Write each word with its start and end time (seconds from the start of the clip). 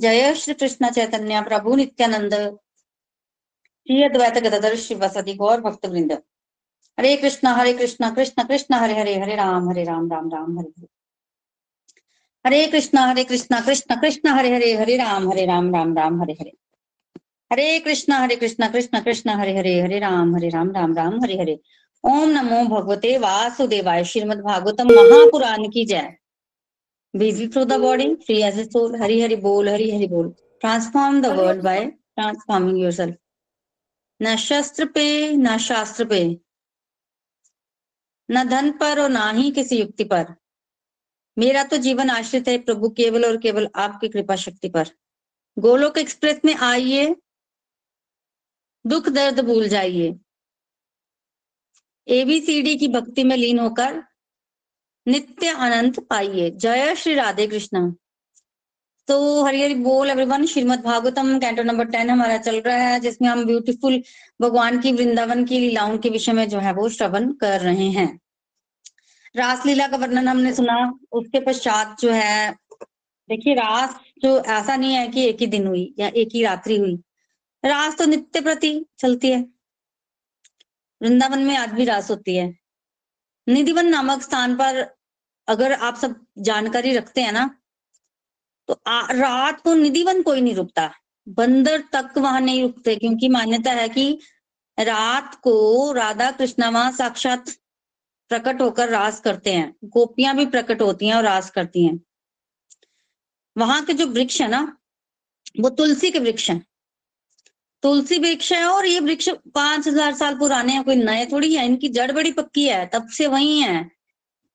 जय 0.00 0.34
श्री 0.34 0.54
कृष्ण 0.54 0.90
चैतन्य, 0.90 1.40
प्रभु 1.40 1.76
नित्यानंद। 1.76 2.34
अद्वैत 4.04 4.38
गदाधर 4.38 4.76
शिवसति 4.76 5.34
गौर 5.34 5.60
भक्त 5.60 5.86
वृंद 5.86 6.12
हरे 6.98 7.16
कृष्ण 7.16 7.48
हरे 7.48 7.72
कृष्ण 7.72 8.10
कृष्ण 8.14 8.42
कृष्ण, 8.42 8.74
हरे 8.74 9.00
हरे 9.00 9.18
हरे 9.18 9.36
राम 9.36 9.70
हरे 9.70 9.84
राम 9.84 10.10
राम 10.12 10.30
राम, 10.30 10.58
हरे 10.58 10.68
हरे। 10.68 10.86
हरे 12.46 12.66
कृष्ण 12.66 12.98
हरे 12.98 13.24
कृष्ण 13.24 13.60
कृष्ण 13.60 14.00
कृष्ण, 14.00 14.28
हरे 14.28 14.54
हरे 14.54 14.72
हरे 14.76 14.96
राम 14.96 15.30
हरे 15.32 15.46
राम 15.46 15.74
राम 15.74 15.96
राम, 15.98 16.22
हरे 16.22 16.32
हरे। 16.32 16.52
हरे 17.52 17.78
कृष्ण 17.78 18.12
हरे 18.12 18.36
कृष्ण 18.36 18.68
कृष्ण 18.68 19.00
कृष्ण, 19.00 19.30
हरे 19.30 19.58
हरे 19.58 19.80
हरे 19.80 19.98
राम 19.98 20.36
हरे 20.36 20.48
राम 20.48 20.70
राम 20.70 20.94
राम, 20.94 21.22
हरे 21.22 21.38
हरे। 21.38 21.60
ओम 22.04 22.28
नमो 22.30 22.64
भगवते 22.64 23.18
वासुदेवाय। 23.18 24.04
श्रीमद 24.04 24.40
भागवतम 24.40 24.88
महापुराण 24.88 25.68
की 25.68 25.84
जय। 25.84 26.16
Busy 27.14 27.48
through 27.48 27.66
the 27.66 27.78
body, 27.78 28.16
free 28.16 28.42
as 28.42 28.58
a 28.58 28.70
soul. 28.70 28.96
Hari 28.96 29.20
Hari 29.20 29.36
Bol, 29.36 29.66
Hari 29.66 29.90
Hari 29.90 30.06
Bol. 30.06 30.34
Transform 30.60 31.22
the 31.22 31.34
world 31.34 31.62
by 31.62 31.92
transforming 32.18 32.76
yourself. 32.76 33.14
न 34.20 34.36
शस्त्र 34.36 34.84
पे 34.94 35.32
न 35.36 35.56
शास्त्र 35.58 36.04
पे 36.04 36.20
न 38.28 38.42
धन 38.48 38.70
पर 38.80 39.00
और 39.00 39.08
ना 39.10 39.30
ही 39.30 39.50
किसी 39.50 39.76
युक्ति 39.78 40.04
पर 40.04 40.34
मेरा 41.36 41.62
तो 41.64 41.76
जीवन 41.86 42.10
आश्रित 42.10 42.48
है 42.48 42.56
प्रभु 42.64 42.88
केवल 42.98 43.24
और 43.24 43.36
केवल 43.42 43.68
आपकी 43.84 44.08
कृपा 44.08 44.36
शक्ति 44.36 44.68
पर 44.68 44.90
गोलोक 45.56 45.98
एक्सप्रेस 45.98 46.40
में 46.44 46.54
आइए 46.54 47.14
दुख 48.84 49.08
दर्द 49.08 49.40
भूल 49.46 49.68
जाइए 49.68 50.14
एबीसीडी 52.08 52.76
की 52.78 52.88
भक्ति 52.88 53.24
में 53.24 53.36
लीन 53.36 53.58
होकर 53.58 54.02
नित्य 55.08 55.48
आनंद 55.48 56.00
पाइए। 56.00 56.50
जय 56.50 56.94
श्री 56.94 57.14
राधे 57.14 57.46
कृष्ण। 57.46 57.92
तो 59.08 59.44
हरि 59.44 59.62
हरि 59.62 59.74
बोल 59.74 60.10
everyone 60.10 60.46
Srimad 60.46 60.80
Bhagavatam 60.80 61.38
canto 61.38 61.62
number 61.62 61.84
ten 61.84 62.10
हमारा 62.10 62.38
चल 62.38 62.60
रहा 62.60 62.76
है, 62.76 63.00
जिसमें 63.00 63.28
हम 63.28 63.44
ब्यूटीफुल 63.44 64.02
भगवान 64.42 64.80
की, 64.80 64.92
वृंदावन 64.92 65.44
की, 65.44 65.58
लीलाओं 65.58 65.98
के 65.98 66.08
विषय 66.08 66.32
में 66.32 66.48
जो 66.48 66.58
है 66.58 66.72
वो 66.72 66.88
श्रवण 66.88 67.32
कर 67.32 67.60
रहे 67.60 67.90
हैं। 67.90 68.20
रासलीला 69.36 69.88
का 69.88 69.96
वर्णन 69.96 70.28
हमने 70.28 70.54
सुना, 70.54 70.98
उसके 71.12 71.40
पश्चात 71.40 71.96
जो 72.00 72.10
है, 72.10 72.56
देखिए 73.28 73.54
रास 73.54 73.94
जो 74.22 74.40
ऐसा 74.40 74.76
नहीं 74.76 74.94
है 74.94 75.08
कि 75.08 75.24
एक 75.24 75.36
ही 75.40 75.46
दिन 75.46 75.66
हुई 75.66 75.94
या 75.98 76.08
एक 76.08 76.28
ही 76.34 76.44
रात्रि 76.44 76.76
हुई। 76.76 76.94
रास 77.64 77.98
तो 77.98 78.04
नित्य 78.06 78.40
प्रति 78.40 78.86
चलती 78.98 79.30
है। 79.30 79.40
वृंदावन 81.02 81.38
में 81.38 81.56
आज 81.56 81.70
भी 81.70 81.84
रास 81.84 82.10
होती 82.10 82.36
है। 82.36 82.59
निधिवन 83.46 83.86
नामक 83.86 84.22
स्थान 84.22 84.54
पर 84.56 84.84
अगर 85.48 85.72
आप 85.72 85.96
सब 85.96 86.14
जानकारी 86.38 86.96
रखते 86.96 87.20
हैं 87.20 87.32
ना 87.32 87.60
तो 88.68 88.80
आ, 88.86 89.06
रात 89.12 89.60
को 89.60 89.74
निधिवन 89.74 90.22
कोई 90.22 90.40
नहीं 90.40 90.54
रुकता। 90.54 90.90
बंदर 91.28 91.82
तक 91.92 92.18
वहाँ 92.18 92.40
नहीं 92.40 92.62
रुकते 92.62 92.96
क्योंकि 92.96 93.28
मान्यता 93.28 93.72
है 93.72 93.88
कि 93.88 94.18
रात 94.78 95.34
को 95.34 95.92
राधा 95.92 96.30
कृष्णा 96.30 96.68
वहाँ 96.70 96.92
साक्षात 96.92 97.50
प्रकट 98.30 98.60
होकर 98.60 98.88
रास 98.88 99.20
करते 99.20 99.52
हैं। 99.52 99.74
गोपियाँ 99.84 100.36
भी 100.36 100.46
प्रकट 100.46 100.82
होती 100.82 101.08
हैं 101.08 101.14
और 101.14 101.22
रास 101.22 101.50
करती 101.50 101.84
हैं। 101.84 102.00
वहाँ 103.56 103.84
के 103.84 103.92
जो 103.92 104.06
वृक्ष 104.06 104.40
है 104.42 104.48
ना 104.48 104.76
वो 105.60 105.68
तुलसी 105.70 106.10
के 106.10 106.18
वृक्ष 106.18 106.50
हैं। 106.50 106.64
तुलसी 107.82 108.18
वृक्ष 108.18 108.52
है 108.52 108.64
और 108.66 108.86
ये 108.86 109.00
वृक्ष 109.00 109.28
पाँच 109.54 109.86
हज़ार 109.88 110.14
साल 110.14 110.34
पुराने 110.38 110.72
हैं, 110.72 110.82
कोई 110.84 110.96
नए 110.96 111.26
थोड़ी 111.26 111.54
है, 111.54 111.64
इनकी 111.66 111.88
जड़ 111.90 112.10
बड़ी 112.12 112.32
पक्की 112.32 112.66
है, 112.68 112.84
तब 112.86 113.08
से 113.08 113.26
वही 113.26 113.58
है। 113.60 113.90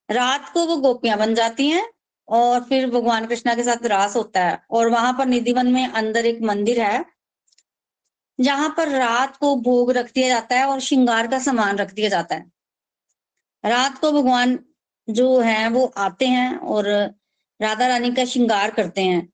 रात 0.10 0.50
को 0.54 0.66
वो 0.66 0.78
गोपियाँ 0.78 1.18
बन 1.18 1.34
जाती 1.36 1.68
हैं 1.68 1.86
और 2.28 2.64
फिर 2.64 2.90
भगवान 2.90 3.26
कृष्णा 3.26 3.56
के 3.56 3.64
साथ 3.64 3.86
रास 3.88 4.16
होता 4.16 4.44
है 4.44 4.60
और 4.72 4.90
वहाँ 4.90 5.14
पर 5.14 5.26
निधिवन 5.26 5.68
में 5.68 5.88
अंदर 5.88 6.26
एक 6.26 6.42
मंदिर 6.44 6.82
है, 6.82 7.06
जहाँ 8.40 8.74
पर 8.78 8.90
रात 8.90 9.38
को 9.38 9.56
भोग 9.62 9.92
रख 9.92 10.12
दिया 10.14 10.28
जाता 10.28 10.56
है 10.56 10.66
और 10.66 10.80
श्रृंगार 10.80 11.28
का 11.28 11.40
सामान 11.40 11.78
रख 11.78 11.94
दिया 11.94 12.10
जाता 12.10 12.36
है। 12.36 12.52
रात 13.64 13.98
को 13.98 14.12
भगवान 14.12 14.58
जो 15.08 15.40
है, 15.40 15.70
वो 15.70 15.86
आते 15.98 16.26
हैं 16.28 16.58
और 16.58 16.88
राधा 17.60 17.88
रानी 17.88 18.12
का 18.12 18.26
श्रृंगार 18.26 18.72
करते 18.72 19.02
हैं 19.02 19.28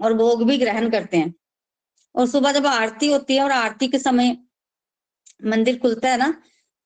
और 0.00 0.14
भोग 0.14 0.46
भी 0.46 0.56
ग्रहण 0.58 0.88
करते 0.90 1.16
हैं। 1.16 1.34
और 2.18 2.26
सुबह 2.28 2.52
जब 2.52 2.66
आरती 2.66 3.10
होती 3.12 3.36
है 3.36 3.42
और 3.42 3.52
आरती 3.52 3.88
के 3.88 3.98
समय 3.98 4.36
मंदिर 5.44 5.78
खुलता 5.78 6.10
है 6.10 6.16
ना 6.16 6.32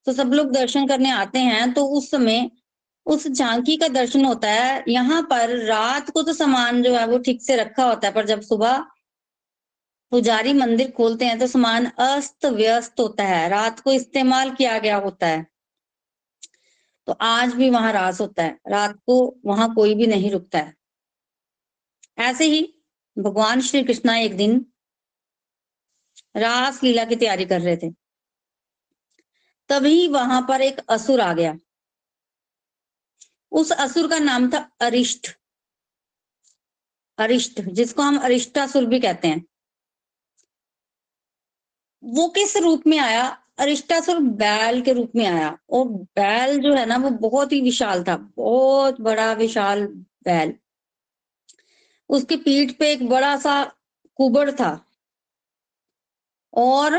तो 0.07 0.13
सब 0.13 0.33
लोग 0.33 0.51
दर्शन 0.51 0.87
करने 0.87 1.11
आते 1.11 1.39
हैं 1.39 1.71
तो 1.73 1.85
उस 1.87 2.09
समय 2.11 2.49
उस 3.05 3.27
झांकी 3.27 3.75
का 3.77 3.87
दर्शन 3.87 4.25
होता 4.25 4.49
है। 4.49 4.83
यहाँ 4.87 5.21
पर 5.31 5.55
रात 5.65 6.09
को 6.09 6.21
तो 6.21 6.33
सामान 6.33 6.81
जो 6.83 6.95
है 6.95 7.05
वो 7.07 7.17
ठीक 7.19 7.41
से 7.41 7.55
रखा 7.55 7.83
होता 7.83 8.07
है, 8.07 8.13
पर 8.13 8.25
जब 8.25 8.41
सुबह 8.41 8.77
पुजारी 10.11 10.53
मंदिर 10.53 10.91
खोलते 10.91 11.25
हैं 11.25 11.39
तो 11.39 11.47
सामान 11.47 11.85
अस्त 11.85 12.45
व्यस्त 12.47 12.99
होता 12.99 13.23
है। 13.23 13.47
रात 13.49 13.79
को 13.79 13.91
इस्तेमाल 13.91 14.51
किया 14.51 14.77
गया 14.79 14.97
होता 14.97 15.27
है। 15.27 15.45
तो 17.07 17.17
आज 17.21 17.53
भी 17.53 17.69
वहाँ 17.69 17.91
रास 17.93 18.21
होता 18.21 18.43
है। 18.43 18.57
रात 18.69 18.95
को 19.05 19.15
वहाँ 19.45 19.73
कोई 19.73 19.95
भी 19.95 20.07
नहीं 20.07 20.31
रुकता 20.31 20.59
है। 20.59 20.73
ऐसे 22.19 22.45
ही 22.45 22.61
भगवान 23.17 23.61
श्री 23.61 23.83
कृष्णा 23.83 24.17
एक 24.17 24.37
दिन 24.37 24.65
रास 26.35 26.83
लीला 26.83 27.05
की 27.05 27.15
तैयारी 27.15 27.45
कर 27.45 27.61
रहे 27.61 27.77
थे। 27.77 27.91
तभी 29.69 30.07
वहाँ 30.07 30.45
पर 30.49 30.61
एक 30.61 30.79
असुर 30.89 31.21
आ 31.21 31.33
गया। 31.33 31.57
उस 33.51 33.71
असुर 33.71 34.09
का 34.09 34.19
नाम 34.19 34.49
था 34.49 34.71
अरिष्ट। 34.79 35.37
अरिष्ट, 37.17 37.61
जिसको 37.61 38.01
हम 38.01 38.17
अरिष्टासुर 38.17 38.85
भी 38.85 38.99
कहते 38.99 39.27
हैं। 39.27 39.45
वो 42.03 42.29
किस 42.29 42.57
रूप 42.57 42.83
में 42.87 42.99
आया? 42.99 43.43
अरिष्टासुर 43.57 44.19
बैल 44.19 44.81
के 44.81 44.93
रूप 44.93 45.11
में 45.15 45.25
आया। 45.25 45.57
और 45.69 45.87
बैल 45.87 46.59
जो 46.59 46.73
है 46.73 46.85
ना, 46.85 46.97
वो 46.97 47.09
बहुत 47.09 47.51
ही 47.51 47.61
विशाल 47.61 48.03
था। 48.03 48.17
बहुत 48.17 49.01
बड़ा, 49.01 49.33
विशाल 49.33 49.85
बैल। 50.23 50.53
उसके 52.09 52.35
पीठ 52.35 52.77
पे 52.79 52.91
एक 52.91 53.09
बड़ा 53.09 53.37
सा 53.37 53.75
कुबड़ 54.15 54.51
था। 54.51 54.92
और 56.53 56.95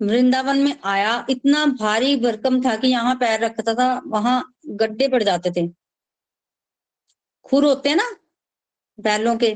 वृंदावन 0.00 0.58
में 0.58 0.80
आया, 0.84 1.26
इतना 1.30 1.66
भारी 1.66 2.16
भरकम 2.16 2.60
था 2.64 2.76
कि 2.76 2.88
यहाँ 2.88 3.14
पैर 3.16 3.44
रखता 3.44 3.74
था, 3.74 4.02
वहाँ 4.06 4.54
गड्ढे 4.66 5.08
पड़ 5.08 5.22
जाते 5.22 5.50
थे। 5.50 5.68
खुर 7.44 7.64
होते 7.64 7.88
हैं 7.88 7.96
ना, 7.96 8.10
बैलों 9.00 9.36
के 9.36 9.54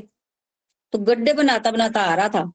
तो 0.93 0.99
गड्ढे 0.99 1.33
बनाता 1.33 1.71
बनाता 1.71 2.01
आ 2.01 2.15
रहा 2.15 2.29
था। 2.29 2.51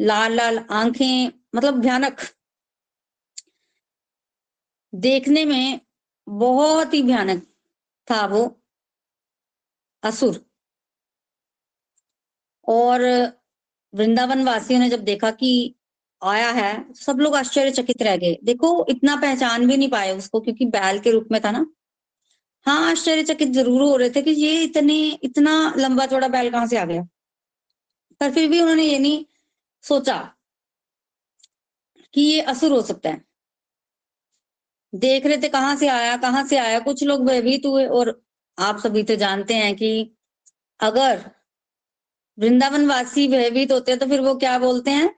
लाल 0.00 0.32
लाल 0.32 0.58
आँखें 0.58 1.32
मतलब 1.54 1.80
भयानक। 1.80 2.20
देखने 4.94 5.44
में 5.44 5.80
बहुत 6.28 6.94
ही 6.94 7.02
भयानक 7.02 7.46
था 8.10 8.26
वो 8.26 8.60
असुर। 10.02 10.44
और 12.68 13.00
वृंदावन 13.94 14.44
वासियों 14.44 14.80
ने 14.80 14.88
जब 14.90 15.04
देखा 15.04 15.30
कि 15.30 15.74
आया 16.22 16.50
है, 16.50 16.94
सब 16.94 17.18
लोग 17.18 17.34
आश्चर्यचकित 17.36 18.02
रह 18.02 18.16
गए। 18.16 18.38
देखो, 18.44 18.86
इतना 18.88 19.16
पहचान 19.16 19.66
भी 19.66 19.76
नहीं 19.76 19.88
पाए 19.88 20.16
उसको, 20.16 20.40
क्योंकि 20.40 20.64
बैल 20.66 20.98
के 20.98 21.10
रूप 21.10 21.28
में 21.32 21.40
था 21.44 21.50
ना। 21.50 21.66
हाँ 22.66 22.90
आश्चर्यचकित 22.90 23.48
ज़रूर 23.48 23.82
हो 23.82 23.96
रहे 23.96 24.10
थे 24.10 24.22
कि 24.22 24.30
ये 24.30 24.62
इतने, 24.62 25.18
इतना 25.22 25.74
लंबा 25.76 26.06
चौड़ा 26.06 26.28
बैल 26.28 26.50
कहाँ 26.50 26.66
से 26.66 26.76
आ 26.76 26.84
गया? 26.84 27.02
पर 28.20 28.32
फिर 28.32 28.48
भी 28.50 28.60
उन्होंने 28.60 28.82
ये 28.82 28.98
नहीं 28.98 29.24
सोचा 29.82 30.16
कि 32.14 32.20
ये 32.20 32.40
असुर 32.40 32.72
हो 32.72 32.82
सकता 32.82 33.10
है। 33.10 33.24
देख 34.94 35.26
रहे 35.26 35.36
थे 35.36 35.48
कहाँ 35.48 35.76
से 35.76 35.88
आया, 35.88 36.16
कहाँ 36.16 36.46
से 36.46 36.56
आया। 36.56 36.78
कुछ 36.80 37.02
लोग 37.04 37.26
भयभीत 37.26 37.66
हुए 37.66 37.86
और 37.86 38.22
आप 38.58 38.78
सभी 38.78 39.02
तो 39.02 39.16
जानते 39.16 39.54
हैं 39.54 39.74
कि 39.76 40.16
अगर 40.80 41.30
वृंदावन 42.38 42.86
वासी 42.86 43.28
भयभीत 43.28 43.72
होते 43.72 43.92
हैं 43.92 43.98
तो 44.00 44.06
फिर 44.06 44.20
वो 44.20 44.34
क्या 44.34 44.58
बोलते 44.58 44.90
हैं? 44.90 45.14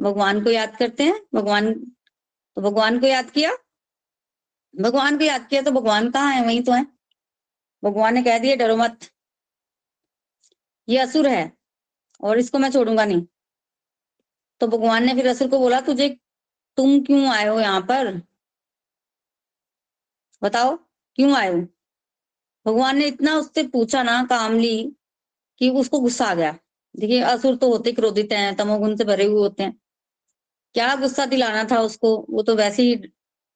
भगवान 0.00 0.44
को 0.44 0.50
याद 0.50 0.76
करते 0.76 1.04
हैं? 1.04 1.20
भगवान 1.34 1.72
तो 2.56 2.62
भगवान 2.62 3.00
को 3.00 3.06
याद 3.06 3.30
किया? 3.30 3.50
भगवान 4.74 5.18
को 5.18 5.24
याद 5.24 5.48
किया 5.48 5.62
तो 5.62 5.70
भगवान 5.70 6.10
कहाँ 6.10 6.34
है? 6.34 6.44
वहीं 6.46 6.62
तो 6.62 6.72
है। 6.72 6.86
भगवान 7.84 8.14
ने 8.14 8.22
कह 8.22 8.38
दिया, 8.38 8.56
डरो 8.56 8.76
मत। 8.76 8.98
ये 10.88 10.98
असुर 10.98 11.26
है 11.28 11.52
और 12.20 12.38
इसको 12.38 12.58
मैं 12.58 12.70
छोड़ूँगा 12.72 13.04
नहीं। 13.04 13.26
तो 14.60 14.66
भगवान 14.66 15.04
ने 15.04 15.14
फिर 15.14 15.28
असुर 15.28 15.48
को 15.48 15.58
बोला, 15.58 15.80
तुझे 15.80 16.08
तुम 16.76 17.00
क्यों 17.04 17.26
आए 17.26 17.46
हो 17.46 17.60
यहाँ 17.60 17.80
पर? 17.80 18.22
बताओ, 20.42 20.76
क्यों 21.16 21.36
आए 21.36 21.48
हो? 21.52 21.60
भगवान 22.66 22.96
ने 22.96 23.06
इतना 23.06 23.34
उससे 23.36 23.66
पूछा 23.66 24.02
ना 24.02 24.22
कामली 24.24 24.96
कि 25.60 25.70
उसको 25.70 26.00
गुस्सा 26.00 26.24
आ 26.24 26.34
गया। 26.34 26.58
देखिए, 26.96 27.20
असुर 27.20 27.56
तो 27.56 27.70
होते 27.70 27.92
क्रोधित 27.92 28.32
हैं, 28.32 28.56
तमोगुण 28.56 28.96
से 28.96 29.04
भरे 29.04 29.24
हुए 29.24 29.40
होते 29.40 29.62
हैं। 29.62 29.80
क्या 30.74 30.94
गुस्सा 30.96 31.26
दिलाना 31.26 31.64
था 31.64 31.80
उसको? 31.80 32.26
वो 32.30 32.42
तो 32.42 32.56
वैसे 32.56 32.82
ही 32.82 32.94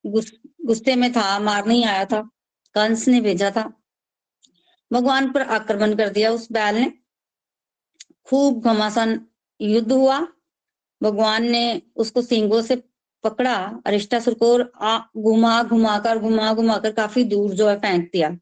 गुस्से 0.07 0.97
में 0.97 1.13
था 1.13 1.39
मारने 1.39 1.75
ही 1.75 1.83
आया 1.83 2.05
था। 2.05 2.31
कंस 2.75 3.09
ने 3.09 3.21
भेजा 3.21 3.51
था। 3.51 3.81
भगवान 4.93 5.33
पर 5.33 5.43
आक्रमण 5.43 5.95
कर 5.95 6.09
दिया 6.09 6.33
उस 6.33 6.53
बैल 6.53 6.75
ने। 6.75 6.93
खूब 8.25 8.61
घमासान 8.61 9.27
युद्ध 9.61 9.93
हुआ। 9.93 10.21
भगवान 11.03 11.45
ने 11.45 11.83
उसको 11.97 12.23
सिंगों 12.23 12.63
से 12.63 12.77
पकड़ा, 13.25 13.81
अरिष्टासुर 13.87 14.35
को 14.43 14.59
घुमा 15.23 15.63
घुमा 15.63 15.99
कर 15.99 16.19
घुमा 16.19 16.55
घुमा 16.55 16.79
कर 16.79 16.93
काफ़ी 16.93 17.25
दूर 17.25 17.55
जो 17.55 17.69
है 17.69 17.77
फेंक 17.77 18.11
दिया। 18.13 18.39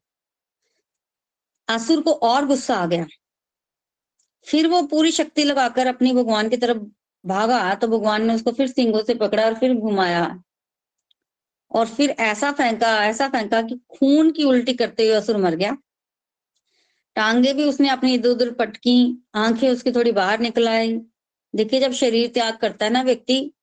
असुर 1.67 2.01
को 2.01 2.11
और 2.11 2.45
गुस्सा 2.45 2.75
आ 2.75 2.85
गया। 2.85 3.05
फिर 4.47 4.67
वो 4.67 4.81
पूरी 4.83 5.11
शक्ति 5.11 5.43
लगाकर 5.43 5.87
अपनी 5.87 6.13
भगवान 6.13 6.49
की 6.49 6.57
तरफ़ 6.57 6.77
भागा 7.23 7.73
तो 7.75 7.87
भगवान 7.87 8.25
ने 8.27 8.35
उसको 8.35 8.51
फिर 8.51 8.67
सिंगों 8.67 9.03
से 9.03 9.13
पकड़ा 9.15 9.43
और 9.45 9.53
फिर 9.53 9.73
घुमाया। 9.75 10.23
और 11.71 11.87
फिर 11.87 12.09
ऐसा 12.21 12.51
फेंका 12.51 12.87
ऐसा 13.05 13.27
फेंका 13.27 13.61
कि 13.61 13.75
खून 13.89 14.31
की 14.31 14.43
उल्टी 14.43 14.73
करते 14.73 15.03
हुए 15.03 15.15
असुर 15.15 15.37
मर 15.37 15.55
गया। 15.55 15.75
टांगे 17.15 17.53
भी 17.53 17.63
उसने 17.63 17.89
अपनी 17.89 18.13
इधर 18.13 18.29
उधर 18.29 18.51
पटकी, 18.51 19.23
आँखें 19.35 19.69
उसकी 19.69 19.91
थोड़ी 19.91 20.11
बाहर 20.11 20.39
निकल 20.39 20.67
आई। 20.67 20.93
देखिए, 21.53 21.79
जब 21.79 21.91
शरीर 21.93 22.29
त्याग 22.29 22.57
करता 22.57 22.85
है 22.85 22.91
ना 22.91 23.01
व्यक्ति, 23.01 23.53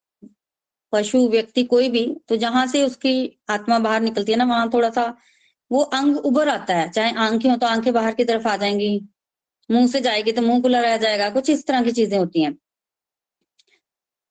पशु, 0.92 1.28
व्यक्ति 1.28 1.64
कोई 1.64 1.88
भी 1.88 2.06
तो 2.28 2.36
जहाँ 2.36 2.66
से 2.66 2.84
उसकी 2.86 3.14
आत्मा 3.50 3.78
बाहर 3.78 4.00
निकलती 4.00 4.32
है 4.32 4.38
ना, 4.38 4.44
वहाँ 4.44 4.70
थोड़ा 4.74 4.90
सा 4.90 5.14
वो 5.70 5.82
अंग 5.94 6.16
उभर 6.18 6.48
आता 6.48 6.74
है। 6.74 6.90
चाहे 6.90 7.12
आँखें 7.18 7.50
हो 7.50 7.56
तो 7.56 7.66
आँखें 7.66 7.92
बाहर 7.94 8.14
की 8.14 8.24
तरफ़ 8.24 8.48
आ 8.48 8.56
जाएँगी। 8.56 9.00
मुँह 9.70 9.86
से 9.86 10.00
जाएगी 10.00 10.32
तो 10.32 10.42
मुँह 10.42 10.62
खुला 10.62 10.80
रह 10.80 10.96
जाएगा, 10.96 11.30
कुछ 11.30 11.50
इस 11.50 11.66
तरह 11.66 11.82
की 11.82 11.92
चीज़ें 11.92 12.18
होती 12.18 12.42
हैं। 12.42 12.54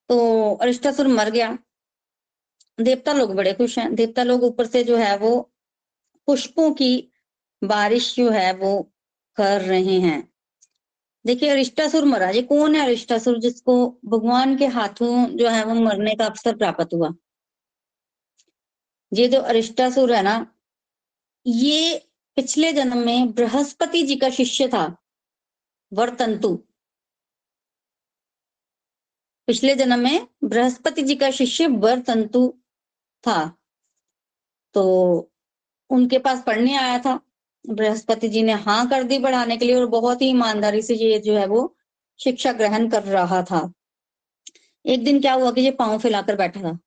तो 0.10 0.54
अरिष्टासुर 0.56 1.08
मर 1.08 1.30
गया। 1.30 1.58
देवता 2.80 3.14
लोग 3.14 3.36
बड़े 3.36 3.54
खुश 3.54 3.80
हैं। 3.80 3.96
देवता 3.96 4.24
लोग 4.24 4.44
ऊपर 4.44 4.66
से 4.66 4.84
जो 4.84 4.98
है 4.98 5.18
वो 5.18 5.52
पुष्पों 6.28 6.72
की 6.72 7.12
बारिश 7.64 8.16
जो 8.16 8.30
है 8.30 8.54
वो 8.54 8.92
कर 9.36 9.62
रहे 9.62 10.00
हैं। 10.00 10.30
देखिए, 11.26 11.50
अरिष्टासुर 11.50 12.06
मरा। 12.06 12.30
ये 12.30 12.42
कौन 12.42 12.76
है 12.76 12.86
अरिष्टासुर 12.86 13.40
जिसको 13.40 14.00
भगवान 14.06 14.58
के 14.58 14.66
हाथों 14.66 15.26
जो 15.26 15.50
है 15.50 15.66
वो 15.66 15.74
मरने 15.74 16.16
का 16.16 16.26
अवसर 16.26 16.56
प्राप्त 16.56 16.94
हुआ? 16.94 17.14
ये 19.14 19.28
जो 19.28 19.40
अरिष्टासुर 19.40 20.14
है 20.14 20.22
ना, 20.22 20.56
ये 21.46 21.98
पिछले 22.36 22.74
जन्म 22.74 22.98
में 22.98 23.32
बृहस्पति 23.32 24.04
जी 24.04 24.16
का 24.16 24.30
शिष्य 24.30 24.68
था। 24.68 24.99
वर्तंतु 25.92 26.56
पिछले 29.48 29.76
जन्म 29.76 30.00
में 30.00 30.28
बृहस्पति 30.44 31.02
जी 31.02 31.16
का 31.16 31.32
शिष्य 31.32 31.68
वर्तंतु 31.68 32.48
था। 33.24 33.58
तो 34.74 34.84
उनके 35.90 36.20
पास 36.20 36.44
पढ़ने 36.48 36.76
आया 36.78 37.00
था। 37.00 37.20
बृहस्पति 37.70 38.30
जी 38.30 38.44
ने 38.44 38.54
हाँ 38.54 38.90
कर 38.90 39.04
दी 39.04 39.18
बढ़ाने 39.20 39.58
के 39.58 39.66
लिए 39.66 39.76
और 39.76 39.86
बहुत 39.86 40.22
ही 40.22 40.28
ईमानदारी 40.30 40.82
से 40.82 40.96
ये 40.96 41.20
जो 41.20 41.38
है 41.38 41.46
वो 41.46 41.76
शिक्षा 42.20 42.54
ग्रहण 42.54 42.90
कर 42.90 43.04
रहा 43.04 43.42
था। 43.44 43.74
एक 44.86 45.04
दिन 45.04 45.22
क्या 45.22 45.34
हुआ 45.34 45.52
कि 45.52 45.62
ये 45.62 45.72
पाँव 45.72 45.98
फैलाकर 46.00 46.36
बैठा 46.36 46.62
था। 46.62 46.78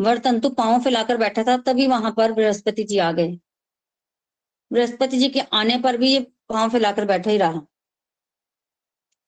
वर्तंतु 0.00 0.50
पाँव 0.50 0.82
फैलाकर 0.82 1.16
बैठा 1.16 1.42
था, 1.42 1.56
तभी 1.56 1.86
वहाँ 1.86 2.12
पर 2.12 2.32
बृहस्पति 2.32 2.84
जी 2.84 2.98
आ 2.98 3.12
गए। 3.12 3.38
बृहस्पति 4.72 5.18
जी 5.18 5.28
के 5.28 5.40
आने 5.40 5.78
पर 5.78 5.96
भी 5.96 6.12
ये 6.12 6.26
पाँव 6.50 6.70
फैलाकर 6.70 7.04
बैठा 7.04 7.30
ही 7.30 7.38
रहा। 7.38 7.60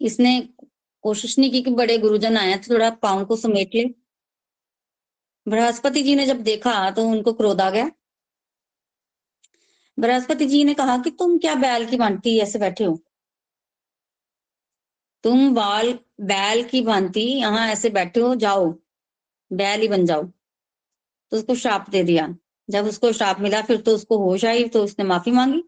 इसने 0.01 0.41
कोशिश 1.05 1.39
नहीं 1.39 1.51
की 1.51 1.63
कि 1.63 1.71
बड़े 1.71 1.99
गुरुजन 1.99 2.37
आए 2.37 2.57
तो 2.57 2.75
थोड़ा 2.75 2.91
पाँव 2.91 3.25
को 3.25 3.37
समेट 3.37 3.75
ले। 3.75 3.85
बृहस्पति 5.47 6.03
जी 6.03 6.15
ने 6.15 6.27
जब 6.27 6.43
देखा 6.43 6.91
तो 6.91 7.05
उनको 7.05 7.33
क्रोध 7.33 7.61
आ 7.61 7.71
गया। 7.71 7.91
बृहस्पति 9.99 10.47
जी 10.47 10.65
ने 10.65 10.75
कहा 10.75 10.97
कि 10.99 11.11
तुम 11.11 11.39
क्या 11.39 11.55
बैल 11.55 11.87
की 11.87 11.97
भांति 11.97 12.39
ऐसे 12.39 12.59
बैठे 12.59 12.85
हो? 12.85 12.99
तुम 15.25 15.55
बाल, 15.55 15.93
बैल 16.21 16.63
की 16.65 16.81
भांति 16.81 17.21
यहाँ 17.21 17.67
ऐसे 17.69 17.91
बैठे 17.91 18.21
हो, 18.21 18.35
जाओ, 18.35 18.71
बैल 19.51 19.81
ही 19.81 19.89
बन 19.89 20.07
जाओ। 20.07 20.23
तो 21.33 21.37
उसको 21.37 21.55
श्राप 21.55 21.91
दे 21.91 22.03
दिया। 22.03 22.29
जब 22.69 22.87
उसको 22.87 23.13
श्राप 23.13 23.41
मिला, 23.41 23.63
फिर 23.63 23.81
तो 23.81 23.95
उसको 23.95 24.19
होश 24.19 24.45
आई 24.45 24.69
तो 24.69 24.85
उसने 24.85 25.05
माफ़ी 25.05 25.33
मांगी। 25.33 25.63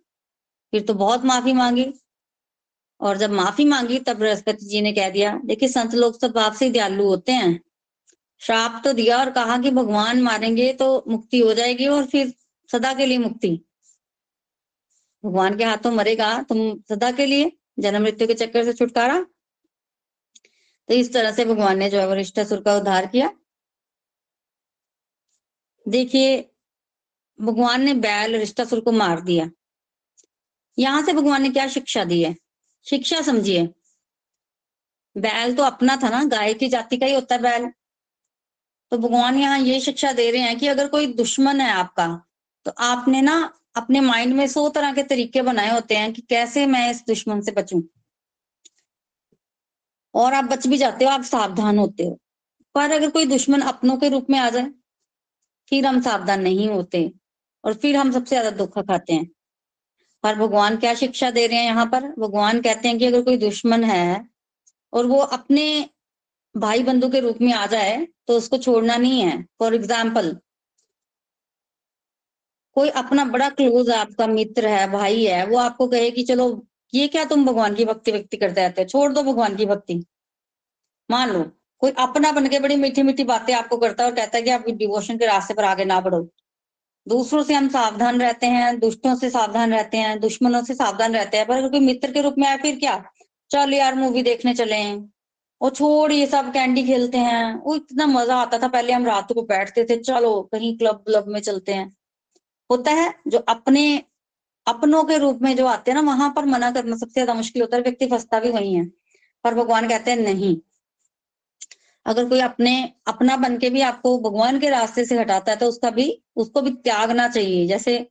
फिर 0.71 0.83
तो 0.83 0.95
बहुत 0.95 1.25
माफ़ी 1.25 1.53
मांगी। 1.53 1.93
और 3.01 3.17
जब 3.17 3.31
माफ़ी 3.31 3.65
मांगी, 3.65 3.99
तब 3.99 4.17
बृहस्पति 4.17 4.67
जी 4.67 4.81
ने 4.81 4.93
कह 4.93 5.11
दिया, 5.11 5.41
देखिए, 5.45 5.69
संत 5.69 5.95
लोग 5.95 6.21
सब 6.21 6.39
आपसे 6.39 6.71
दयालु 6.71 7.05
होते 7.05 7.33
हैं। 7.33 7.61
श्राप 8.39 8.81
तो 8.85 8.93
दिया 8.93 9.19
और 9.19 9.31
कहा 9.31 9.59
कि 9.59 9.71
भगवान 9.71 10.23
मारेंगे 10.23 10.73
तो 10.73 11.05
मुक्ति 11.09 11.39
हो 11.39 11.55
जाएगी 11.55 11.87
और 11.87 12.07
फिर 12.07 12.35
सदा 12.73 12.95
के 12.95 13.07
लिए 13.07 13.19
मुक्ति। 13.19 13.61
भगवान 15.25 15.57
के 15.57 15.65
हाथों 15.65 15.91
मरेगा, 15.91 16.43
तुम 16.43 16.83
सदा 16.89 17.13
के 17.13 17.27
लिए 17.27 17.53
जन्म 17.79 18.03
मृत्यु 18.03 18.27
के 18.27 18.35
चक्कर 18.35 18.65
से 18.65 18.73
छुटकारा। 18.73 19.27
तो 20.89 20.95
इस 20.95 21.13
तरह 21.13 21.33
से 21.33 21.45
भगवान 21.45 21.79
ने 21.79 21.91
जो 21.91 21.99
है 21.99 22.09
वरिष्ठासुर 22.09 22.61
का 22.61 22.77
उद्धार 22.77 23.07
किया। 23.07 23.31
देखिए, 25.89 26.51
भगवान 27.41 27.83
ने 27.83 27.95
बैल 27.95 28.37
रिष्टासुर 28.37 28.81
को 28.81 28.93
मार 28.93 29.21
दिया। 29.21 29.51
यहाँ 30.81 31.03
से 31.03 31.13
भगवान 31.13 31.43
ने 31.43 31.51
क्या 31.51 31.67
शिक्षा 31.69 32.05
दी 32.05 32.23
है? 32.23 32.35
शिक्षा 32.87 33.21
समझिए। 33.23 33.67
बैल 35.17 35.55
तो 35.57 35.63
अपना 35.63 35.97
था 35.97 36.09
ना, 36.09 36.23
गाय 36.27 36.55
की 36.55 36.69
जाति 36.69 36.97
का 36.97 37.07
ही 37.07 37.15
होता 37.15 37.35
है 37.35 37.43
बैल। 37.43 37.71
तो 38.93 38.99
भगवान 38.99 39.37
यहाँ 39.39 39.59
ये 39.59 39.81
शिक्षा 39.81 40.13
दे 40.13 40.31
रहे 40.31 40.41
हैं 40.43 40.59
कि 40.59 40.67
अगर 40.67 40.89
कोई 40.89 41.07
दुश्मन 41.15 41.61
है 41.61 41.71
आपका 41.73 42.07
तो 42.67 42.73
आपने 42.81 43.21
ना 43.23 43.35
अपने 43.77 44.01
माइंड 44.01 44.35
में 44.35 44.47
सौ 44.49 44.69
तरह 44.69 44.93
के 44.93 45.03
तरीके 45.03 45.43
बनाए 45.43 45.71
होते 45.71 45.97
हैं 45.97 46.13
कि 46.13 46.23
कैसे 46.23 46.67
मैं 46.67 46.91
इस 46.91 47.03
दुश्मन 47.07 47.41
से 47.41 47.53
बचूं। 47.53 47.81
और 50.15 50.35
आप 50.35 50.45
बच 50.45 50.67
भी 50.67 50.77
जाते 50.77 51.05
हो, 51.05 51.11
आप 51.11 51.23
सावधान 51.23 51.79
होते 51.79 52.05
हो। 52.05 52.19
पर 52.75 52.91
अगर 52.91 53.11
कोई 53.11 53.27
दुश्मन 53.27 53.61
अपनों 53.63 53.97
के 53.97 54.09
रूप 54.09 54.31
में 54.31 54.39
आ 54.39 54.49
जाए, 54.51 54.71
फिर 55.73 55.87
हम 55.87 56.01
सावधान 56.03 56.41
नहीं 56.43 56.69
होते। 56.69 57.11
और 57.65 57.75
फिर 57.75 57.97
हम 57.97 58.13
सबसे 58.13 58.37
ज़्यादा 58.37 58.51
दुख 58.57 58.79
खाते 58.81 59.13
हैं। 59.13 59.29
पर 60.25 60.35
भगवान 60.37 60.77
क्या 60.77 60.95
शिक्षा 60.97 61.31
दे 61.31 61.47
रहे 61.47 61.59
हैं 61.59 61.65
यहाँ 61.65 61.87
पर? 61.87 62.09
भगवान 62.19 62.61
कहते 62.61 62.89
हैं 62.89 62.99
कि 62.99 63.07
अगर 63.07 63.23
कोई 63.23 63.37
दुश्मन 63.39 63.85
है 63.85 64.25
और 64.93 65.07
वो 65.07 65.19
अपने 65.31 65.65
भाई 66.55 66.83
बंधु 66.83 67.09
के 67.11 67.21
रूप 67.21 67.41
में 67.41 67.53
आ 67.55 67.67
जाए 67.69 68.07
तो 68.29 68.37
उसको 68.37 68.59
छोड़ना 68.59 68.97
नहीं 68.97 69.21
है। 69.21 69.43
फॉर 69.59 69.75
एग्ज़ाम्पल 69.75 70.37
कोई 72.77 72.89
अपना 72.91 73.25
बड़ा 73.27 73.49
क्लोज 73.51 73.91
आपका 73.91 74.27
मित्र 74.27 74.67
है, 74.69 74.91
भाई 74.91 75.25
है, 75.25 75.47
वो 75.47 75.59
आपको 75.59 75.87
कहे 75.89 76.11
कि 76.11 76.23
चलो, 76.23 76.67
ये 76.93 77.07
क्या 77.09 77.25
तुम 77.25 77.45
भगवान 77.47 77.75
की 77.75 77.85
भक्ति 77.85 78.13
व्यक्ति 78.13 78.37
करते 78.37 78.61
रहते 78.61 78.83
हो? 78.83 78.89
छोड़ 78.89 79.13
दो 79.13 79.23
भगवान 79.23 79.57
की 79.57 79.67
भक्ति। 79.67 80.05
मान 81.09 81.31
लो, 81.31 81.43
कोई 81.83 81.91
अपना 81.99 82.33
बन 82.33 82.47
के 82.49 82.59
बड़ी 82.61 82.77
मीठी 82.77 83.03
मीठी 83.03 83.25
बातें 83.25 83.53
आपको 83.55 83.77
करता 83.77 84.03
है 84.03 84.11
और 84.11 84.17
कहता 84.17 84.39
है 84.39 84.43
कि 84.45 84.51
आप 84.51 84.69
डिवोशन 84.69 85.19
के 85.19 85.27
रास्ते 85.27 85.55
पर 85.55 85.65
आगे 85.65 85.85
ना 85.85 86.01
बढ़ो। 86.01 86.23
दूसरों 87.07 87.43
से 87.43 87.55
हम 87.55 87.69
सावधान 87.69 88.21
रहते 88.21 88.47
हैं, 88.47 88.79
दुष्टों 88.81 89.15
से 89.17 89.31
सावधान 89.31 89.73
रहते 89.73 89.97
हैं, 89.97 90.21
दुश्मनों 90.21 90.63
से 90.65 90.75
सावधान 90.75 91.15
रहते 91.15 91.37
हैं। 91.37 91.47
पर 91.47 91.57
अगर 91.57 91.69
कोई 91.69 91.81
मित्र 91.81 92.13
के 92.13 92.23
रूप 92.23 92.35
में 92.39 92.47
आए 92.49 92.57
फिर 92.57 92.79
क्या? 92.79 93.05
चल 93.51 93.75
यार 93.75 93.95
मूवी 93.95 94.23
देखने 94.23 94.55
चले 94.55 94.83
और 95.61 95.71
छोड़, 95.71 96.13
ये 96.13 96.27
सब 96.27 96.53
कैंडी 96.53 96.83
खेलते 96.83 97.19
हैं। 97.19 97.55
वो 97.55 97.75
इतना 97.77 98.07
मज़ा 98.07 98.37
आता 98.37 98.59
था, 98.59 98.69
पहले 98.69 98.93
हम 98.93 99.07
रात 99.07 99.33
को 99.33 99.43
बैठते 99.43 99.85
थे, 99.85 99.97
चलो 99.97 100.41
कहीं 100.53 100.77
क्लब 100.79 101.03
क्लब 101.07 101.29
में 101.29 101.41
चलते 101.41 101.75
हैं। 101.75 101.97
होता 102.71 102.91
है, 102.91 103.15
जो 103.29 103.39
अपने, 103.39 104.03
अपनों 104.67 105.05
के 105.05 105.19
रूप 105.19 105.43
में 105.43 105.57
जो 105.57 105.67
आते 105.67 105.91
हैं 105.91 106.03
ना, 106.03 106.13
वहाँ 106.13 106.33
पर 106.37 106.45
मना 106.45 106.71
करना 106.71 106.97
सबसे 106.97 107.13
ज़्यादा 107.13 107.35
मुश्किल 107.35 107.63
होता 107.63 107.77
है 107.77 107.83
व्यक्ति 107.83 108.07
फंसता 108.07 108.41
भी 108.41 108.51
वही 108.51 108.75
है। 108.75 108.85
पर 109.45 109.55
भगवान 109.55 109.89
कहते 109.89 110.11
हैं, 110.11 110.19
नहीं 110.19 110.57
अगर 112.07 112.29
कोई 112.29 112.41
अपने, 112.41 112.93
अपना 113.07 113.37
बन 113.37 113.57
के 113.59 113.71
भी 113.71 113.81
आपको 113.81 114.19
भगवान 114.21 114.59
के 114.61 114.69
रास्ते 114.71 115.05
से 115.05 115.19
हटाता 115.19 115.53
है 115.53 115.59
तो 115.59 115.67
उसका 115.67 115.91
भी, 115.91 116.23
उसको 116.37 116.63
भी 116.63 116.71
त्यागना 116.71 117.29
चाहिए। 117.29 117.67
जैसे 117.67 118.07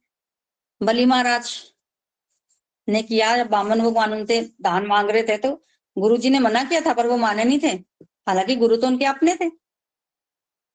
बली 0.82 1.06
महाराज 1.06 1.52
ने 2.88 3.02
किया, 3.04 3.36
जब 3.38 3.50
बामन 3.50 3.80
भगवान 3.80 4.14
उनसे 4.14 4.42
दान 4.62 4.86
मांग 4.88 5.10
रहे 5.10 5.24
थे 5.24 5.38
तो 5.38 5.52
गुरु 5.98 6.18
जी 6.18 6.30
ने 6.30 6.40
मना 6.40 6.64
किया 6.64 6.82
था, 6.82 6.94
पर 6.94 7.08
वो 7.08 7.18
माने 7.18 7.44
नहीं 7.44 7.60
थे। 7.60 7.72
हालाँकि 8.28 8.56
गुरु 8.56 8.76
तो 8.78 8.88
उनके 8.88 9.06
अपने 9.06 9.36
थे। 9.36 9.50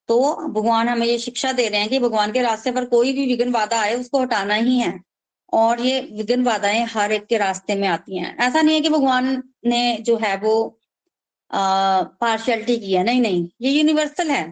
तो 0.08 0.18
भगवान 0.48 0.88
हमें 0.88 1.06
ये 1.06 1.18
शिक्षा 1.18 1.52
दे 1.52 1.68
रहे 1.68 1.80
हैं 1.80 1.88
कि 1.90 1.98
भगवान 1.98 2.32
के 2.32 2.42
रास्ते 2.42 2.72
पर 2.72 2.84
कोई 2.84 3.12
भी 3.12 3.26
विघ्न 3.26 3.52
बाधा 3.52 3.80
आए, 3.80 3.94
उसको 3.94 4.20
हटाना 4.20 4.54
ही 4.54 4.78
है। 4.78 5.00
और 5.52 5.80
ये 5.80 6.00
विघ्न 6.12 6.42
बाधाएँ 6.44 6.84
हर 6.84 7.12
एक 7.12 7.26
के 7.26 7.38
रास्ते 7.38 7.74
में 7.74 7.86
आती 7.88 8.18
हैं। 8.18 8.36
ऐसा 8.38 8.62
नहीं 8.62 8.74
है 8.74 8.80
कि 8.80 8.88
भगवान 8.88 9.42
ने 9.66 9.96
जो 10.00 10.16
है 10.16 10.36
वो 10.38 10.54
पार्शियलिटी 11.54 12.76
की 12.78 12.94
है। 12.94 13.02
नहीं 13.04 13.20
नहीं, 13.20 13.48
ये 13.60 13.70
यूनिवर्सल 13.70 14.30
है। 14.30 14.44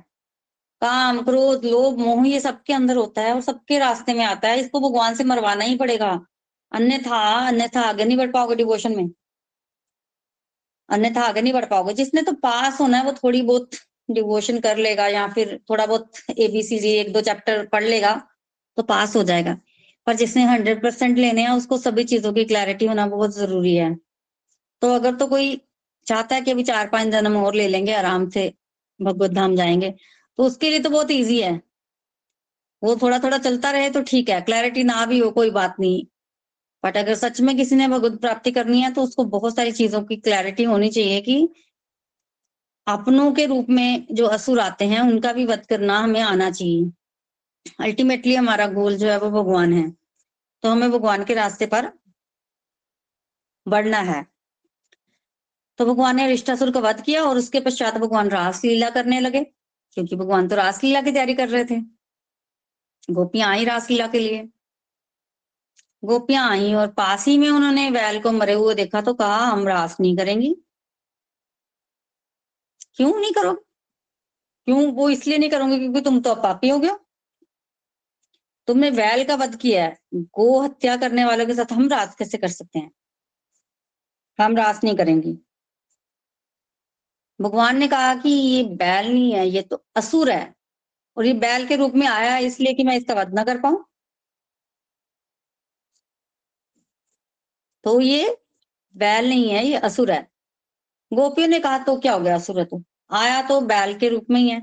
काम, 0.83 1.23
क्रोध, 1.23 1.65
लोभ, 1.65 1.99
मोह, 1.99 2.27
ये 2.29 2.41
सबके 2.41 2.73
अंदर 2.73 2.97
होता 2.97 3.23
है 3.23 3.35
और 3.35 3.41
सबके 3.41 3.79
रास्ते 3.79 4.15
में 4.15 4.25
आता 4.25 4.49
है। 4.49 4.61
इसको 4.61 4.81
भगवान 4.81 5.15
से 5.15 5.25
मरवाना 5.25 5.65
ही 5.65 5.77
पड़ेगा। 5.77 6.11
अन्यथा 6.73 7.19
अन्यथा 7.49 7.81
आगे 7.81 8.05
नहीं 8.05 8.17
बढ़ 8.17 8.31
पाओगे 8.31 8.55
डिवोशन 8.55 8.97
में। 8.97 9.11
अन्यथा 10.89 11.23
आगे 11.23 11.43
नहीं 11.43 11.53
बढ़ 11.53 11.65
पाओगे। 11.65 11.95
जिसने 11.95 12.23
तो 12.23 12.33
पास 12.33 12.81
होना 12.81 12.99
है, 12.99 13.05
वो 13.05 13.13
थोड़ी 13.13 13.43
बहुत 13.43 13.71
डिवोशन 14.11 14.59
कर 14.61 14.77
लेगा 14.77 15.07
या 15.09 15.27
फिर 15.29 15.61
थोड़ा 15.71 15.87
बहुत 15.87 16.13
एबीसीडी 16.39 16.89
एक, 16.89 17.13
दो 17.13 17.21
चैप्टर 17.21 17.67
पढ़ 17.67 17.85
लेगा 17.85 18.15
तो 18.77 18.83
पास 18.83 19.17
हो 19.17 19.23
जाएगा। 19.23 19.59
पर 20.07 20.17
जिसने 20.17 20.45
हंड्रेड 20.45 20.83
परसेंट 20.83 21.19
लेने 21.19 21.43
हैं, 21.43 21.51
उसको 21.51 21.79
सभी 21.79 22.05
चीज़ों 22.05 22.33
की 22.33 22.45
क्लैरिटी 22.45 22.87
होना 22.87 23.07
बहुत 23.07 23.35
ज़रूरी 23.37 23.75
है। 23.77 23.95
तो 24.83 24.95
अगर 24.95 25.15
तो 25.15 25.27
कोई 25.27 25.61
चाहता 26.07 26.35
है 26.35 26.43
कि 26.43 26.51
अभी 26.51 26.63
चार 26.65 26.89
पाँच 26.89 27.09
जन्म 27.09 27.37
और 27.37 27.55
ले 27.55 27.69
लेंगे, 27.69 27.93
आराम 27.95 28.29
से 28.31 28.55
भगवत 29.03 29.31
धाम 29.31 29.57
जाएँगे। 29.57 29.95
तो 30.39 30.45
उसके 30.45 30.71
लिए 30.71 30.81
तो 30.81 30.91
बहुत 30.91 31.11
ईजी 31.11 31.41
है। 31.43 31.61
वो 32.83 32.97
थोड़ा 32.97 33.19
थोड़ा 33.19 33.39
चलता 33.39 33.71
रहे 33.71 33.91
तो 33.91 34.03
ठीक 34.03 34.29
है 34.29 34.41
क्लैरिटी 34.41 34.85
ना 34.85 35.07
भी 35.07 35.19
हो 35.19 35.31
कोई 35.31 35.51
बात 35.51 35.77
नहीं। 35.81 36.05
बट 36.85 36.97
अगर 36.97 37.15
सच 37.15 37.41
में 37.41 37.57
किसी 37.57 37.77
ने 37.77 37.89
भगवत 37.89 38.21
प्राप्ति 38.21 38.53
करनी 38.53 38.81
है 38.81 38.93
तो 38.93 39.03
उसको 39.03 39.25
बहुत 39.25 39.57
सारी 39.57 39.73
चीज़ों 39.73 40.03
की 40.03 40.17
क्लैरिटी 40.17 40.65
होनी 40.65 40.89
चाहिए 40.89 41.21
कि 41.21 41.49
अपनों 42.87 43.33
के 43.33 43.47
रूप 43.47 43.67
में 43.71 44.07
जो 44.11 44.27
असुर 44.27 44.61
आते 44.61 44.85
हैं, 44.85 45.01
उनका 45.01 45.33
भी 45.33 45.47
वध 45.47 45.67
करना 45.67 45.99
हमें 45.99 46.21
आना 46.21 46.51
चाहिए। 46.51 46.91
अल्टीमेटली 47.81 48.35
हमारा 48.35 48.67
गोल 48.67 48.97
जो 48.97 49.09
है 49.09 49.19
वो 49.19 49.31
भगवान 49.31 49.73
है। 49.73 49.91
तो 50.63 50.69
हमें 50.69 50.91
भगवान 50.91 51.25
के 51.25 51.35
रास्ते 51.35 51.67
पर 51.67 51.93
बढ़ना 53.67 53.99
है। 53.99 54.32
तो 55.79 55.87
भगवान 55.87 56.17
ने 56.17 56.27
रिष्टासुर 56.29 56.71
का 56.73 56.81
वध 56.81 57.01
किया 57.03 57.23
और 57.25 57.39
उसके 57.39 57.61
पश्चात 57.61 57.95
भगवान 57.97 58.29
रास 58.31 58.65
लीला 58.65 58.91
करने 58.91 59.21
लगे, 59.21 59.45
क्योंकि 59.97 60.17
भगवान 60.17 60.49
तो 60.49 60.57
रास 60.57 60.83
लीला 60.85 61.01
की 61.03 61.13
तैयारी 61.13 61.35
कर 61.35 61.49
रहे 61.49 61.65
थे। 61.65 61.81
गोपियाँ 63.09 63.49
आई 63.51 63.65
रासलीला 63.65 64.07
के 64.07 64.19
लिए। 64.19 64.49
गोपियाँ 66.03 66.49
आई 66.51 66.73
और 66.75 66.89
पास 66.93 67.27
ही 67.29 67.37
में 67.39 67.49
उन्होंने 67.51 67.91
बैल 67.91 68.21
को 68.23 68.33
मरे 68.33 68.53
हुए 68.53 68.75
देखा 68.75 69.01
तो 69.01 69.15
कहा, 69.15 69.37
हम 69.37 69.67
रास 69.69 69.97
नहीं 70.01 70.17
करेंगी। 70.17 70.55
क्यों 72.97 73.15
नहीं 73.21 73.33
करो 73.33 73.53
क्यों? 74.67 74.93
वो 74.93 75.09
इसलिए 75.11 75.39
नहीं 75.39 75.51
करोगे 75.51 75.79
क्योंकि 75.79 76.01
तुम 76.01 76.21
तो 76.21 76.35
पापी 76.35 76.69
हो 76.69 76.79
गया 76.79 76.99
तुमने 78.69 78.91
वैल 78.91 79.25
का 79.25 79.35
वध 79.35 79.57
किया 79.57 79.85
है। 79.85 79.97
गो 80.15 80.61
हत्या 80.61 80.97
करने 80.97 81.25
वालों 81.25 81.47
के 81.47 81.55
साथ 81.55 81.73
हम 81.73 81.89
रास 81.89 82.15
कैसे 82.17 82.39
कर 82.39 82.49
सकते 82.49 82.79
हैं? 82.79 82.91
हम 84.39 84.57
रास 84.57 84.85
नहीं 84.85 84.97
करेंगी। 84.97 85.39
भगवान 87.43 87.79
ने 87.79 87.89
कहा 87.89 88.15
कि 88.15 88.31
ये 88.31 88.63
बैल 88.65 89.13
नहीं 89.13 89.33
है, 89.33 89.49
ये 89.49 89.63
तो 89.63 89.85
असुर 89.97 90.31
है। 90.31 90.55
और 91.17 91.27
ये 91.27 91.33
बैल 91.33 91.67
के 91.67 91.77
रूप 91.77 91.93
में 91.95 92.07
आया 92.07 92.35
है, 92.35 92.45
इसलिए 92.45 92.75
कि 92.75 92.85
मैं 92.85 92.97
इसका 92.97 93.15
वध 93.15 93.35
ना 93.35 93.45
कर 93.45 93.61
पाऊँ। 93.61 93.85
तो 97.85 98.01
ये 98.01 98.39
बैल 98.97 99.29
नहीं 99.29 99.51
है, 99.51 99.67
ये 99.67 99.77
असुर 99.77 100.11
है। 100.13 100.29
गोपियों 101.13 101.49
ने 101.49 101.61
कहा 101.61 101.79
तो 101.79 101.99
क्या 102.01 102.13
हो 102.13 102.21
गया, 102.21 102.35
असुर 102.35 102.59
है 102.59 102.65
तो? 102.65 102.83
आया 103.13 103.43
तो 103.43 103.61
बैल 103.61 103.99
के 103.99 104.09
रूप 104.09 104.27
में 104.31 104.41
ही 104.41 104.49
है। 104.49 104.63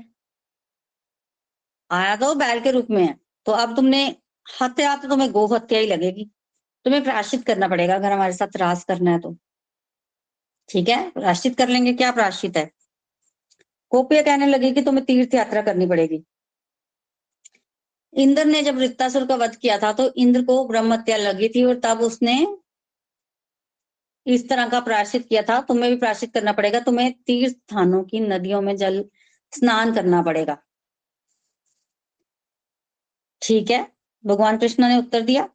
आया 1.90 2.16
तो 2.16 2.34
बैल 2.34 2.60
के 2.60 2.70
रूप 2.70 2.86
में 2.90 3.04
है। 3.04 3.16
तो 3.46 3.52
अब 3.52 3.76
तुमने 3.76 4.16
हत्या 4.62 4.96
तो 4.96 5.08
तुम्हें 5.08 5.32
गो 5.32 5.46
हत्या 5.46 5.78
ही 5.78 5.86
लगेगी। 5.86 6.24
तुम्हें 6.84 7.04
प्राश्चित 7.04 7.44
करना 7.46 7.68
पड़ेगा, 7.68 7.94
अगर 7.94 8.12
हमारे 8.12 8.32
साथ 8.32 8.56
रास 8.56 8.84
करना 8.84 9.10
है 9.10 9.20
तो। 9.20 9.36
ठीक 10.70 10.88
है? 10.88 11.08
प्राश्चित 11.10 11.56
कर 11.58 11.68
लेंगे 11.68 11.92
क्या? 11.92 12.10
प्राश्चित 12.12 12.56
है। 12.56 12.64
गोपिया 13.92 14.22
कहने 14.22 14.46
लगी 14.46 14.72
कि 14.72 14.82
तुम्हें 14.82 15.04
तीर्थ 15.04 15.34
यात्रा 15.34 15.62
करनी 15.62 15.86
पड़ेगी। 15.86 16.22
इंद्र 18.12 18.44
ने 18.44 18.62
जब 18.62 18.78
रिक्तासुर 18.78 19.26
का 19.26 19.34
वध 19.36 19.56
किया 19.56 19.78
था 19.78 19.92
तो 19.92 20.08
इंद्र 20.16 20.42
को 20.44 20.66
ब्रह्म 20.68 20.92
हत्या 20.92 21.16
लगी 21.16 21.48
थी 21.48 21.64
और 21.64 21.80
तब 21.80 22.00
उसने 22.00 22.36
इस 24.26 24.48
तरह 24.48 24.68
का 24.68 24.80
प्राश्चित 24.80 25.26
किया 25.28 25.42
था। 25.42 25.60
तुम्हें 25.60 25.90
भी 25.90 25.96
प्राश्चित 25.98 26.32
करना 26.34 26.52
पड़ेगा। 26.52 26.80
तुम्हें 26.80 27.12
तीर्थ 27.26 27.54
स्थानों 27.54 28.02
की 28.04 28.20
नदियों 28.20 28.60
में 28.62 28.76
जल 28.76 29.04
स्नान 29.52 29.94
करना 29.94 30.22
पड़ेगा। 30.22 30.56
ठीक 33.42 33.70
है? 33.70 33.86
भगवान 34.24 34.58
कृष्ण 34.58 34.88
ने 34.88 34.98
उत्तर 34.98 35.20
दिया। 35.20 35.48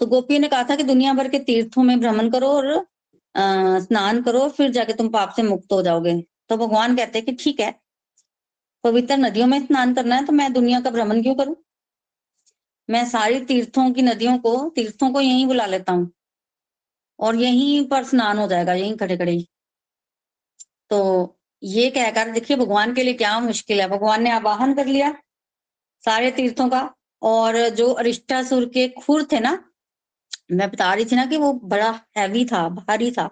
तो 0.00 0.06
गोपी 0.06 0.38
ने 0.38 0.48
कहा 0.48 0.64
था 0.64 0.76
कि 0.76 0.82
दुनिया 0.82 1.12
भर 1.12 1.28
के 1.28 1.38
तीर्थों 1.38 1.82
में 1.82 1.98
भ्रमण 2.00 2.30
करो 2.30 2.48
और 2.48 2.86
स्नान 3.34 4.22
करो, 4.22 4.48
फिर 4.50 4.70
जाके 4.72 4.92
तुम 4.94 5.08
पाप 5.10 5.32
से 5.36 5.42
मुक्त 5.44 5.72
हो 5.72 5.82
जाओगे। 5.82 6.14
तो 6.50 6.56
भगवान 6.56 6.96
कहते 6.96 7.18
हैं 7.18 7.26
कि 7.26 7.32
ठीक 7.34 7.60
है, 7.60 7.74
पवित्र 8.84 9.16
नदियों 9.16 9.46
में 9.46 9.58
स्नान 9.60 9.94
करना 9.94 10.16
है 10.16 10.24
तो 10.26 10.32
मैं 10.32 10.52
दुनिया 10.52 10.80
का 10.80 10.90
भ्रमण 10.90 11.22
क्यों 11.22 11.34
करूँ? 11.34 11.56
मैं 12.88 13.04
सारी 13.06 13.40
तीर्थों 13.42 13.90
की 13.92 14.02
नदियों 14.02 14.38
को, 14.38 14.68
तीर्थों 14.70 15.10
को 15.12 15.20
यहीं 15.20 15.46
बुला 15.46 15.66
लेता 15.66 15.92
हूँ, 15.92 16.10
और 17.18 17.36
यहीं 17.36 17.84
पर 17.88 18.04
स्नान 18.04 18.38
हो 18.38 18.46
जाएगा, 18.48 18.72
यहीं 18.74 18.96
खड़े 18.96 19.16
खड़े 19.16 19.44
तो 20.90 21.36
ये 21.62 21.88
कहकर, 21.90 22.30
देखिए, 22.30 22.56
भगवान 22.56 22.94
के 22.94 23.02
लिए 23.02 23.14
क्या 23.14 23.38
मुश्किल 23.40 23.80
है। 23.80 23.88
भगवान 23.88 24.22
ने 24.22 24.30
आवाहन 24.30 24.74
कर 24.74 24.86
लिया 24.86 25.10
सारे 26.04 26.30
तीर्थों 26.32 26.68
का, 26.68 26.88
और 27.22 27.68
जो 27.70 27.88
अरिष्टासुर 27.92 28.64
के 28.68 28.88
खुर 28.96 29.26
थे 29.32 29.40
ना 29.40 29.52
मैं 30.50 30.68
बता 30.70 30.92
रही 30.94 31.04
थी 31.04 31.16
ना 31.16 31.24
कि 31.26 31.36
वो 31.36 31.52
बड़ा 31.52 31.90
हैवी 32.16 32.44
था, 32.44 32.68
भारी 32.68 33.10
था। 33.12 33.28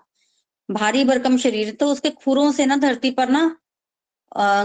भारी 0.69 1.05
भरकम 1.05 1.37
शरीर। 1.39 1.75
तो 1.75 1.87
उसके 1.87 2.11
खुरों 2.13 2.51
से 2.53 2.67
ना, 2.67 2.77
धरती 2.77 3.11
पर 3.11 3.29
ना 3.29 3.45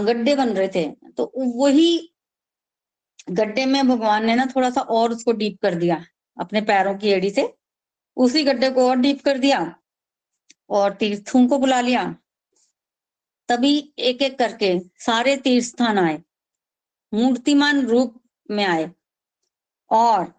गड्ढे 0.02 0.34
बन 0.34 0.48
रहे 0.50 0.68
थे। 0.68 0.90
तो 1.10 1.32
वही 1.36 2.14
गड्ढे 3.30 3.66
में 3.66 3.88
भगवान 3.88 4.26
ने 4.26 4.34
ना 4.34 4.46
थोड़ा 4.46 4.70
सा 4.70 4.80
और 4.80 5.12
उसको 5.12 5.32
डीप 5.32 5.58
कर 5.62 5.74
दिया, 5.74 6.04
अपने 6.36 6.60
पैरों 6.60 6.94
की 6.98 7.08
एड़ी 7.08 7.30
से। 7.30 7.52
उसी 8.16 8.42
गड्ढे 8.44 8.70
को 8.70 8.88
और 8.88 8.96
डीप 8.96 9.22
कर 9.24 9.38
दिया 9.38 9.60
और 10.70 10.92
तीर्थों 10.92 11.46
को 11.48 11.58
बुला 11.58 11.80
लिया। 11.80 12.04
तभी 13.48 13.92
एक 13.98 14.22
एक 14.22 14.38
करके 14.38 14.78
सारे 14.98 15.36
तीर्थ 15.36 15.66
स्थान 15.66 15.98
आए। 15.98 16.22
मूर्तिमान 17.14 17.86
रूप 17.86 18.20
में 18.50 18.64
आए। 18.64 18.90
और 19.90 20.32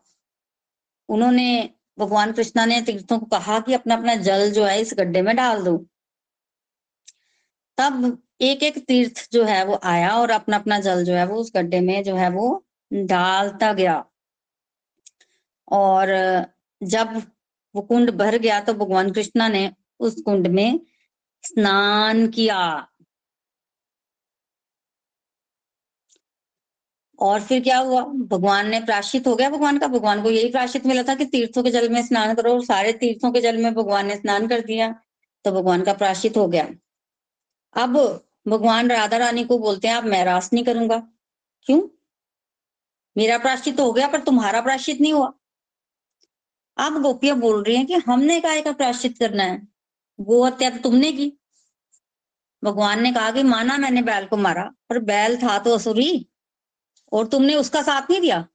उन्होंने 1.09 1.69
भगवान 1.97 2.31
कृष्णा 2.31 2.65
ने 2.65 2.81
तीर्थों 2.81 3.19
को 3.19 3.25
कहा 3.25 3.59
कि 3.59 3.73
अपना 3.73 3.95
अपना 3.95 4.15
जल 4.15 4.51
जो 4.51 4.65
है 4.65 4.79
इस 4.81 4.93
गड्ढे 4.99 5.21
में 5.21 5.35
डाल 5.35 5.63
दो। 5.63 5.77
तब 7.77 8.17
एक 8.41 8.63
एक 8.63 8.77
तीर्थ 8.87 9.27
जो 9.31 9.43
है 9.43 9.63
वो 9.65 9.79
आया 9.83 10.09
और 10.17 10.31
अपना 10.31 10.57
अपना 10.57 10.79
जल 10.79 11.03
जो 11.05 11.13
है 11.13 11.25
वो 11.25 11.35
उस 11.35 11.51
गड्ढे 11.55 11.79
में 11.79 12.03
जो 12.03 12.15
है 12.15 12.29
वो 12.29 12.65
डालता 12.91 13.73
गया। 13.73 14.03
और 15.71 16.07
जब 16.81 17.15
वो 17.75 17.81
कुंड 17.81 18.11
भर 18.11 18.37
गया 18.37 18.59
तो 18.61 18.73
भगवान 18.73 19.11
कृष्णा 19.11 19.47
ने 19.47 19.69
उस 19.99 20.21
कुंड 20.21 20.47
में 20.47 20.79
स्नान 21.43 22.27
किया। 22.27 22.59
और 27.23 27.41
फिर 27.41 27.61
क्या 27.63 27.77
हुआ? 27.79 28.01
भगवान 28.03 28.69
ने 28.69 28.79
प्राश्चित 28.81 29.27
हो 29.27 29.35
गया 29.35 29.49
भगवान 29.49 29.77
का। 29.77 29.87
भगवान 29.87 30.21
को 30.23 30.31
यही 30.31 30.49
प्राश्चित 30.51 30.85
मिला 30.85 31.03
था 31.03 31.15
कि 31.15 31.25
तीर्थों 31.25 31.63
के 31.63 31.71
जल 31.71 31.89
में 31.89 32.01
स्नान 32.05 32.33
करो। 32.35 32.59
सारे 32.61 32.91
तीर्थों 32.93 33.31
के 33.31 33.41
जल 33.41 33.57
में 33.57 33.73
भगवान 33.73 34.07
ने 34.07 34.15
स्नान 34.15 34.47
कर 34.47 34.61
दिया 34.61 34.91
तो 35.45 35.51
भगवान 35.51 35.81
का 35.83 35.93
प्राश्चित 35.93 36.37
हो 36.37 36.47
गया। 36.47 36.67
अब 37.75 37.97
भगवान 38.47 38.89
राधा 38.91 39.17
रानी 39.17 39.43
को 39.43 39.57
बोलते 39.59 39.87
हैं 39.87 39.95
आप 39.95 40.03
मैं 40.05 40.23
रास 40.25 40.49
नहीं 40.53 40.63
करूँगा। 40.63 40.97
क्यों? 41.67 41.81
मेरा 43.15 43.37
प्राश्चित 43.37 43.79
हो 43.79 43.91
गया, 43.91 44.07
पर 44.07 44.19
तुम्हारा 44.19 44.61
प्राश्चित 44.61 45.01
नहीं 45.01 45.13
हुआ। 45.13 45.31
अब 46.77 47.01
गोपियाँ 47.01 47.37
बोल 47.39 47.63
रही 47.63 47.75
हैं 47.75 47.85
कि 47.85 47.95
हमने 48.07 48.39
काय 48.39 48.61
का 48.61 48.71
प्राश्चित 48.71 49.17
करना 49.17 49.43
है? 49.43 49.61
वो 50.19 50.43
हत्या 50.45 50.69
तो 50.69 50.77
तुमने 50.79 51.11
की। 51.11 51.31
भगवान 52.63 53.01
ने 53.03 53.11
कहा 53.11 53.31
कि 53.31 53.43
माना 53.43 53.77
मैंने 53.77 54.01
बैल 54.01 54.25
को 54.25 54.37
मारा, 54.37 54.63
पर 54.89 54.99
बैल 54.99 55.37
था 55.37 55.57
तो 55.59 55.75
असुरी। 55.75 56.25
और 57.13 57.27
तुमने 57.27 57.55
उसका 57.55 57.81
साथ 57.81 58.09
नहीं 58.11 58.21
दिया? 58.21 58.45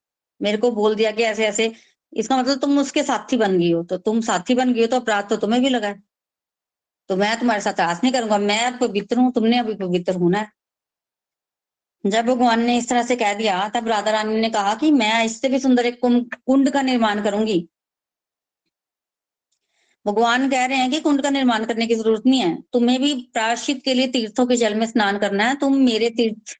मेरे 0.40 0.58
को 0.58 0.70
बोल 0.72 0.94
दिया 0.94 1.10
कि 1.10 1.22
ऐसे 1.22 1.46
ऐसे। 1.46 1.72
इसका 2.12 2.36
मतलब 2.36 2.58
तुम 2.58 2.78
उसके 2.78 3.02
साथी 3.02 3.36
बन 3.36 3.58
गई 3.58 3.70
हो। 3.72 3.82
तो 3.82 3.96
तुम 3.98 4.20
साथी 4.20 4.54
बन 4.54 4.72
गई 4.72 4.80
हो 4.80 4.86
तो 4.86 4.96
अपराध 4.96 5.28
तो 5.28 5.36
तुम्हें 5.36 5.62
भी 5.62 5.68
लगा 5.68 5.88
है। 5.88 6.02
तो 7.10 7.16
मैं 7.16 7.38
तुम्हारे 7.40 7.60
साथ 7.62 7.80
आस 7.80 8.00
नहीं 8.04 8.12
करूँगा। 8.12 8.38
मैं 8.38 8.78
पवित्र 8.78 9.18
हूँ, 9.18 9.32
तुमने 9.32 9.58
अभी 9.58 9.74
पवित्र 9.76 10.14
होना 10.14 10.38
है। 10.38 10.50
जब 12.04 12.26
भगवान 12.26 12.60
ने 12.62 12.76
इस 12.78 12.88
तरह 12.88 13.02
से 13.02 13.16
कह 13.16 13.32
दिया, 13.34 13.68
तब 13.68 13.88
राधा 13.88 14.10
रानी 14.10 14.40
ने 14.40 14.50
कहा 14.50 14.74
कि 14.74 14.90
मैं 14.92 15.24
इससे 15.24 15.48
भी 15.48 15.58
सुंदर 15.58 15.86
एक 15.86 16.00
कुंड 16.02 16.70
का 16.70 16.82
निर्माण 16.82 17.22
करूँगी। 17.24 17.68
भगवान 20.06 20.48
कह 20.50 20.64
रहे 20.66 20.78
हैं 20.78 20.90
कि 20.90 21.00
कुंड 21.00 21.22
का 21.22 21.30
निर्माण 21.30 21.64
करने 21.64 21.86
की 21.86 21.94
ज़रूरत 21.94 22.22
नहीं 22.26 22.40
है। 22.40 22.54
तुम्हें 22.72 23.00
भी 23.00 23.14
प्राश्चित 23.34 23.82
के 23.84 23.94
लिए 23.94 24.06
तीर्थों 24.08 24.46
के 24.46 24.56
जल 24.56 24.74
में 24.74 24.86
स्नान 24.86 25.18
करना 25.18 25.44
है। 25.44 25.54
तुम 25.56 25.76
मेरे 25.78 26.10
तीर्थ 26.10 26.56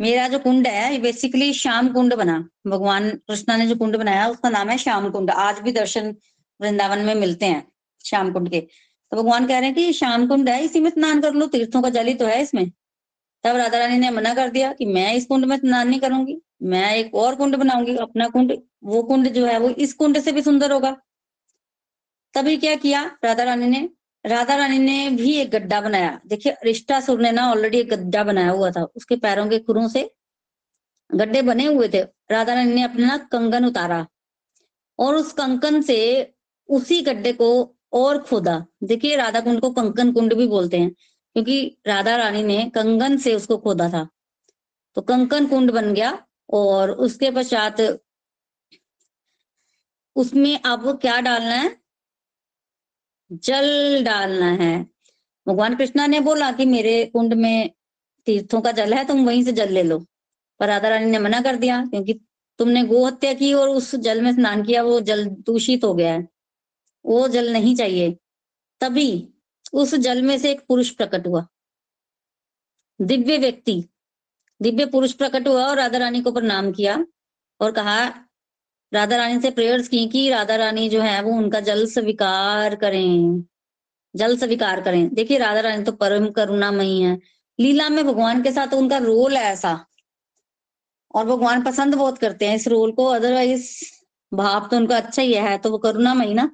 मेरा 0.00 0.26
जो 0.28 0.38
कुंड 0.38 0.66
है 0.66 0.98
बेसिकली 0.98 1.52
श्याम 1.52 1.88
कुंड 1.88 2.14
बना। 2.14 2.38
भगवान 2.66 3.10
कृष्णा 3.10 3.56
ने 3.56 3.66
जो 3.66 3.76
कुंड 3.76 3.96
बनाया, 3.96 4.26
उसका 4.28 4.48
नाम 4.48 4.68
है 4.68 4.76
श्याम 4.78 5.08
कुंड। 5.10 5.30
आज 5.30 5.60
भी 5.60 5.72
दर्शन 5.72 6.14
वृंदावन 6.60 6.98
में 6.98 7.14
मिलते 7.14 7.46
हैं 7.46 7.66
श्याम 8.04 8.32
कुंड 8.32 8.50
के। 8.50 8.60
तो 8.60 9.16
भगवान 9.16 9.46
कह 9.46 9.58
रहे 9.58 9.68
हैं 9.68 9.74
कि 9.74 9.92
श्याम 9.92 10.26
कुंड 10.26 10.48
है, 10.48 10.64
इसी 10.64 10.80
में 10.80 10.90
स्नान 10.90 11.20
कर 11.20 11.32
लो, 11.32 11.46
तीर्थों 11.46 11.82
का 11.82 11.88
जल 11.88 12.06
ही 12.06 12.14
तो 12.14 12.26
है 12.26 12.40
इसमें। 12.42 12.70
तब 13.44 13.56
राधा 13.56 13.78
रानी 13.78 13.98
ने 13.98 14.10
मना 14.10 14.34
कर 14.34 14.48
दिया 14.48 14.72
कि 14.72 14.86
मैं 14.86 15.12
इस 15.14 15.26
कुंड 15.26 15.44
में 15.44 15.56
स्नान 15.56 15.88
नहीं 15.88 16.00
करूँगी, 16.00 16.40
मैं 16.62 16.94
एक 16.96 17.14
और 17.14 17.34
कुंड 17.34 17.56
बनाऊँगी, 17.56 17.96
अपना 17.96 18.28
कुंड, 18.28 18.52
वो 18.84 19.02
कुंड 19.02 19.28
जो 19.28 19.46
है 19.46 19.58
वो 19.58 19.68
इस 19.70 19.92
कुंड 19.94 20.18
से 20.20 20.32
भी 20.32 20.42
सुंदर 20.42 20.72
होगा। 20.72 20.96
तभी 22.34 22.56
क्या 22.56 22.74
किया 22.76 23.04
राधा 23.24 23.44
रानी 23.44 23.66
ने? 23.66 23.88
राधा 24.26 24.54
रानी 24.56 24.78
ने 24.78 25.08
भी 25.10 25.34
एक 25.36 25.50
गड्ढा 25.50 25.80
बनाया। 25.80 26.20
देखिए 26.26 26.56
रिष्टासुर 26.64 27.20
ने 27.20 27.30
ना 27.32 27.50
ऑलरेडी 27.50 27.78
एक 27.78 27.88
गड्ढा 27.90 28.22
बनाया 28.24 28.50
हुआ 28.50 28.70
था। 28.70 28.82
उसके 28.96 29.16
पैरों 29.16 29.46
के 29.48 29.58
खुरों 29.58 29.86
से 29.88 30.10
गड्ढे 31.10 31.42
बने 31.42 31.66
हुए 31.66 31.88
थे। 31.88 32.00
राधा 32.30 32.54
रानी 32.54 32.72
ने 32.74 32.82
अपना 32.82 33.16
कंगन 33.32 33.64
उतारा 33.64 34.06
और 34.98 35.14
उस 35.14 35.32
कंकन 35.32 35.80
से 35.82 35.98
उसी 36.68 37.00
गड्ढे 37.02 37.32
को 37.32 37.50
और 37.92 38.18
खोदा। 38.22 38.64
देखिए 38.84 39.16
राधा 39.16 39.40
कुंड 39.40 39.60
को 39.60 39.70
कंकन 39.70 40.12
कुंड 40.12 40.34
भी 40.34 40.46
बोलते 40.46 40.78
हैं, 40.78 40.90
क्योंकि 41.36 41.76
राधा 41.86 42.16
रानी 42.16 42.42
ने 42.42 42.64
कंगन 42.74 43.16
से 43.18 43.34
उसको 43.34 43.56
खोदा 43.58 43.88
था। 43.88 44.06
तो 44.96 45.02
कंकन 45.02 45.46
कुंड 45.46 45.70
बन 45.70 45.92
गया 45.94 46.18
और 46.50 46.90
उसके 46.90 47.30
पश्चात 47.30 47.80
उसमें 50.16 50.58
अब 50.60 50.98
क्या 50.98 51.20
डालना 51.20 51.54
है? 51.54 51.85
जल 53.32 54.02
डालना 54.04 54.46
है। 54.46 54.86
भगवान 55.48 55.76
कृष्णा 55.76 56.06
ने 56.06 56.20
बोला 56.20 56.52
कि 56.52 56.64
मेरे 56.64 57.04
कुंड 57.04 57.34
में 57.34 57.70
तीर्थों 58.26 58.60
का 58.60 58.72
जल 58.72 58.94
है, 58.94 59.06
तुम 59.06 59.26
वहीं 59.26 59.44
से 59.44 59.52
जल 59.52 59.72
ले 59.72 59.82
लो। 59.82 60.06
पर 60.60 60.66
राधा 60.66 60.88
रानी 60.88 61.06
ने 61.06 61.18
मना 61.18 61.40
कर 61.40 61.56
दिया, 61.56 61.86
क्योंकि 61.86 62.20
तुमने 62.58 62.82
गो 62.82 63.06
हत्या 63.06 63.34
की 63.34 63.54
और 63.54 63.68
उस 63.68 63.94
जल 63.94 64.22
में 64.22 64.32
स्नान 64.32 64.62
किया, 64.62 64.82
वो 64.82 65.00
जल 65.00 65.26
दूषित 65.26 65.84
हो 65.84 65.94
गया 65.94 66.12
है। 66.12 66.28
वो 67.06 67.28
जल 67.28 67.52
नहीं 67.52 67.76
चाहिए। 67.76 68.16
तभी 68.80 69.28
उस 69.72 69.94
जल 69.94 70.22
में 70.22 70.38
से 70.38 70.50
एक 70.50 70.60
पुरुष 70.60 70.90
प्रकट 70.90 71.26
हुआ। 71.26 71.46
दिव्य 73.00 73.38
व्यक्ति, 73.38 73.84
दिव्य 74.62 74.86
पुरुष 74.86 75.12
प्रकट 75.12 75.48
हुआ 75.48 75.66
और 75.66 75.76
राधा 75.76 75.98
रानी 75.98 76.22
को 76.22 76.32
प्रणाम 76.32 76.72
किया 76.72 77.06
और 77.60 77.72
कहा 77.72 78.25
राधा 78.96 79.16
रानी 79.16 79.40
से 79.40 79.50
प्रेयर्स 79.50 79.88
की 79.88 80.06
कि 80.08 80.28
राधा 80.30 80.56
रानी 80.56 80.88
जो 80.88 81.00
है 81.02 81.20
वो 81.22 81.32
उनका 81.32 81.60
जल 81.62 81.86
स्वीकार 81.86 82.74
करें। 82.76 83.44
जल 84.14 84.36
स्वीकार 84.38 84.80
करें। 84.80 85.14
देखिए 85.14 85.38
राधा 85.38 85.60
रानी 85.60 85.84
तो 85.84 85.92
परम 85.94 86.28
करुणामयी 86.30 87.00
है। 87.02 87.18
लीला 87.58 87.88
में 87.88 88.04
भगवान 88.06 88.42
के 88.42 88.52
साथ 88.52 88.74
उनका 88.74 88.98
रोल 89.00 89.36
है 89.36 89.42
ऐसा। 89.44 89.78
और 91.14 91.26
भगवान 91.26 91.62
पसंद 91.62 91.94
बहुत 91.94 92.18
करते 92.18 92.46
हैं 92.46 92.56
इस 92.56 92.66
रोल 92.68 92.92
को 92.92 93.04
अदरवाइज़ 93.06 93.68
भाव 94.32 94.68
तो 94.70 94.76
उनका 94.76 94.96
अच्छा 94.96 95.22
ही 95.22 95.34
है 95.34 95.56
तो 95.58 95.70
वो 95.70 95.78
करुणामयी 95.78 96.34
ना। 96.34 96.50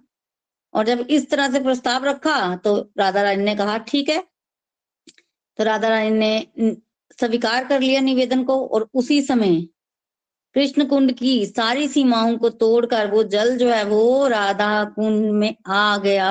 और 0.74 0.86
जब 0.86 1.00
इस 1.10 1.28
तरह 1.30 1.50
से 1.52 1.60
प्रस्ताव 1.60 2.04
रखा 2.04 2.34
तो 2.56 2.76
राधा 2.98 3.22
रानी 3.22 3.44
ने 3.44 3.54
कहा, 3.56 3.78
ठीक 3.78 4.08
है। 4.08 4.18
तो 5.58 5.64
राधा 5.64 5.88
रानी 5.88 6.10
ने 6.10 6.74
स्वीकार 7.18 7.64
कर 7.64 7.80
लिया 7.80 8.00
निवेदन 8.00 8.44
को, 8.44 8.66
और 8.66 8.88
उसी 8.94 9.20
समय 9.22 9.66
कृष्ण 10.54 10.84
कुंड 10.84 11.12
की 11.12 11.34
सारी 11.46 11.86
सीमाओं 11.88 12.36
को 12.38 12.48
तोड़कर 12.50 13.10
वो 13.10 13.22
जल 13.24 13.56
जो 13.58 13.68
है 13.70 13.84
वो 13.84 14.26
राधा 14.28 14.84
कुंड 14.84 15.30
में 15.32 15.54
आ 15.66 15.96
गया 15.98 16.30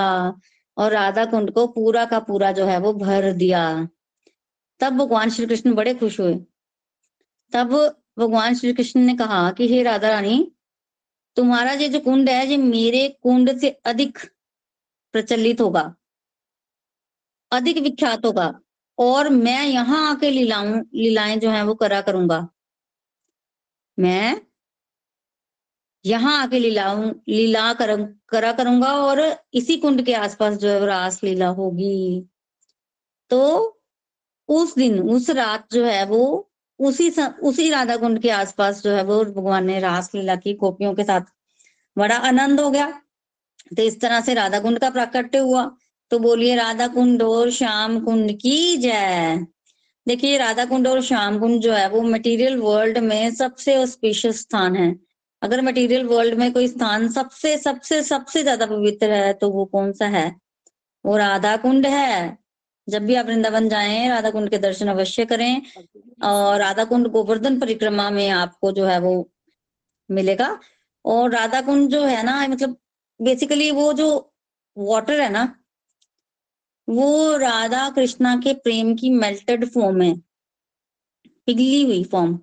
और 0.78 0.92
राधा 0.92 1.26
कुंड 1.26 1.52
को 1.52 1.66
पूरा 1.68 2.06
का 2.06 2.20
पूरा 2.20 2.52
जो 2.52 2.66
है 2.66 2.78
वो 2.80 2.94
भर 2.94 3.32
दिया। 3.34 3.64
तब 4.80 4.94
भगवान 4.94 5.30
श्री 5.30 5.46
कृष्ण 5.46 5.74
बड़े 5.76 5.94
खुश 5.94 6.20
हुए। 6.20 6.34
तब 7.54 7.74
भगवान 8.20 8.56
श्री 8.56 8.74
कृष्ण 8.74 9.00
ने 9.00 9.16
कहा 9.16 9.52
कि, 9.52 9.68
हे 9.68 9.82
राधा 9.84 10.10
रानी 10.10 10.52
तुम्हारा 11.38 11.72
ये 11.72 11.88
जो 11.90 12.00
कुंड 12.00 12.30
है, 12.30 12.46
ये 12.48 12.58
मेरे 12.58 13.08
कुंड 13.24 13.58
से 13.60 13.70
अधिक 13.70 14.18
प्रचलित 15.14 15.62
होगा, 15.62 15.94
अधिक 17.52 17.78
विख्यात 17.78 18.26
होगा 18.26 18.54
और 18.98 19.30
मैं 19.30 19.66
यहाँ 19.66 20.10
आके 20.12 20.32
लीलाऊं, 20.32 20.82
लीलाएँ 20.96 21.38
जो 21.38 21.50
है 21.50 21.64
वो 21.66 21.76
करा 21.76 22.02
करूँगा। 22.02 22.48
मैं 24.00 24.42
यहाँ 26.06 26.44
आके 26.44 26.60
लीलाऊं 26.60 27.12
लीला 27.30 27.74
कर, 27.74 28.04
करा 28.30 28.52
करूँगा 28.52 28.94
और 28.94 29.46
इसी 29.54 29.78
कुंड 29.78 30.06
के 30.06 30.14
आसपास 30.14 30.54
जो 30.54 30.70
है 30.70 30.86
रास 30.86 31.24
लीला 31.24 31.48
होगी। 31.48 32.26
तो 33.30 33.42
उस 34.50 34.76
दिन 34.76 35.00
उस 35.00 35.30
रात 35.30 35.68
जो 35.74 35.86
है 35.86 36.06
वो 36.06 36.52
उसी 36.80 37.12
स, 37.12 37.20
उसी 37.44 37.70
राधा 37.70 37.98
कुंड 37.98 38.22
के 38.22 38.30
आसपास 38.30 38.84
जो 38.84 38.92
है 38.92 39.04
वो 39.04 39.26
भगवान 39.26 39.66
ने 39.66 39.80
रास 39.80 40.16
लीला 40.16 40.36
की 40.36 40.54
गोपियों 40.54 40.94
के 40.94 41.04
साथ। 41.04 41.22
बड़ा 41.98 42.18
आनंद 42.18 42.60
हो 42.60 42.70
गया। 42.70 43.02
तो 43.78 43.84
इस 43.84 44.02
तरह 44.02 44.22
से 44.22 44.34
राधा 44.34 44.60
कुंड 44.60 44.80
का 44.80 44.90
प्राकट्य 44.90 45.38
हुआ। 45.38 45.78
तो 46.12 46.20
बोलिए 46.20 46.56
राधा 46.56 46.88
कुंड 46.88 47.22
और 47.22 47.52
श्याम 47.52 48.00
कुंड 48.00 48.32
की 48.32 48.78
जय। 48.78 49.46
देखिए 50.08 50.38
राधा 50.38 50.64
कुंड 50.66 50.88
और 50.88 51.02
श्याम 51.02 51.38
कुंड 51.40 51.60
जो 51.62 51.74
है, 51.74 51.88
वो 51.90 52.02
मटेरियल 52.04 52.58
वर्ल्ड 52.60 52.98
में 53.00 53.32
सबसे 53.36 53.76
ऑस्पिशियस 53.78 54.40
स्थान 54.42 54.76
है। 54.76 54.96
अगर 55.42 55.62
मटेरियल 55.62 56.06
वर्ल्ड 56.06 56.34
में 56.36 56.52
कोई 56.54 56.68
स्थान 56.68 57.08
सबसे 57.10 57.58
सबसे 57.58 58.02
सबसे 58.04 58.42
ज़्यादा 58.44 58.66
पवित्र 58.66 59.12
है 59.12 59.34
तो 59.34 59.50
वो 59.50 59.66
कौन 59.68 59.92
सा 59.94 60.08
है? 60.08 60.26
वो 61.06 61.18
राधा 61.18 61.56
कुंड 61.58 61.86
है। 61.88 62.38
जब 62.88 63.06
भी 63.06 63.16
आप 63.16 63.26
वृंदावन 63.26 63.70
जाए 63.70 64.08
राधा 64.10 64.30
कुंड 64.32 64.50
के 64.50 64.58
दर्शन 64.58 64.88
अवश्य 64.88 65.26
करें 65.26 65.62
और 66.24 66.60
राधा 66.60 66.84
कुंड 66.84 67.08
गोवर्धन 67.08 67.60
परिक्रमा 67.60 68.10
में 68.10 68.30
आपको 68.32 68.72
जो 68.72 68.86
है, 68.86 69.00
वो 69.00 69.30
मिलेगा। 70.10 70.60
और 71.06 71.32
राधा 71.32 71.62
कुंड 71.62 71.90
जो 71.90 72.04
है 72.06 72.24
ना 72.24 72.48
मतलब 72.48 72.78
बेसिकली 73.20 73.72
वो 73.72 73.92
जो 73.94 74.10
वाटर 74.78 75.22
है 75.22 75.30
ना 75.30 75.44
वो 76.90 77.38
राधा 77.38 77.90
कृष्णा 77.90 78.36
के 78.36 78.54
प्रेम 78.54 78.96
की 78.96 79.10
मेल्टेड 79.10 79.66
फॉर्म 79.66 80.02
है। 80.02 80.16
पिघली 81.46 81.84
हुई 81.84 82.04
फॉर्म 82.04 82.40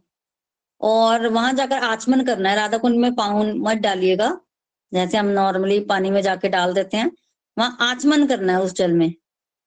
और 0.81 1.27
वहाँ 1.29 1.53
जाकर 1.53 1.79
आचमन 1.79 2.25
करना 2.25 2.51
है। 2.51 2.57
राधा 2.57 2.79
कुंड 2.79 2.97
में 2.97 3.15
पाउन 3.15 3.59
मत 3.59 3.77
डालिएगा। 3.77 4.41
जैसे 4.93 5.19
हम 5.19 5.27
नॉर्मली 5.27 5.81
पानी 5.81 6.11
में 6.11 6.23
जाके 6.23 6.49
डाल 6.49 6.75
देते 6.75 6.97
हैं। 6.97 7.11
वहाँ 7.59 7.77
आचमन 7.81 8.27
करना 8.27 8.53
है 8.53 8.63
उस 8.63 8.75
जल 8.75 8.93
में। 8.93 9.15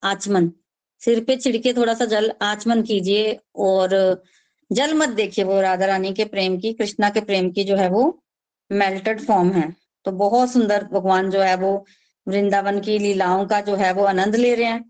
आचमन। 0.04 0.52
सिर 1.00 1.24
पे 1.24 1.38
छिड़के 1.38 1.74
थोड़ा 1.74 1.94
सा 1.94 2.06
जल 2.06 2.32
आचमन 2.42 2.82
कीजिए। 2.82 3.40
और 3.56 4.24
जल 4.72 4.94
मत 4.94 5.10
देखिए 5.10 5.46
वो 5.46 5.62
राधा 5.62 5.86
रानी 5.86 6.14
के 6.14 6.26
प्रेम 6.26 6.58
की, 6.60 6.74
कृष्णा 6.74 7.10
के 7.10 7.22
प्रेम 7.22 7.52
की 7.52 7.64
जो 7.64 7.76
है 7.76 7.90
वो 7.90 8.24
मेल्टेड 8.72 9.22
फॉर्म 9.22 9.52
है। 9.52 9.76
तो 10.06 10.12
बहुत 10.12 10.52
सुंदर 10.52 10.84
भगवान 10.84 11.30
जो 11.32 11.42
है 11.42 11.56
वो 11.56 11.86
वृंदावन 12.28 12.80
की 12.80 12.98
लीलाओं 13.00 13.46
का 13.48 13.60
जो 13.62 13.76
है 13.76 13.92
वो 13.94 14.04
आनंद 14.06 14.36
ले 14.36 14.54
रहे 14.56 14.66
हैं। 14.66 14.84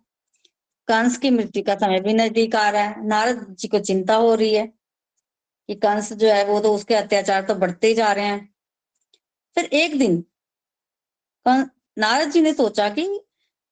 कंस 0.88 1.18
की 1.18 1.30
मृत्यु 1.30 1.64
का 1.64 1.76
समय 1.76 2.00
भी 2.00 2.14
नज़दीक 2.14 2.56
आ 2.56 2.70
रहा 2.70 2.82
है। 2.82 3.08
नारद 3.08 3.46
जी 3.52 3.68
को 3.68 3.80
चिंता 3.82 4.16
हो 4.16 4.34
रही 4.36 4.54
है 4.54 4.66
कि 4.68 5.76
कंस 5.78 6.12
जो 6.14 6.28
है 6.28 6.46
वो 6.46 6.60
तो 6.60 6.74
उसके 6.76 6.96
अत्याचार 6.96 7.42
तो 7.42 7.56
बढ़ते 7.56 7.88
ही 7.88 7.94
जा 7.94 8.12
रहे 8.12 8.26
हैं। 8.26 8.50
फिर 9.58 9.66
एक 9.66 9.98
दिन 10.00 10.24
नारद 11.46 12.32
जी 12.32 12.42
ने 12.42 12.54
सोचा 12.54 12.90
कि 12.90 13.06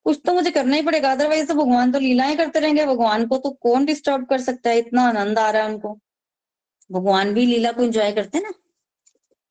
कुछ 0.06 0.22
तो 0.26 0.34
मुझे 0.34 0.52
करना 0.52 0.76
ही 0.76 0.82
पड़ेगा 0.82 1.12
अदरवाइज़ 1.12 1.48
तो 1.48 1.54
भगवान 1.56 1.91
तो 1.91 2.00
लीलाएँ 2.00 2.36
करते 2.38 2.60
रहेंगे। 2.60 2.86
भगवान 2.86 3.26
को 3.28 3.38
तो 3.38 3.50
कौन 3.52 3.86
डिस्टर्ब 3.86 4.26
कर 4.26 4.41
सकता 4.41 4.69
है? 4.69 4.78
इतना 4.78 5.08
आनंद 5.10 5.39
आ 5.39 5.50
रहा 5.52 5.63
है 5.63 5.69
उनको। 5.69 5.93
भगवान 6.89 7.34
भी 7.34 7.45
लीला 7.45 7.72
को 7.72 7.84
एंजॉय 7.84 8.12
करते 8.12 8.39
ना। 8.39 8.52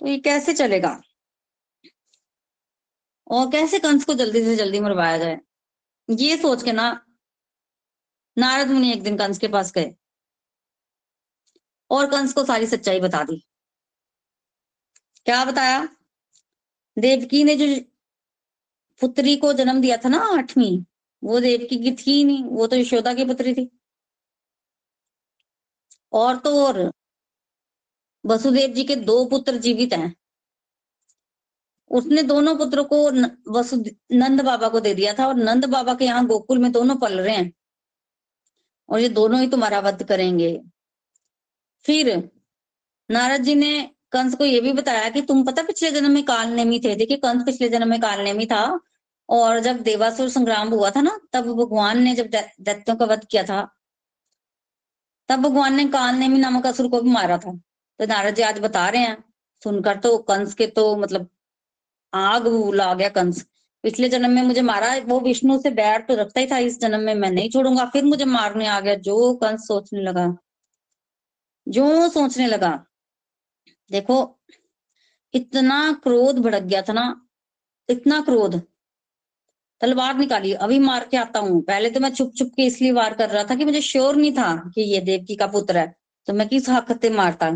तो 0.01 0.07
ये 0.07 0.19
कैसे 0.19 0.55
चलेगा? 0.55 1.01
और 3.31 3.51
कैसे 3.51 3.79
कंस 3.79 4.05
को 4.05 4.15
जल्दी 4.15 4.45
से 4.45 4.57
जल्दी 4.57 4.81
मरवाया 4.81 5.19
जाए? 5.19 5.41
ये 6.11 6.37
सोच 6.37 6.63
के 6.63 6.73
ना 6.73 7.07
नारद 8.39 8.69
मुनि 8.69 8.93
एक 8.93 9.03
दिन 9.03 9.17
कंस 9.17 9.39
के 9.39 9.49
पास 9.49 9.73
गए 9.73 9.95
और 11.91 12.11
कंस 12.11 12.33
को 12.33 12.45
सारी 12.45 12.67
सच्चाई 12.67 13.01
बता 13.01 13.25
दी। 13.25 13.47
क्या 15.27 15.45
बताया? 15.45 15.89
देवकी 16.99 17.45
ने 17.45 17.57
जो 17.57 17.81
पुत्री 19.01 19.37
को 19.37 19.53
जन्म 19.53 19.81
दिया 19.81 19.97
था 19.97 20.09
ना 20.09 20.19
आठवीं, 20.19 20.85
वो 21.25 21.41
देवकी 21.41 21.77
की 21.77 21.93
थी 21.93 22.25
नहीं, 22.25 22.45
वो 22.45 22.67
तो 22.67 22.77
यशोदा 22.77 23.15
की 23.15 23.25
पुत्री 23.25 23.55
थी। 23.55 23.81
और 26.13 26.37
तो 26.37 26.67
और, 26.67 26.93
वसुदेव 28.27 28.71
जी 28.71 28.85
के 28.85 28.97
दो 28.97 29.25
पुत्र 29.25 29.57
जीवित 29.57 29.93
हैं। 29.93 30.15
उसने 31.91 32.23
दोनों 32.23 32.57
पुत्रों 32.57 32.85
को 32.85 32.99
वसु, 33.53 33.77
नंद 34.13 34.41
बाबा 34.41 34.69
को 34.69 34.81
दे 34.81 34.95
दिया 34.95 35.13
था 35.15 35.27
और 35.27 35.35
नंद 35.35 35.65
बाबा 35.65 35.95
के 35.95 36.05
यहाँ 36.05 36.27
गोकुल 36.27 36.59
में 36.59 36.73
दोनों 36.73 36.97
पल 36.97 37.21
रहे 37.21 37.37
हैं। 37.37 37.53
और 38.89 39.01
ये 39.01 39.09
दोनों 39.09 39.41
ही 39.41 39.49
तुम्हारा 39.49 39.81
वध 39.81 40.03
करेंगे। 40.03 40.61
फिर 41.85 42.31
नारद 43.11 43.43
जी 43.43 43.55
ने 43.55 43.91
कंस 44.13 44.35
को 44.35 44.45
ये 44.45 44.61
भी 44.61 44.73
बताया 44.73 45.09
कि 45.11 45.23
तुम 45.23 45.45
पता 45.45 45.63
पिछले 45.63 45.91
जन्म 45.91 46.11
में 46.11 46.25
काल 46.25 46.49
नेमी 46.49 46.81
थे? 46.81 46.95
देखिए, 46.95 47.17
कंस 47.17 47.45
पिछले 47.45 47.69
जन्म 47.69 47.89
में 47.89 48.01
काल 48.01 48.21
नेमी 48.21 48.47
था 48.47 48.81
और 49.29 49.59
जब 49.61 49.81
देवासुर 49.83 50.29
संग्राम 50.29 50.69
हुआ 50.69 50.91
था 50.91 51.01
ना, 51.01 51.19
तब 51.33 51.47
भगवान 51.47 52.03
ने 52.03 52.15
जब 52.15 52.27
दैत्यों 52.61 52.97
का 52.97 53.05
वध 53.05 53.25
किया 53.25 53.43
था, 53.43 53.69
तब 55.29 55.41
भगवान 55.41 55.75
ने 55.75 55.85
काल 55.89 56.15
नेमी 56.15 56.39
नामक 56.39 56.67
असुर 56.67 56.89
को 56.89 57.01
भी 57.03 57.11
मारा 57.11 57.39
था। 57.39 57.53
तो 58.01 58.07
नारद 58.07 58.35
जी 58.35 58.43
आज 58.43 58.59
बता 58.59 58.89
रहे 58.89 59.03
हैं, 59.03 59.25
सुनकर 59.65 59.97
तो 59.97 60.17
कंस 60.19 60.55
के 60.55 60.67
तो 60.67 60.97
मतलब 60.97 61.29
आग 62.13 62.47
ला 62.75 62.93
गया 62.95 63.09
कंस। 63.09 63.45
पिछले 63.85 64.09
जन्म 64.09 64.31
में 64.31 64.43
मुझे 64.43 64.63
मारा, 64.63 64.95
वो 65.07 65.21
विष्णु 65.21 65.59
से 65.63 65.71
बैर 65.71 66.01
तो 66.01 66.15
रखता 66.15 66.41
ही 66.41 66.47
था, 66.47 66.59
इस 66.59 66.81
जन्म 66.81 67.01
में 67.01 67.15
मैं 67.15 67.31
नहीं 67.31 67.51
छोड़ूँगा। 67.51 67.85
फिर 67.87 68.05
मुझे 68.05 68.25
मारने 68.25 68.67
आ 68.67 68.81
गया, 68.81 68.95
जो 68.95 69.35
कंस 69.35 69.67
सोचने 69.69 70.01
लगा। 70.03 70.27
जो 71.67 72.09
सोचने 72.09 72.47
लगा, 72.47 72.73
देखो, 73.91 74.19
इतना 75.35 75.93
क्रोध 76.03 76.39
भड़क 76.39 76.63
गया 76.63 76.83
था 76.83 76.93
ना, 76.93 77.05
इतना 77.89 78.21
क्रोध। 78.21 78.61
तलवार 79.81 80.17
निकाली, 80.17 80.53
अभी 80.53 80.79
मार 80.79 81.07
के 81.11 81.17
आता 81.17 81.41
हूँ। 81.41 81.63
पहले 81.63 81.91
तो 81.91 82.01
मैं 82.01 82.11
छुप 82.15 82.33
छुप 82.39 82.53
के 82.57 82.63
इसलिए 82.63 82.93
वार 82.93 83.15
कर 83.15 83.31
रहा 83.31 83.45
था 83.45 83.55
कि 83.55 83.65
मुझे 83.65 83.81
श्योर 83.81 84.17
नहीं 84.17 84.33
था 84.33 84.55
कि 84.75 84.83
ये 84.83 85.01
देवकी 85.01 85.37
का 85.37 85.47
पुत्र 85.47 85.79
है 85.79 85.95
तो 86.29 86.33
मैं 86.33 86.49
किस 86.49 86.69
हक 86.69 86.93
से 87.03 87.11
मारता? 87.11 87.51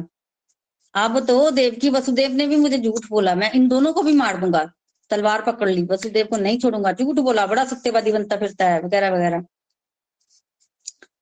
अब 0.95 1.19
तो 1.27 1.51
देवकी 1.51 1.91
वसुदेव 1.91 2.33
ने 2.33 2.47
भी 2.47 2.57
मुझे 2.57 2.79
झूठ 2.79 3.07
बोला, 3.11 3.35
मैं 3.35 3.51
इन 3.53 3.69
दोनों 3.69 3.93
को 3.93 4.03
भी 4.03 4.13
मार 4.13 4.37
दूँगा। 4.37 4.71
तलवार 5.11 5.43
पकड़ 5.43 5.69
ली, 5.69 5.83
वसुदेव 5.83 6.27
को 6.27 6.37
नहीं 6.37 6.59
छोड़ूँगा, 6.59 6.93
झूठ 6.93 7.17
बोला, 7.17 7.47
बड़ा 7.47 7.65
सत्यवादी 7.65 8.13
बनता 8.13 8.37
फिरता 8.37 8.69
है, 8.69 8.81
वगैरह 8.83 9.11
वगैरह। 9.11 9.45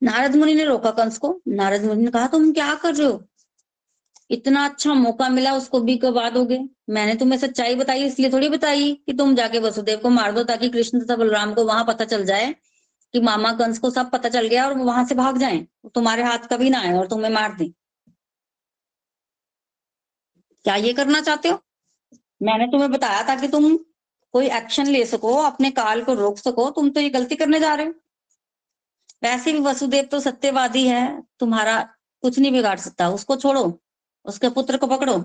नारद 0.02 0.36
मुनि 0.36 0.54
ने 0.54 0.64
रोका 0.64 0.90
कंस 0.90 1.18
को, 1.18 1.40
नारद 1.48 1.84
मुनि 1.84 2.04
ने 2.04 2.10
कहा, 2.10 2.26
तुम 2.26 2.52
क्या 2.52 2.74
कर 2.74 2.94
रहे 2.94 3.06
हो? 3.06 3.22
इतना 4.30 4.64
अच्छा 4.64 4.94
मौका 4.94 5.28
मिला 5.28 5.54
उसको 5.54 5.80
भी 5.80 5.96
कब 5.96 6.28
दोगे 6.34 6.58
मैंने 6.90 7.14
तुम्हें 7.14 7.38
सच्चाई 7.38 7.74
बताई, 7.74 8.04
इसलिए 8.04 8.30
थोड़ी 8.32 8.48
बताई 8.48 8.92
कि 9.06 9.12
तुम 9.12 9.34
जाके 9.34 9.58
वसुदेव 9.58 9.98
को 9.98 10.08
मार 10.08 10.32
दो 10.32 10.44
ताकि 10.44 10.68
कृष्ण 10.68 11.00
तथा 11.00 11.16
बलराम 11.16 11.54
को 11.54 11.64
वहाँ 11.64 11.84
पता 11.84 12.04
चल 12.04 12.24
जाए 12.24 12.54
कि 13.14 13.20
मामा 13.20 13.52
कंस 13.52 13.78
को 13.78 13.90
सब 13.90 14.10
पता 14.10 14.28
चल 14.28 14.46
गया 14.46 14.66
और 14.66 14.78
वहाँ 14.78 15.04
से 15.06 15.14
भाग 15.14 15.38
जाए। 15.38 15.58
तुम्हारे 15.94 16.22
हाथ 16.22 16.38
कभी 16.38 16.70
ना 16.70 16.80
आए 16.80 16.92
और 16.92 17.06
तुम्हें 17.06 17.30
मार 17.30 17.54
दे। 17.54 17.72
क्या 20.64 20.74
ये 20.74 20.92
करना 20.92 21.20
चाहते 21.20 21.48
हो? 21.48 21.58
मैंने 22.42 22.66
तुम्हें 22.66 22.90
बताया 22.92 23.22
था 23.28 23.34
कि 23.36 23.48
तुम 23.48 23.76
कोई 24.34 24.46
एक्शन 24.46 24.86
ले 24.86 25.04
सको, 25.06 25.34
अपने 25.34 25.70
काल 25.70 26.02
को 26.04 26.14
रोक 26.14 26.38
सको, 26.38 26.70
तुम 26.70 26.90
तो 26.90 27.00
ये 27.00 27.08
गलती 27.10 27.36
करने 27.36 27.60
जा 27.60 27.74
रहे 27.74 27.86
हो। 27.86 27.94
वैसे 29.22 29.52
भी 29.52 29.60
वसुदेव 29.60 30.04
तो 30.04 30.20
सत्यवादी 30.20 30.86
है, 30.86 31.22
तुम्हारा 31.38 31.80
कुछ 32.22 32.38
नहीं 32.38 32.52
बिगाड़ 32.52 32.78
सकता। 32.78 33.08
उसको 33.08 33.36
छोड़ो, 33.36 33.80
उसके 34.24 34.48
पुत्र 34.48 34.76
को 34.76 34.86
पकड़ो। 34.86 35.24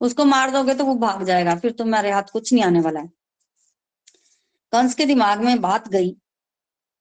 उसको 0.00 0.24
मार 0.24 0.50
दोगे 0.50 0.74
तो 0.74 0.84
वो 0.84 0.94
भाग 0.94 1.24
जाएगा, 1.24 1.56
फिर 1.56 1.72
तुम्हारे 1.72 2.10
हाथ 2.10 2.22
कुछ 2.22 2.52
नहीं 2.52 2.64
आने 2.64 2.80
वाला 2.80 3.00
है। 3.00 3.08
कंस 4.72 4.94
के 4.94 5.04
दिमाग 5.04 5.40
में 5.40 5.60
बात 5.60 5.88
गई। 5.88 6.10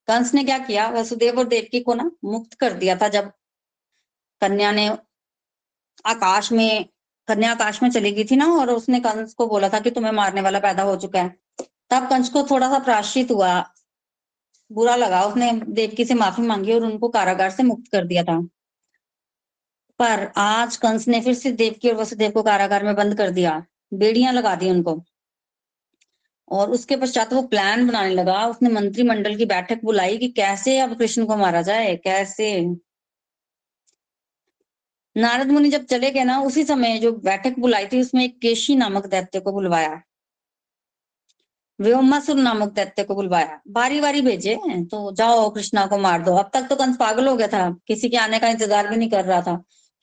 कंस 0.07 0.33
ने 0.33 0.43
क्या 0.43 0.57
किया? 0.59 0.89
वसुदेव 0.89 1.39
और 1.39 1.47
देवकी 1.47 1.79
को 1.81 1.93
ना 1.93 2.11
मुक्त 2.23 2.53
कर 2.53 2.73
दिया 2.73 2.95
था 2.95 3.07
जब 3.07 3.31
कन्या 4.41 4.71
ने 4.71 4.87
आकाश 6.05 6.51
में 6.51 6.89
कन्या 7.27 7.51
आकाश 7.51 7.83
में 7.83 7.89
चली 7.89 8.11
गई 8.11 8.23
थी 8.23 8.35
ना 8.35 8.45
और 8.45 8.69
उसने 8.69 8.99
कंस 8.99 9.33
को 9.33 9.47
बोला 9.47 9.69
था 9.69 9.79
कि 9.79 9.91
तुम्हें 9.91 10.11
मारने 10.11 10.41
वाला 10.41 10.59
पैदा 10.59 10.83
हो 10.83 10.95
चुका 10.95 11.21
है। 11.21 11.35
तब 11.89 12.09
कंस 12.09 12.29
को 12.29 12.43
थोड़ा 12.43 12.69
सा 12.69 12.79
प्राश्चित 12.79 13.31
हुआ। 13.31 13.69
बुरा 14.71 14.95
लगा 14.95 15.23
उसने, 15.23 15.51
देवकी 15.51 16.05
से 16.05 16.13
माफ़ी 16.13 16.43
मांगी 16.43 16.73
और 16.73 16.83
उनको 16.83 17.09
कारागार 17.09 17.49
से 17.49 17.63
मुक्त 17.63 17.91
कर 17.91 18.05
दिया 18.05 18.23
था। 18.23 18.47
पर 19.99 20.31
आज 20.37 20.77
कंस 20.77 21.07
ने 21.07 21.21
फिर 21.21 21.33
से 21.33 21.51
देवकी 21.51 21.89
और 21.89 21.95
वसुदेव 21.95 22.31
को 22.31 22.43
कारागार 22.43 22.83
में 22.83 22.95
बंद 22.95 23.17
कर 23.17 23.29
दिया। 23.29 23.65
बेड़ियाँ 23.93 24.33
लगा 24.33 24.55
दी 24.55 24.69
उनको। 24.69 25.03
और 26.51 26.71
उसके 26.71 26.95
पश्चात 26.95 27.33
वो 27.33 27.41
प्लान 27.41 27.87
बनाने 27.87 28.09
लगा। 28.09 28.47
उसने 28.47 28.69
मंत्रिमंडल 28.69 29.35
की 29.35 29.45
बैठक 29.45 29.79
बुलाई 29.83 30.17
कि 30.17 30.27
कैसे 30.27 30.79
अब 30.79 30.97
कृष्ण 30.97 31.25
को 31.25 31.37
मारा 31.37 31.61
जाए, 31.61 31.95
कैसे? 31.95 32.75
नारद 35.17 35.51
मुनि 35.51 35.69
जब 35.69 35.85
चले 35.85 36.11
गए 36.11 36.23
ना, 36.23 36.39
उसी 36.41 36.63
समय 36.63 36.97
जो 36.99 37.11
बैठक 37.21 37.59
बुलाई 37.59 37.85
थी, 37.87 38.01
उसमें 38.01 38.23
एक 38.23 38.37
केशी 38.41 38.75
नामक 38.75 39.05
दैत्य 39.07 39.39
को 39.39 39.51
बुलवाया। 39.51 40.01
व्योमासुर 41.79 42.35
नामक 42.37 42.71
दैत्य 42.73 43.03
को 43.03 43.15
बुलवाया। 43.15 43.59
बारी 43.69 43.99
बारी 44.01 44.21
भेजे 44.21 44.55
तो 44.91 45.11
जाओ 45.13 45.49
कृष्णा 45.49 45.85
को 45.87 45.97
मार 45.99 46.21
दो। 46.23 46.35
अब 46.37 46.49
तक 46.53 46.67
तो 46.69 46.75
कंस 46.75 46.97
पागल 46.99 47.27
हो 47.27 47.35
गया 47.35 47.47
था। 47.47 47.69
किसी 47.87 48.09
के 48.09 48.17
आने 48.17 48.39
का 48.39 48.47
इंतज़ार 48.49 48.87
भी 48.87 48.95
नहीं 48.95 49.09
कर 49.09 49.25
रहा 49.25 49.41
था। 49.41 49.55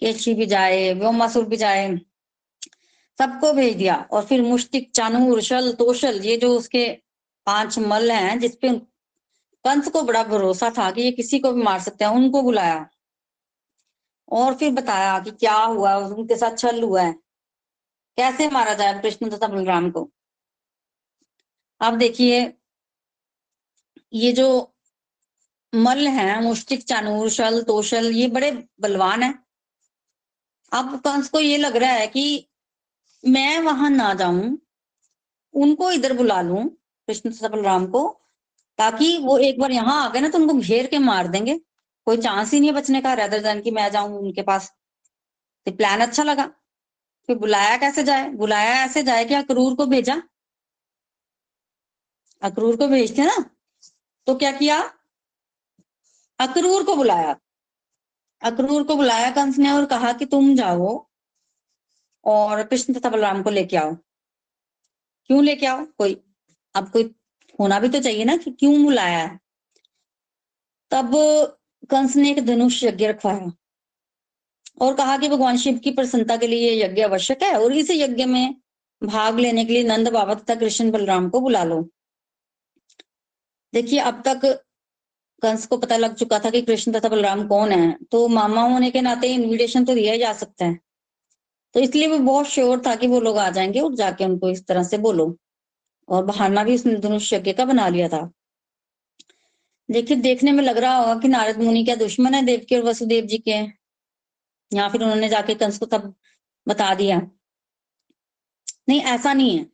केशी 0.02 0.34
भी 0.34 0.46
जाए, 0.46 0.92
व्योमासुर 0.94 1.44
भी 1.44 1.56
जाए, 1.56 1.88
सबको 3.18 3.52
भेज 3.52 3.76
दिया। 3.76 3.96
और 4.12 4.24
फिर 4.24 4.42
मुष्टिक, 4.42 4.90
चानूर, 4.94 5.40
शल, 5.42 5.72
तोशल, 5.72 6.20
ये 6.22 6.36
जो 6.36 6.54
उसके 6.58 6.86
पाँच 7.46 7.78
मल 7.80 8.10
हैं 8.10 8.38
जिसपे 8.40 8.68
कंस 9.64 9.88
को 9.88 10.02
बड़ा 10.02 10.22
भरोसा 10.24 10.70
था 10.78 10.90
कि 10.90 11.02
ये 11.02 11.10
किसी 11.12 11.38
को 11.38 11.52
भी 11.52 11.62
मार 11.62 11.80
सकते 11.80 12.04
हैं, 12.04 12.12
उनको 12.12 12.42
बुलाया। 12.42 12.86
और 14.28 14.54
फिर 14.54 14.72
बताया 14.72 15.18
कि 15.18 15.30
क्या 15.30 15.56
हुआ 15.56 15.94
उनके 15.96 16.36
साथ 16.36 16.56
छल 16.58 16.82
हुआ 16.82 17.02
है। 17.02 17.12
कैसे 18.18 18.48
मारा 18.50 18.74
जाए 18.74 19.00
कृष्ण 19.00 19.30
तथा 19.30 19.46
बलराम 19.46 19.90
को? 19.90 20.10
अब 21.80 21.98
देखिए, 21.98 22.40
ये 24.12 24.32
जो 24.32 24.72
मल 25.74 26.06
है, 26.08 26.42
मुष्टिक, 26.42 26.82
चानूर, 26.82 27.28
शल, 27.30 27.62
तोशल, 27.62 28.10
ये 28.12 28.26
बड़े 28.28 28.50
बलवान 28.80 29.22
है। 29.22 29.32
अब 30.72 30.96
कंस 31.00 31.28
को 31.28 31.40
ये 31.40 31.56
लग 31.56 31.76
रहा 31.76 31.90
है 31.90 32.06
कि 32.06 32.48
मैं 33.24 33.58
वहाँ 33.60 33.90
ना 33.90 34.12
जाऊँ, 34.14 34.58
उनको 35.54 35.90
इधर 35.90 36.12
बुला 36.12 36.40
लू, 36.42 36.64
कृष्ण 37.08 37.30
तथा 37.30 37.48
बलराम 37.48 37.86
को, 37.86 38.08
ताकि 38.78 39.16
वो 39.18 39.38
एक 39.38 39.60
बार 39.60 39.72
यहाँ 39.72 40.04
आ 40.04 40.08
गए 40.08 40.20
ना 40.20 40.28
तो 40.28 40.38
उनको 40.38 40.54
घेर 40.54 40.86
के 40.86 40.98
मार 40.98 41.28
देंगे। 41.28 41.60
कोई 42.06 42.16
चांस 42.16 42.52
ही 42.52 42.60
नहीं 42.60 42.70
है 42.70 42.76
बचने 42.76 43.00
का 43.00 43.14
रेदर 43.14 43.42
देन 43.42 43.60
कि 43.60 43.70
मैं 43.70 43.90
जाऊँ 43.90 44.18
उनके 44.18 44.42
पास। 44.42 44.72
तो 45.66 45.72
प्लान 45.72 46.00
अच्छा 46.00 46.22
लगा। 46.22 46.46
फिर 47.26 47.38
बुलाया 47.38 47.76
कैसे 47.76 48.02
जाए? 48.02 48.28
बुलाया 48.28 48.84
ऐसे 48.84 49.02
जाए 49.02 49.24
कि 49.24 49.34
अक्रूर 49.34 49.74
को 49.74 49.86
भेजा। 49.86 50.22
अक्रूर 52.42 52.76
को 52.76 52.88
भेजते 52.88 53.22
ना? 53.22 53.50
तो 54.26 54.34
क्या 54.34 54.52
किया? 54.52 54.80
अक्रूर 56.38 56.84
को 56.84 56.96
बुलाया। 56.96 57.36
अक्रूर 58.42 58.82
को 58.82 58.96
बुलाया 58.96 59.30
कंस 59.30 59.58
ने 59.58 59.70
और 59.70 59.86
कहा 59.86 60.12
कि 60.12 60.26
तुम 60.26 60.54
जाओ 60.56 61.06
और 62.24 62.62
कृष्ण 62.62 62.94
तथा 62.94 63.08
बलराम 63.08 63.42
को 63.42 63.50
लेके 63.50 63.76
आओ। 63.76 63.94
क्यों 65.26 65.44
लेके 65.44 65.66
आओ? 65.66 65.84
कोई, 65.84 66.24
अब 66.74 66.90
कोई 66.90 67.14
होना 67.60 67.80
भी 67.80 67.88
तो 67.88 68.00
चाहिए 68.02 68.24
ना 68.24 68.36
कि 68.36 68.50
क्यों 68.50 68.84
बुलाया 68.84 69.38
तब 70.90 71.14
कंस 71.90 72.16
ने 72.16 72.30
एक 72.30 72.44
धनुष 72.46 72.82
यज्ञ 72.84 73.06
रखवाया 73.06 73.50
और 74.80 74.94
कहा 74.94 75.16
कि 75.18 75.28
भगवान 75.28 75.56
शिव 75.56 75.78
की 75.78 75.90
प्रसन्नता 75.90 76.36
के 76.36 76.46
लिए 76.46 76.72
यज्ञ 76.84 77.02
आवश्यक 77.02 77.42
है 77.42 77.52
और 77.60 77.72
इस 77.72 77.90
यज्ञ 77.90 78.24
में 78.26 78.54
भाग 79.02 79.38
लेने 79.38 79.64
के 79.64 79.72
लिए 79.72 79.82
नंद 79.84 80.08
बाबा 80.08 80.34
तथा 80.34 80.54
कृष्ण 80.54 80.90
बलराम 80.90 81.28
को 81.30 81.40
बुला 81.40 81.64
लो। 81.64 81.80
देखिए, 83.72 83.98
अब 83.98 84.22
तक 84.26 84.44
कंस 85.42 85.66
को 85.66 85.76
पता 85.76 85.96
लग 85.96 86.14
चुका 86.14 86.38
था 86.38 86.50
कि 86.50 86.60
कृष्ण 86.62 86.92
तथा 86.92 87.08
बलराम 87.08 87.46
कौन 87.48 87.72
है 87.72 87.96
तो 88.10 88.26
मामा 88.28 88.62
होने 88.62 88.90
के 88.90 89.00
नाते 89.00 89.28
इनविटेशन 89.34 89.84
तो 89.84 89.94
दिया 89.94 90.16
जा 90.16 90.32
सकता 90.32 90.64
है। 90.64 90.78
तो 91.74 91.80
इसलिए 91.80 92.06
वो 92.08 92.18
बहुत 92.18 92.46
श्योर 92.46 92.82
था 92.86 92.94
कि 92.96 93.06
वो 93.06 93.20
लोग 93.20 93.38
आ 93.38 93.50
जाएँगे 93.50 93.80
और 93.80 93.94
जाके 93.94 94.24
उनको 94.24 94.50
इस 94.50 94.66
तरह 94.66 94.82
से 94.84 94.98
बोलो। 94.98 95.36
और 96.08 96.24
बहाना 96.24 96.64
भी 96.64 96.74
उसने 96.74 96.96
धनुष 96.96 97.32
यज्ञ 97.32 97.52
का 97.52 97.64
बना 97.64 97.88
लिया 97.88 98.08
था। 98.08 98.30
देखिए, 99.90 100.16
देखने 100.16 100.52
में 100.52 100.64
लग 100.64 100.78
रहा 100.78 100.96
होगा 100.96 101.20
कि 101.20 101.28
नारद 101.28 101.58
मुनि 101.58 101.84
क्या 101.84 101.94
दुश्मन 101.94 102.34
है 102.34 102.42
देवकी 102.42 102.76
और 102.76 102.82
वसुदेव 102.82 103.24
जी 103.24 103.38
के। 103.38 103.84
या 104.76 104.88
फिर 104.88 105.02
उन्होंने 105.02 105.28
जाके 105.28 105.54
कंस 105.54 105.78
को 105.78 105.86
तब 105.86 106.14
बता 106.68 106.94
दिया। 106.94 107.30
नहीं, 108.88 109.00
ऐसा 109.00 109.32
नहीं 109.32 109.58
है। 109.58 109.64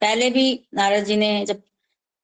पहले 0.00 0.30
भी 0.30 0.68
नारद 0.74 1.04
जी 1.04 1.16
ने 1.16 1.46
जब 1.46 1.62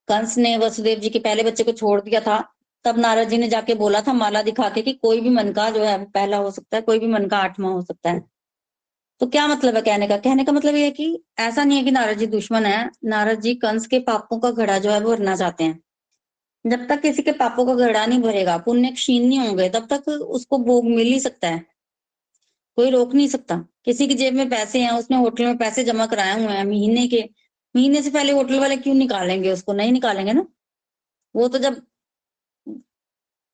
कंस 0.09 0.39
ने 0.39 0.57
वसुदेव 0.57 0.99
जी 0.99 1.11
के 1.11 1.19
पहले 1.19 1.43
बच्चे 1.43 1.65
को 1.65 1.73
छोड़ 1.73 2.01
दिया 2.01 2.21
था, 2.21 2.55
तब 2.85 2.99
नारद 2.99 3.29
जी 3.29 3.39
ने 3.39 3.49
जाके 3.49 3.75
बोला 3.75 4.01
था, 4.01 4.13
माला 4.13 4.43
दिखा 4.43 4.69
के 4.69 4.83
कि 4.83 4.93
कोई 4.93 5.21
भी 5.21 5.29
मन 5.29 5.53
का 5.53 5.71
जो 5.71 5.85
है, 5.85 6.05
पहला 6.05 6.37
हो 6.37 6.51
सकता 6.51 6.77
है, 6.77 6.83
कोई 6.83 6.99
भी 6.99 7.07
मन 7.07 7.27
का 7.27 7.39
आठवां 7.39 7.73
हो 7.73 7.83
सकता 7.83 8.11
है। 8.11 8.25
तो 9.21 9.27
क्या 9.27 9.49
मतलब 9.49 9.77
है 9.77 9.83
कहने 9.83 10.09
का? 10.09 10.17
कहने 10.17 10.45
का 10.45 10.53
मतलब 10.53 10.75
ये 10.75 10.85
है 10.85 10.91
कि 10.91 11.25
ऐसा 11.39 11.65
नहीं 11.65 11.79
है 11.79 11.85
कि 11.85 11.91
नारद 11.91 12.19
जी 12.19 12.27
दुश्मन 12.27 12.67
है। 12.67 12.91
नारद 13.05 13.41
जी 13.41 13.55
कंस 13.55 13.87
के 13.87 13.99
पापों 13.99 14.39
का 14.39 14.51
घड़ा 14.51 14.79
जो 14.79 14.91
है, 14.91 15.01
वो 15.01 15.11
भरना 15.11 15.37
चाहते 15.37 15.65
हैं। 15.65 15.81
जब 16.67 16.89
तक 16.89 17.01
किसी 17.01 17.23
के 17.23 17.33
पापों 17.33 17.67
का 17.67 17.75
घड़ा 17.75 18.07
नहीं 18.07 18.19
भरेगा, 18.19 18.59
पुण्य 18.59 18.91
क्षीण 18.91 19.29
नहीं 19.29 19.39
होंगे, 19.39 19.69
तब 19.69 19.87
तक 19.93 20.09
उसको 20.09 20.59
भोग 20.59 20.85
मिल 20.85 21.07
ही 21.07 21.21
सकता 21.21 21.49
है। 21.49 21.67
कोई 22.77 22.91
रोक 22.91 23.15
नहीं 23.15 23.29
सकता। 23.29 23.69
किसी 23.85 24.09
की 24.09 24.15
जेब 24.15 24.35
में 24.35 24.51
पैसे 24.51 24.81
हैं, 24.81 24.91
उसने 24.91 25.17
होटल 25.17 25.45
में 25.45 25.59
पैसे 25.59 25.85
जमा 25.85 26.07
कराए 26.07 26.45
हुए 26.45 26.53
हैं 26.53 26.65
महीने 26.65 27.09
के। 27.09 27.31
महीने 27.77 28.03
से 28.03 28.11
पहले 28.11 28.33
होटल 28.33 28.61
वाले 28.61 28.77
क्यों 28.77 28.95
निकालेंगे 28.95 29.51
उसको? 29.51 29.73
नहीं 29.73 29.93
निकालेंगे 29.93 30.33
ना। 30.33 30.47
वो 31.37 31.49
तो 31.49 31.59
जब 31.59 31.87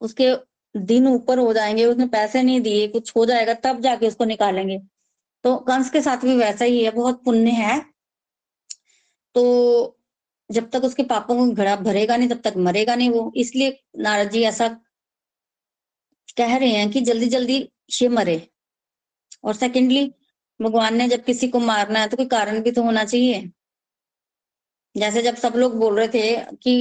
उसके 0.01 0.37
दिन 0.77 1.09
ऊपर 1.09 1.38
हो 1.38 1.53
जाएँगे, 1.53 1.85
उसने 1.85 2.07
पैसे 2.07 2.42
नहीं 2.42 2.61
दिए, 2.61 2.88
कुछ 2.88 3.12
हो 3.16 3.27
जाएगा, 3.27 3.55
तब 3.55 3.81
जाके 3.81 4.09
उसको 4.09 4.25
निकालेंगे। 4.25 4.81
तो 5.44 5.57
कंस 5.57 5.90
के 5.90 6.01
साथ 6.01 6.16
भी 6.16 6.37
वैसा 6.37 6.64
ही 6.64 6.85
है, 6.85 6.90
बहुत 6.90 7.25
पुण्य 7.25 7.51
है। 7.51 7.85
तो 9.35 10.00
जब 10.51 10.71
तक 10.71 10.85
उसके 10.85 11.03
पापों 11.05 11.37
को 11.37 11.51
घड़ा 11.53 11.75
भरेगा 11.79 12.17
नहीं, 12.17 12.29
तब 12.29 12.41
तक 12.45 12.55
मरेगा 12.59 12.95
नहीं 12.95 13.11
वो। 13.11 13.33
इसलिए 13.37 13.79
नारद 13.99 14.31
जी 14.31 14.43
ऐसा 14.43 14.69
कह 16.37 16.57
रहे 16.57 16.71
हैं 16.71 16.91
कि 16.91 17.01
जल्दी 17.01 17.27
जल्दी 17.29 17.59
ये 17.93 18.09
मरे। 18.09 18.41
और 19.45 19.55
सेकेंडली 19.55 20.05
भगवान 20.61 20.97
ने 20.97 21.09
जब 21.09 21.25
किसी 21.25 21.49
को 21.49 21.61
मारना 21.61 22.01
है 22.01 22.09
तो 22.09 22.17
कोई 22.17 22.27
कारण 22.29 22.61
भी 22.63 22.71
तो 22.71 22.83
होना 22.83 23.05
चाहिए। 23.05 23.51
जैसे 24.95 25.23
जब 25.23 25.37
सब 25.37 25.53
लोग 25.57 25.79
बोल 25.79 25.99
रहे 25.99 26.09
थे 26.09 26.37
कि 26.55 26.75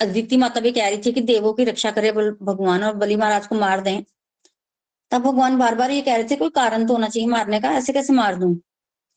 अदिति 0.00 0.36
माता 0.36 0.60
भी 0.60 0.70
कह 0.72 0.88
रही 0.88 0.98
थी 1.06 1.12
कि 1.12 1.20
देवों 1.22 1.52
की 1.52 1.64
रक्षा 1.64 1.90
करे 1.90 2.12
भगवान 2.12 2.84
और 2.84 2.94
बलि 2.96 3.16
महाराज 3.16 3.46
को 3.46 3.54
मार 3.54 3.80
दें। 3.80 4.02
तब 5.12 5.22
भगवान 5.22 5.58
बार 5.58 5.74
बार 5.74 5.90
ये 5.90 6.00
कह 6.02 6.16
रहे 6.16 6.24
थे 6.30 6.36
कोई 6.36 6.50
कारण 6.50 6.86
तो 6.86 6.92
होना 6.92 7.08
चाहिए 7.08 7.28
मारने 7.28 7.60
का, 7.60 7.70
ऐसे 7.70 7.92
कैसे 7.92 8.12
मार 8.12 8.36
दूँ? 8.36 8.54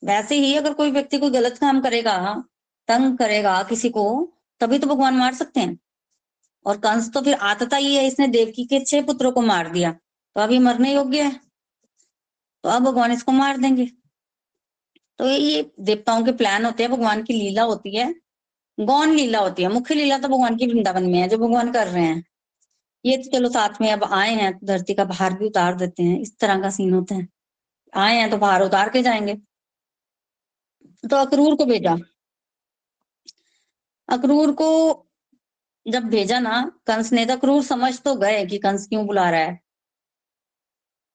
वैसे 0.04 0.36
ही 0.36 0.56
अगर 0.56 0.74
कोई 0.74 0.92
व्यक्ति 0.92 1.18
कोई 1.20 1.30
गलत 1.30 1.58
काम 1.58 1.82
करेगा 1.82 2.44
तंग 2.92 3.18
करेगा 3.18 3.64
किसी 3.64 3.90
को, 3.90 4.34
तभी 4.60 4.80
तो 4.80 4.88
भगवान 4.88 5.14
मार 5.14 5.34
सकते 5.34 5.60
हैं। 5.60 5.80
और 6.66 6.78
कंस 6.78 7.14
तो 7.14 7.22
फिर 7.22 7.34
आतता 7.34 7.78
ही 7.78 7.96
है, 7.96 8.08
इसने 8.08 8.28
देवकी 8.28 8.66
के 8.66 8.80
छह 8.80 9.02
पुत्रों 9.02 9.32
को 9.32 9.42
मार 9.42 9.72
दिया। 9.72 9.92
तो 10.36 10.42
अभी 10.42 10.60
मरने 10.60 10.94
योग्य 10.94 11.22
है। 11.22 11.40
तो 12.64 12.70
अब 12.70 12.84
भगवान 12.84 13.12
इसको 13.12 13.32
मार 13.32 13.58
देंगे। 13.58 13.86
तो 15.18 15.28
ये 15.28 15.72
देवताओं 15.80 16.24
के 16.24 16.32
प्लान 16.32 16.66
होते 16.66 16.84
हैं, 16.84 16.92
भगवान 16.92 17.24
की 17.24 17.34
लीला 17.34 17.64
होती 17.64 17.96
है। 17.96 18.16
गौन 18.80 19.12
लीला 19.12 19.40
होती 19.40 19.64
है। 19.64 19.70
मुख्य 19.70 19.96
लीला 19.96 20.18
तो 20.18 20.28
भगवान 20.28 20.58
की 20.58 20.68
वृंदावन 20.68 21.04
में 21.04 21.20
है, 21.20 21.28
जो 21.28 21.38
भगवान 21.38 21.72
कर 21.72 21.88
रहे 21.88 22.04
हैं। 22.04 22.24
ये 23.06 23.18
तो 23.18 23.32
चलो 23.32 23.50
साथ 23.50 23.82
में 23.82 23.92
अब 23.92 24.04
आए 24.04 24.36
हैं 24.36 24.60
तो 24.60 24.68
धरती 24.68 24.94
का 24.94 25.06
भार 25.06 25.34
भी 25.34 25.46
उतार 25.46 25.76
देते 25.76 26.04
हैं। 26.04 26.20
इस 26.20 26.38
तरह 26.40 26.62
का 26.62 26.70
सीन 26.70 26.94
होता 26.94 27.16
है। 27.16 27.28
आए 27.94 28.16
हैं 28.18 28.30
तो 28.30 28.38
भार 28.38 28.62
उतार 28.62 28.90
के 28.90 29.02
जाएँगे। 29.02 29.34
तो 31.10 31.16
अक्रूर 31.16 31.56
को 31.56 31.66
भेजा। 31.66 31.96
अक्रूर 34.12 34.52
को 34.52 34.68
जब 35.86 36.04
भेजा 36.04 36.40
ना, 36.40 36.62
कंस 36.88 37.12
ने 37.14 37.26
तो 37.26 37.34
अक्रूर 37.34 37.64
समझ 37.64 38.00
तो 38.02 38.16
गए 38.16 38.46
कि 38.46 38.58
कंस 38.58 38.88
क्यों 38.88 39.06
बुला 39.08 39.30
रहा 39.30 39.40
है। 39.40 39.60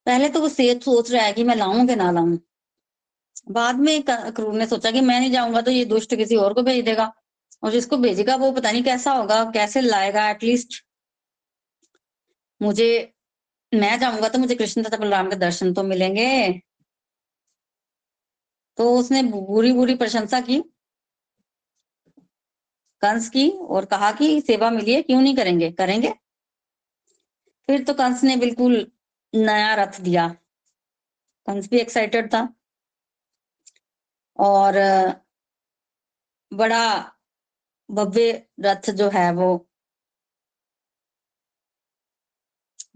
पहले 0.07 0.29
तो 0.29 0.41
वो 0.41 0.49
सेठ 0.49 0.83
सोच 0.83 1.11
रहा 1.11 1.23
है 1.23 1.33
कि 1.33 1.45
मैं 1.45 1.57
लाऊं 1.57 1.87
कि 1.87 1.97
ना 1.97 2.11
लाऊं। 2.11 2.37
बाद 3.51 3.77
में 3.77 4.03
अक्रूर 4.05 4.55
ने 4.55 4.67
सोचा 4.67 4.91
कि 4.91 5.01
मैं 5.01 5.19
नहीं 5.21 5.31
जाऊँगा 5.33 5.61
तो 5.61 5.71
ये 5.71 5.85
दुष्ट 5.85 6.15
किसी 6.15 6.37
और 6.37 6.55
को 6.55 6.63
भेज 6.63 6.85
देगा। 6.85 7.13
और 7.63 7.71
जिसको 7.73 7.97
भेजेगा, 7.97 8.37
वो 8.37 8.51
पता 8.53 8.71
नहीं 8.73 8.83
कैसा 8.85 9.13
होगा, 9.13 9.45
कैसे 9.51 9.81
लाएगा 9.81 10.29
एटलीस्ट 10.31 10.83
मुझे, 12.61 13.13
मैं 13.73 13.99
जाऊँगा 13.99 14.29
तो 14.29 14.39
मुझे 14.39 14.55
कृष्ण 14.55 14.83
तथा 14.83 14.97
बलराम 14.97 15.31
के 15.31 15.37
दर्शन 15.37 15.73
तो 15.75 15.83
मिलेंगे। 15.83 16.63
तो 18.79 18.95
उसने 18.99 19.23
बुरी 19.23 19.73
बुरी 19.73 19.95
प्रशंसा 19.95 20.41
की। 20.41 20.63
कंस 23.03 23.29
की 23.29 23.51
और 23.51 23.85
कहा 23.85 24.13
कि 24.13 24.41
सेवा 24.41 24.71
मिली 24.71 24.95
है, 24.95 25.03
क्यों 25.03 25.21
नहीं 25.23 25.37
करेंगे? 25.37 25.71
करेंगे? 25.71 26.15
फिर 27.69 27.85
तो 27.85 27.95
कंस 27.95 28.25
ने 28.25 28.37
बिल्कुल 28.37 28.93
नया 29.35 29.75
रथ 29.75 30.01
दिया। 30.01 30.29
कंस 31.49 31.71
भी 31.71 31.79
एक्साइटेड 31.79 32.35
था। 32.35 32.55
और, 34.39 34.75
बड़ा 36.53 37.13
भव्य 37.91 38.47
रथ 38.61 38.91
जो 38.91 39.11
है 39.11 39.33
वो, 39.33 39.69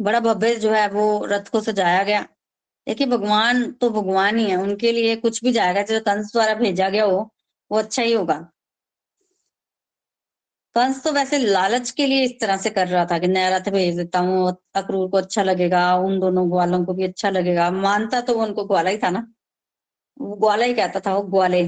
बड़ा 0.01 0.21
भव्य 0.21 0.57
जो 0.57 0.73
है 0.73 0.89
वो 0.89 1.25
रथ 1.25 1.49
को 1.49 1.61
सजाया 1.61 2.03
गया। 2.05 2.23
देखिए, 2.87 3.07
भगवान 3.07 3.73
तो 3.73 3.91
भगवान 3.91 4.39
ही 4.39 4.51
है। 4.51 4.57
उनके 4.57 4.93
लिए 4.93 5.17
कुछ 5.17 5.45
भी 5.45 5.53
जाएगा 5.53 5.83
जो 5.83 6.01
कंस 6.01 6.33
द्वारा 6.33 6.55
भेजा 6.55 6.89
गया 6.89 7.05
हो, 7.05 7.35
वो 7.71 7.79
अच्छा 7.79 8.03
ही 8.03 8.13
होगा। 8.13 8.53
कंस 10.77 11.03
तो 11.05 11.13
वैसे 11.13 11.39
लालच 11.39 11.91
के 11.91 12.07
लिए 12.07 12.25
इस 12.25 12.41
तरह 12.41 12.57
से 12.57 12.71
कर 12.71 12.89
रहा 12.89 13.05
था 13.07 13.19
कि 13.19 13.29
नया 13.29 13.57
रथ 13.57 13.69
भेज 13.71 13.97
देता 13.97 14.19
हूँ, 14.19 14.57
अक्रूर 14.75 15.09
को 15.11 15.17
अच्छा 15.17 15.43
लगेगा, 15.43 15.95
उन 15.97 16.21
दोनों 16.21 16.51
ग्वालों 16.51 16.85
को 16.85 16.95
भी 16.95 17.05
अच्छा 17.05 17.31
लगेगा। 17.31 17.71
मानता 17.71 18.21
तो 18.21 18.35
वो 18.35 18.43
उनको 18.43 18.65
ग्वाला 18.65 18.91
ही 18.91 18.99
था 18.99 19.11
ना। 19.11 19.27
वो 20.21 20.37
ग्वाला 20.37 20.65
ही 20.65 20.75
कहता 20.75 21.01
था, 21.01 21.15
वो 21.15 21.23
ग्वाले। 21.23 21.63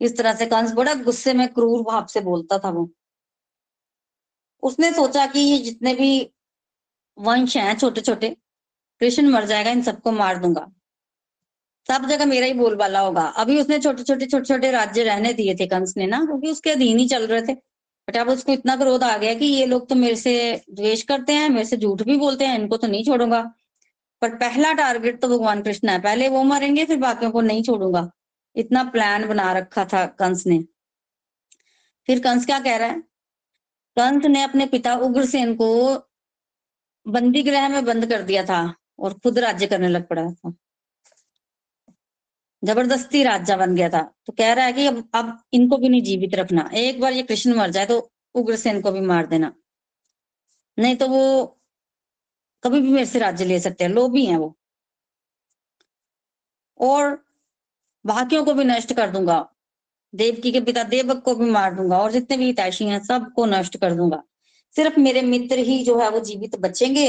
इस 0.00 0.16
तरह 0.18 0.34
से 0.34 0.46
कंस 0.46 0.72
बड़ा 0.72 0.94
गुस्से 0.94 1.32
में 1.32 1.48
क्रूर 1.48 1.82
भाव 1.82 2.06
से 2.06 2.20
बोलता 2.20 2.58
था 2.58 2.70
वो। 2.70 2.90
उसने 4.62 4.92
सोचा 4.92 5.26
कि 5.26 5.40
ये 5.40 5.58
जितने 5.58 5.94
भी 5.94 6.10
वंश 7.18 7.56
हैं 7.56 7.76
छोटे 7.78 8.00
छोटे 8.00 8.28
कृष्ण 9.00 9.28
मर 9.28 9.44
जाएगा, 9.44 9.70
इन 9.70 9.82
सबको 9.82 10.12
मार 10.12 10.38
दूँगा। 10.38 10.66
सब 11.88 12.06
जगह 12.06 12.26
मेरा 12.26 12.46
ही 12.46 12.52
बोलबाला 12.52 13.00
होगा। 13.00 13.22
अभी 13.22 13.60
उसने 13.60 13.78
छोटे 13.78 14.02
छोटे 14.02 14.26
छोटे 14.26 14.44
छोटे 14.44 14.70
राज्य 14.70 15.04
रहने 15.04 15.32
दिए 15.32 15.54
थे 15.54 15.66
कंस 15.66 15.94
ने 15.96 16.06
ना, 16.06 16.24
क्योंकि 16.24 16.50
उसके 16.50 16.70
अधीन 16.70 16.98
ही 16.98 17.08
चल 17.08 17.26
रहे 17.26 17.42
थे। 17.42 17.67
बट 18.08 18.16
अब 18.16 18.28
उसको 18.28 18.52
इतना 18.52 18.76
क्रोध 18.76 19.02
आ 19.02 19.16
गया 19.16 19.34
कि 19.34 19.44
ये 19.44 19.66
लोग 19.66 19.88
तो 19.88 19.94
मेरे 19.94 20.16
से 20.16 20.62
द्वेष 20.70 21.02
करते 21.02 21.32
हैं, 21.32 21.48
मेरे 21.48 21.64
से 21.64 21.76
झूठ 21.76 22.02
भी 22.02 22.16
बोलते 22.16 22.46
हैं, 22.46 22.58
इनको 22.58 22.76
तो 22.76 22.86
नहीं 22.86 23.04
छोड़ूँगा। 23.04 23.54
पर 24.22 24.34
पहला 24.34 24.72
टारगेट 24.72 25.20
तो 25.20 25.28
भगवान 25.28 25.62
कृष्ण 25.62 25.88
है। 25.88 26.00
पहले 26.00 26.28
वो 26.28 26.42
मरेंगे, 26.42 26.84
फिर 26.84 26.96
बाकियों 26.96 27.30
को 27.30 27.40
नहीं 27.40 27.62
छोड़ूँगा। 27.62 28.10
इतना 28.56 28.84
प्लान 28.84 29.28
बना 29.28 29.52
रखा 29.52 29.84
था 29.84 30.06
कंस 30.06 30.46
ने। 30.46 30.64
फिर 32.06 32.18
कंस 32.18 32.46
क्या 32.46 32.58
कह 32.60 32.76
रहा 32.76 32.88
है? 32.88 33.00
कंस 33.96 34.24
ने 34.24 34.42
अपने 34.42 34.66
पिता 34.66 34.94
उग्रसेन 34.94 35.54
को 35.54 35.94
बंदी 37.08 37.42
गृह 37.42 37.68
में 37.68 37.84
बंद 37.84 38.06
कर 38.06 38.22
दिया 38.22 38.44
था 38.44 38.74
और 38.98 39.14
खुद 39.14 39.38
राज्य 39.38 39.66
करने 39.66 39.88
लग 39.88 40.06
पड़ा 40.06 40.30
था। 40.30 40.54
ज़बरदस्ती 42.62 43.22
राजा 43.22 43.56
बन 43.56 43.74
गया 43.74 43.88
था। 43.88 44.02
तो 44.26 44.32
कह 44.32 44.52
रहा 44.52 44.64
है 44.66 44.72
कि 44.72 44.86
अब 44.86 45.08
अब 45.14 45.38
इनको 45.52 45.76
भी 45.76 45.88
नहीं 45.88 46.02
जीवित 46.02 46.34
रखना? 46.34 46.68
एक 46.74 47.00
बार 47.00 47.12
ये 47.12 47.22
कृष्ण 47.22 47.54
मर 47.54 47.70
जाए 47.70 47.86
तो 47.86 47.98
उग्रसेन 48.34 48.80
को 48.80 48.92
भी 48.92 49.00
मार 49.02 49.26
देना। 49.26 49.52
नहीं 50.78 50.96
तो 50.96 51.08
वो 51.08 51.22
कभी 52.62 52.80
भी 52.80 52.88
मेरे 52.88 53.06
से 53.06 53.18
राज्य 53.18 53.44
ले 53.44 53.58
सकते 53.60 53.84
हैं। 53.84 53.90
लोभी 53.90 54.24
हैं 54.26 54.36
वो। 54.36 54.54
और 56.80 57.18
बाकियों 58.04 58.44
को 58.44 58.54
भी 58.54 58.64
नष्ट 58.64 58.92
कर 58.92 59.10
दूँगा। 59.10 59.38
देवकी 60.14 60.52
के 60.52 60.60
पिता 60.60 60.82
देवक 60.82 61.22
को 61.24 61.34
भी 61.34 61.50
मार 61.50 61.74
दूँगा 61.74 61.98
और 61.98 62.12
जितने 62.12 62.36
भी 62.36 62.46
हितैषी 62.46 62.84
हैं 62.84 63.02
सबको 63.04 63.46
नष्ट 63.46 63.76
कर 63.76 63.94
दूँगा। 63.94 64.22
सिर्फ़ 64.76 64.98
मेरे 65.00 65.22
मित्र 65.22 65.58
ही 65.60 65.82
जो 65.84 65.98
है 66.00 66.08
वो 66.10 66.20
जीवित 66.20 66.56
बचेंगे 66.56 67.08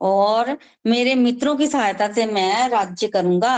और 0.00 0.56
मेरे 0.86 1.14
मित्रों 1.14 1.56
की 1.56 1.66
सहायता 1.66 2.12
से 2.12 2.26
मैं 2.26 2.68
राज्य 2.68 3.08
करूँगा। 3.08 3.56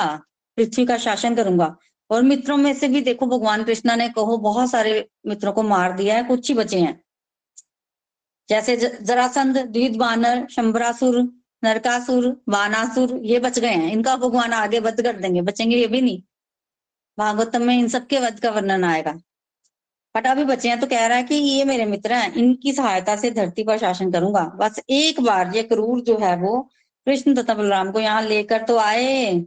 पृथ्वी 0.59 0.87
का 0.87 0.97
शासन 0.99 1.35
करूँगा। 1.35 1.75
और 2.11 2.23
मित्रों 2.23 2.57
में 2.57 2.73
से 2.75 2.89
भी 2.89 3.01
देखो, 3.01 3.27
भगवान 3.27 3.65
कृष्णा 3.65 3.95
ने 3.97 4.09
कहो, 4.09 4.37
बहुत 4.37 4.71
सारे 4.71 5.09
मित्रों 5.27 5.53
को 5.53 5.63
मार 5.63 5.93
दिया 5.93 6.15
है, 6.17 6.23
कुछ 6.25 6.49
ही 6.49 6.55
बचे 6.55 6.79
हैं। 6.81 7.01
जैसे 8.49 8.77
जरासंध, 8.77 9.59
द्वित 9.59 9.97
बानर, 9.97 10.47
शंबरासुर, 10.51 11.21
नरकासुर, 11.63 12.27
बानासुर, 12.49 13.19
ये 13.25 13.39
बच 13.39 13.59
गए 13.59 13.69
हैं। 13.69 13.91
इनका 13.93 14.17
भगवान 14.17 14.53
आगे 14.53 14.79
वध 14.79 15.01
कर 15.01 15.17
देंगे, 15.17 15.43
बचेंगे 15.43 15.77
ये 15.77 15.87
भी 15.87 16.01
नहीं। 16.01 16.23
भागवतम 17.19 17.63
में 17.63 17.75
इन 17.79 17.89
सबके 17.89 18.19
वध 18.19 18.39
का 18.41 18.51
वर्णन 18.51 18.85
आएगा। 18.85 19.13
बट 20.15 20.27
अभी 20.27 20.45
बचे 20.45 20.69
हैं 20.69 20.79
तो 20.81 20.87
कह 20.87 21.07
रहा 21.07 21.17
है 21.17 21.23
कि 21.23 21.35
ये 21.35 21.65
मेरे 21.65 21.85
मित्र 21.85 22.13
हैं, 22.13 22.33
इनकी 22.35 22.73
सहायता 22.73 23.17
से 23.17 23.31
धरती 23.31 23.65
पर 23.65 23.79
शासन 23.79 24.13
करूँगा। 24.13 24.45
बस 24.57 24.81
एक 24.91 25.21
बार, 25.21 25.53
ये 25.57 25.63
क्रूर 25.63 26.01
जो 26.01 26.17
है 26.19 26.35
वो, 26.37 26.61
कृष्ण 27.07 27.35
तथा 27.35 27.55
बलराम 27.55 27.91
को 27.93 28.01
यहाँ 28.01 28.23
लेकर 28.23 28.63
तो 28.63 28.77
आए। 28.79 29.45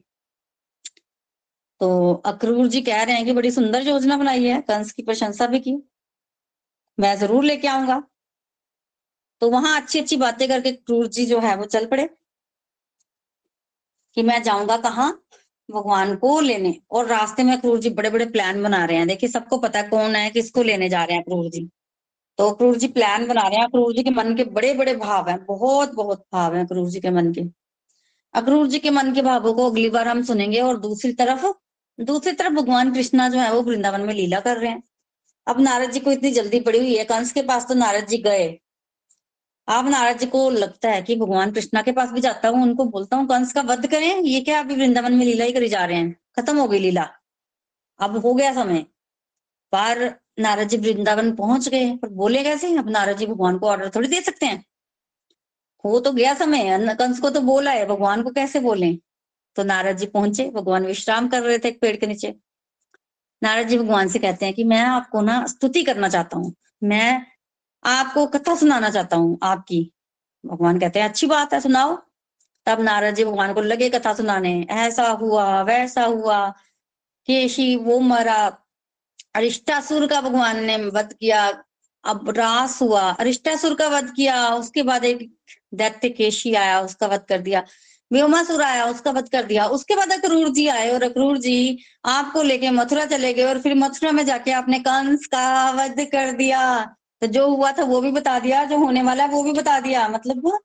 तो 1.81 2.13
अक्रूर 2.25 2.67
जी 2.67 2.81
कह 2.81 3.03
रहे 3.03 3.15
हैं 3.15 3.25
कि 3.25 3.33
बड़ी 3.33 3.51
सुंदर 3.51 3.87
योजना 3.87 4.17
बनाई 4.17 4.43
है, 4.45 4.61
कंस 4.61 4.91
की 4.91 5.03
प्रशंसा 5.03 5.47
भी 5.47 5.59
की। 5.59 5.75
मैं 6.97 7.15
ज़रूर 7.17 7.43
लेके 7.43 7.67
आऊँगा। 7.67 8.03
तो 9.41 9.49
वहाँ 9.49 9.81
अच्छी 9.81 9.99
अच्छी 9.99 10.17
बातें 10.17 10.47
करके 10.47 10.71
क्रूर 10.71 11.07
जी 11.07 11.25
जो 11.25 11.39
है 11.39 11.55
वो 11.55 11.65
चल 11.65 11.85
पड़े 11.85 12.09
कि 14.17 14.23
मैं 14.23 14.41
जाऊँगा 14.43 14.77
कहा, 14.77 15.09
भगवान 15.69 16.15
को 16.15 16.39
लेने। 16.39 16.75
और 16.91 17.05
रास्ते 17.07 17.43
में 17.43 17.59
क्रूर 17.61 17.79
जी 17.79 17.89
बड़े 17.89 18.09
बड़े 18.09 18.25
प्लान 18.25 18.63
बना 18.63 18.83
रहे 18.85 18.97
हैं। 18.97 19.07
देखिए, 19.07 19.29
सबको 19.29 19.57
पता 19.57 19.79
है 19.79 19.87
कौन 19.89 20.15
है, 20.15 20.29
किसको 20.29 20.63
लेने 20.63 20.89
जा 20.89 21.03
रहे 21.03 21.15
हैं 21.15 21.23
क्रूर 21.23 21.49
जी। 21.49 21.69
तो 22.37 22.51
क्रूर 22.51 22.77
जी 22.77 22.87
प्लान 22.87 23.27
बना 23.27 23.47
रहे 23.47 23.59
हैं। 23.59 23.69
क्रूर 23.69 23.93
जी 23.93 24.03
के 24.03 24.09
मन 24.09 24.35
के 24.35 24.43
बड़े 24.43 24.73
बड़े 24.73 24.95
भाव 24.95 25.29
हैं 25.29 25.45
बहुत 25.45 25.93
बहुत 25.95 26.25
भाव 26.33 26.55
हैं 26.55 26.65
क्रूर 26.67 26.89
जी 26.89 26.99
के 26.99 27.09
मन 27.09 27.33
के। 27.33 27.41
अक्रूर 28.33 28.67
जी 28.67 28.79
के 28.79 28.89
मन 28.89 29.13
के 29.13 29.21
भावों 29.21 29.53
को 29.53 29.69
अगली 29.69 29.89
बार 29.89 30.07
हम 30.07 30.23
सुनेंगे 30.23 30.61
और 30.61 30.79
दूसरी 30.79 31.13
तरफ़ 31.13 31.45
दूसरी 32.01 32.31
तरफ़ 32.31 32.53
भगवान 32.53 32.93
कृष्णा 32.93 33.29
जो 33.29 33.39
है 33.39 33.51
वो 33.53 33.61
वृंदावन 33.61 34.01
में 34.01 34.13
लीला 34.13 34.39
कर 34.39 34.57
रहे 34.57 34.71
हैं। 34.71 34.83
अब 35.47 35.59
नारद 35.59 35.91
जी 35.91 35.99
को 35.99 36.11
इतनी 36.11 36.31
जल्दी 36.31 36.59
पड़ी 36.59 36.79
हुई 36.79 36.95
है, 36.95 37.03
कंस 37.03 37.31
के 37.31 37.41
पास 37.41 37.67
तो 37.67 37.73
नारद 37.73 38.07
जी 38.07 38.17
गए। 38.17 38.59
आप 39.67 39.85
नारद 39.85 40.17
जी 40.17 40.25
को 40.25 40.49
लगता 40.49 40.89
है 40.89 41.01
कि 41.01 41.15
भगवान 41.15 41.51
कृष्णा 41.51 41.81
के 41.81 41.91
पास 41.91 42.11
भी 42.11 42.21
जाता 42.21 42.49
हूँ, 42.49 42.63
उनको 42.63 42.85
बोलता 42.85 43.17
हूँ, 43.17 43.27
कंस 43.27 43.53
का 43.53 43.61
वध 43.61 43.87
करें, 43.87 44.21
ये 44.21 44.41
क्या 44.41 44.59
अभी 44.59 44.75
वृंदावन 44.75 45.13
में 45.13 45.25
लीला 45.25 45.45
ही 45.45 45.51
करी 45.51 45.69
जा 45.69 45.85
रहे 45.85 45.97
हैं? 45.97 46.15
खत्म 46.39 46.57
हो 46.57 46.67
गई 46.67 46.79
लीला। 46.79 47.07
अब 47.99 48.17
हो 48.17 48.33
गया 48.33 48.53
समय। 48.53 48.85
पर 49.73 50.19
नारद 50.39 50.67
जी 50.67 50.77
वृंदावन 50.77 51.31
पहुँच 51.35 51.69
गए। 51.69 51.91
पर 51.97 52.09
बोले 52.09 52.43
कैसे 52.43 52.75
अब 52.77 52.89
नारद 52.89 53.17
जी 53.17 53.25
भगवान 53.25 53.57
को 53.57 53.67
ऑर्डर 53.67 53.91
थोड़ी 53.95 54.07
दे 54.07 54.21
सकते 54.21 54.45
हैं। 54.45 54.65
हो 55.83 55.99
तो 55.99 56.11
गया 56.11 56.33
समय 56.33 56.95
कंस 56.99 57.19
को 57.19 57.29
तो 57.29 57.41
बोला 57.41 57.71
है, 57.71 57.85
भगवान 57.85 58.23
को 58.23 58.29
कैसे 58.29 58.59
बोले? 58.59 58.97
तो 59.55 59.63
नारद 59.63 59.97
जी 59.97 60.05
पहुँचे, 60.07 60.49
भगवान 60.49 60.85
विश्राम 60.85 61.27
कर 61.29 61.41
रहे 61.43 61.57
थे 61.59 61.67
एक 61.67 61.81
पेड़ 61.81 61.95
के 61.95 62.07
नीचे। 62.07 62.33
नारद 63.41 63.67
जी 63.67 63.77
भगवान 63.77 64.07
से 64.07 64.19
कहते 64.19 64.45
हैं 64.45 64.53
कि 64.55 64.63
मैं 64.63 64.81
आपको 64.81 65.21
ना 65.21 65.45
स्तुति 65.47 65.83
करना 65.83 66.09
चाहता 66.09 66.37
हूँ, 66.37 66.53
मैं 66.83 67.25
आपको 67.83 68.25
कथा 68.27 68.55
सुनाना 68.55 68.89
चाहता 68.89 69.17
हूँ 69.17 69.37
आपकी। 69.43 69.91
भगवान 70.43 70.79
कहते 70.79 70.99
हैं, 70.99 71.09
अच्छी 71.09 71.27
बात 71.27 71.53
है, 71.53 71.59
सुनाओ। 71.59 71.97
तब 72.67 72.81
नारद 72.81 73.15
जी 73.15 73.25
भगवान 73.25 73.53
को 73.53 73.61
लगे 73.61 73.89
कथा 73.89 74.13
सुनाने, 74.13 74.53
ऐसा 74.71 75.07
हुआ, 75.11 75.61
वैसा 75.61 76.03
हुआ, 76.05 76.49
केशी 77.27 77.75
वो 77.75 77.99
मरा, 77.99 78.45
अरिष्टासुर 79.35 80.07
का 80.07 80.21
भगवान 80.21 80.63
ने 80.65 80.77
वध 80.77 81.13
किया, 81.13 81.47
अब 82.03 82.29
रास 82.29 82.81
हुआ, 82.81 83.01
अरिष्टासुर 83.11 83.75
का 83.75 83.87
वध 83.87 84.13
किया, 84.15 84.47
उसके 84.55 84.83
बाद 84.83 85.05
एक 85.05 85.29
दैत्य 85.73 86.09
केशी 86.09 86.53
आया, 86.55 86.79
उसका 86.81 87.07
वध 87.07 87.25
कर 87.29 87.41
दिया। 87.41 87.63
व्योमासुर 88.13 88.61
आया 88.61 88.85
उसका 88.85 89.11
वध 89.11 89.29
कर 89.29 89.45
दिया। 89.45 89.65
उसके 89.67 89.95
बाद 89.95 90.11
अक्रूर 90.11 90.49
जी 90.49 90.67
आए 90.67 90.89
और 90.91 91.03
अक्रूर 91.03 91.37
जी 91.37 91.77
आपको 92.05 92.41
लेके 92.43 92.69
मथुरा 92.71 93.05
चले 93.05 93.33
गए 93.33 93.43
और 93.43 93.59
फिर 93.59 93.75
मथुरा 93.75 94.11
में 94.11 94.25
जाके 94.25 94.51
आपने 94.51 94.79
कंस 94.79 95.25
का 95.27 95.71
वध 95.71 96.01
कर 96.11 96.31
दिया 96.31 96.61
तो 97.21 97.27
जो 97.27 97.47
हुआ 97.49 97.71
था 97.71 97.83
वो 97.83 97.99
भी 98.01 98.11
बता 98.11 98.39
दिया, 98.39 98.63
जो 98.65 98.77
होने 98.77 99.01
वाला 99.03 99.23
है 99.23 99.29
वो 99.29 99.43
भी 99.43 99.51
बता 99.53 99.79
दिया। 99.79 100.07
मतलब 100.07 100.59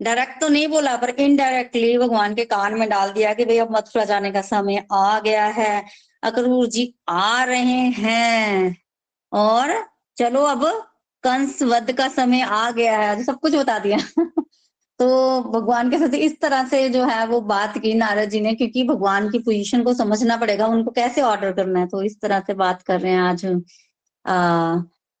डायरेक्ट 0.00 0.40
तो 0.40 0.48
नहीं 0.48 0.68
बोला, 0.68 0.96
पर 0.96 1.10
इनडायरेक्टली 1.10 1.96
भगवान 1.98 2.34
के 2.34 2.44
कान 2.44 2.74
में 2.78 2.88
डाल 2.88 3.12
दिया 3.12 3.32
कि 3.34 3.44
भाई 3.44 3.58
अब 3.58 3.76
मथुरा 3.76 4.04
जाने 4.04 4.30
का 4.32 4.40
समय 4.42 4.84
आ 4.92 5.18
गया 5.20 5.44
है। 5.46 5.84
अक्रूर 6.22 6.66
जी 6.66 6.94
आ 7.08 7.44
रहे 7.44 7.88
हैं 7.98 8.76
और 9.32 9.74
चलो 10.18 10.42
अब 10.44 10.64
कंस 11.24 11.62
वध 11.62 11.92
का 11.92 12.08
समय 12.08 12.42
आ 12.42 12.70
गया 12.70 12.98
है 12.98 13.24
सब 13.24 13.40
कुछ 13.40 13.54
बता 13.54 13.78
दिया। 13.78 13.98
तो 15.00 15.40
भगवान 15.42 15.90
के 15.90 15.98
साथ 15.98 16.14
इस 16.16 16.40
तरह 16.40 16.64
से 16.68 16.88
जो 16.90 17.04
है 17.06 17.26
वो 17.26 17.40
बात 17.42 17.76
की 17.78 17.92
नारद 17.94 18.28
जी 18.30 18.40
ने, 18.40 18.54
क्योंकि 18.54 18.82
भगवान 18.84 19.28
की 19.30 19.38
पोजीशन 19.38 19.82
को 19.84 19.92
समझना 19.94 20.36
पड़ेगा, 20.36 20.66
उनको 20.66 20.90
कैसे 20.90 21.22
ऑर्डर 21.22 21.52
करना 21.52 21.80
है? 21.80 21.86
तो 21.88 22.02
इस 22.02 22.20
तरह 22.20 22.40
से 22.40 22.54
बात 22.54 22.82
कर 22.82 23.00
रहे 23.00 23.12
हैं 23.12 23.20
आज 23.20 23.44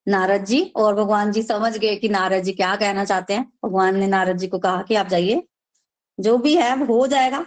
नारद 0.06 0.44
जी। 0.44 0.60
और 0.76 0.94
भगवान 0.94 1.32
जी 1.32 1.42
समझ 1.42 1.76
गए 1.78 1.94
कि 1.96 2.08
नारद 2.08 2.42
जी 2.44 2.52
क्या 2.52 2.74
कहना 2.76 3.04
चाहते 3.04 3.34
हैं। 3.34 3.44
भगवान 3.64 3.96
ने 3.96 4.06
नारद 4.06 4.38
जी 4.38 4.46
को 4.48 4.58
कहा 4.58 4.82
कि 4.82 4.94
आप 4.94 5.08
जाइए, 5.08 5.42
जो 6.18 6.36
भी 6.38 6.54
है 6.56 6.86
हो 6.86 7.06
जाएगा। 7.06 7.44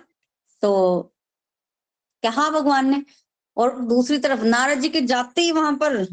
तो 0.64 1.12
कहा 2.24 2.50
भगवान 2.52 2.90
ने, 2.90 3.04
और 3.58 3.80
दूसरी 3.84 4.18
तरफ़ 4.20 4.44
नारद 4.46 4.80
जी 4.80 4.90
के 4.90 5.02
जाते 5.04 5.42
ही 5.42 5.52
वहाँ 5.52 5.74
पर 5.84 6.04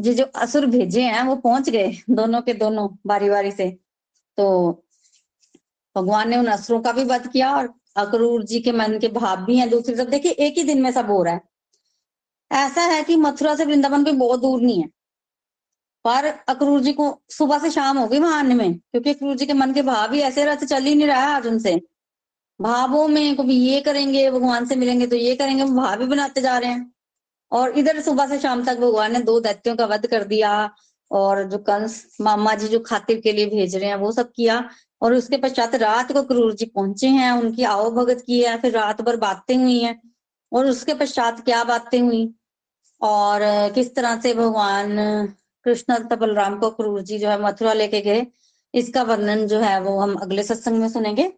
जी 0.00 0.14
जो 0.14 0.24
असुर 0.36 0.66
भेजे 0.68 1.02
हैं, 1.02 1.22
वो 1.24 1.34
पहुँच 1.36 1.68
गए 1.70 1.92
दोनों 2.10 2.40
के 2.42 2.54
दोनों 2.54 2.88
बारी 3.06 3.30
बारी 3.30 3.50
से। 3.52 3.68
तो 4.38 4.70
भगवान 5.96 6.28
ने 6.30 6.36
उन 6.36 6.46
असुरों 6.46 6.80
का 6.80 6.92
भी 6.92 7.04
वध 7.04 7.26
किया 7.26 7.56
और 7.56 7.74
अक्रूर 7.96 8.44
जी 8.44 8.60
के 8.60 8.72
मन 8.72 8.98
के 8.98 9.08
भाव 9.08 9.44
भी 9.44 9.58
हैं 9.58 9.70
दूसरी 9.70 9.94
तरफ़। 9.94 10.08
देखिए, 10.08 10.32
एक 10.32 10.58
ही 10.58 10.62
दिन 10.62 10.82
में 10.82 10.92
सब 10.92 11.06
हो 11.06 11.22
रहा 11.22 11.34
है। 11.34 11.40
ऐसा 12.52 12.82
है 12.82 13.02
कि 13.02 13.16
मथुरा 13.16 13.54
से 13.54 13.64
वृंदावन 13.64 14.04
कोई 14.04 14.12
बहुत 14.12 14.40
दूर 14.40 14.60
नहीं 14.60 14.82
है। 14.82 14.88
पर 16.04 16.24
अक्रूर 16.48 16.80
जी 16.80 16.92
को 16.92 17.22
सुबह 17.30 17.58
से 17.58 17.70
शाम 17.70 17.98
हो 17.98 18.06
गई 18.06 18.18
वहाँ 18.18 18.38
आने 18.38 18.54
में, 18.54 18.78
क्योंकि 18.78 19.10
अक्रूर 19.10 19.36
जी 19.36 19.46
के 19.46 19.52
मन 19.52 19.72
के 19.72 19.82
भाव 19.82 20.12
ही 20.12 20.20
ऐसे 20.20 20.44
रहते, 20.44 20.66
चल 20.66 20.82
ही 20.82 20.94
नहीं 20.94 21.08
रहा 21.08 21.36
आज 21.36 21.46
उनसे। 21.46 21.80
भावों 22.60 23.08
में 23.08 23.36
कभी 23.36 23.56
ये 23.56 23.80
करेंगे, 23.80 24.30
भगवान 24.30 24.66
से 24.66 24.76
मिलेंगे 24.76 25.06
तो 25.06 25.16
ये 25.16 25.36
करेंगे, 25.36 25.64
भाव 25.64 25.98
भी 25.98 26.04
बनाते 26.04 26.40
जा 26.40 26.58
रहे 26.58 26.70
हैं। 26.70 26.92
और 27.52 27.78
इधर 27.78 28.00
सुबह 28.00 28.28
से 28.28 28.38
शाम 28.38 28.64
तक 28.64 28.76
भगवान 28.76 29.12
ने 29.12 29.20
दो 29.20 29.40
दैत्यों 29.40 29.76
का 29.76 29.86
वध 29.86 30.06
कर 30.06 30.24
दिया 30.24 30.74
और 31.10 31.44
जो 31.44 31.58
कंस 31.58 32.16
मामा 32.20 32.54
जी 32.54 32.68
जो 32.68 32.80
खातिर 32.80 33.20
के 33.20 33.32
लिए 33.32 33.46
भेज 33.46 33.76
रहे 33.76 33.88
हैं, 33.88 33.96
वो 33.96 34.12
सब 34.12 34.32
किया। 34.36 34.70
और 35.02 35.14
उसके 35.14 35.36
पश्चात 35.36 35.74
रात 35.74 36.12
को 36.12 36.22
क्रूर 36.22 36.54
जी 36.54 36.66
पहुँचे 36.66 37.08
हैं, 37.08 37.32
उनकी 37.32 37.62
आओ 37.64 37.90
भगत 37.90 38.24
की 38.26 38.42
है, 38.42 38.58
फिर 38.58 38.72
रात 38.72 39.00
भर 39.02 39.16
बातें 39.16 39.56
हुई 39.56 39.78
हैं। 39.80 40.02
और 40.52 40.66
उसके 40.66 40.94
पश्चात 40.94 41.44
क्या 41.44 41.64
बातें 41.64 42.00
हुई? 42.00 42.34
और 43.02 43.40
किस 43.74 43.94
तरह 43.94 44.20
से 44.20 44.34
भगवान 44.34 44.96
कृष्ण 45.64 45.98
तथा 45.98 46.16
बलराम 46.16 46.58
को 46.58 46.70
क्रूर 46.70 47.02
जी 47.02 47.18
जो 47.18 47.28
है 47.28 47.42
मथुरा 47.42 47.72
लेके 47.72 48.00
गए, 48.00 48.26
इसका 48.74 49.02
वर्णन 49.02 49.46
जो 49.46 49.58
है 49.58 49.80
वो 49.80 50.00
हम 50.00 50.14
अगले 50.14 50.42
सत्संग 50.42 50.80
में 50.80 50.88
सुनेंगे। 50.88 51.32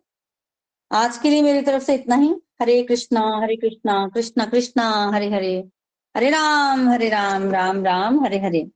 आज 0.93 1.19
के 1.19 1.31
लिए 1.31 1.43
मेरी 1.43 1.63
तरफ़ 1.63 1.83
से 1.83 1.95
इतना 1.95 2.17
ही। 2.17 2.35
हरे 2.63 2.83
कृष्णा 2.83 3.41
हरे 3.43 3.57
कृष्णा 3.57 4.09
कृष्णा 4.15 4.45
कृष्णा, 4.45 5.11
हरे 5.15 5.31
हरे। 5.31 5.69
हरे 6.17 6.31
राम 6.31 6.89
हरे 6.89 7.09
राम 7.09 7.51
राम 7.51 7.85
राम, 7.85 8.25
हरे 8.25 8.39
हरे। 8.39 8.71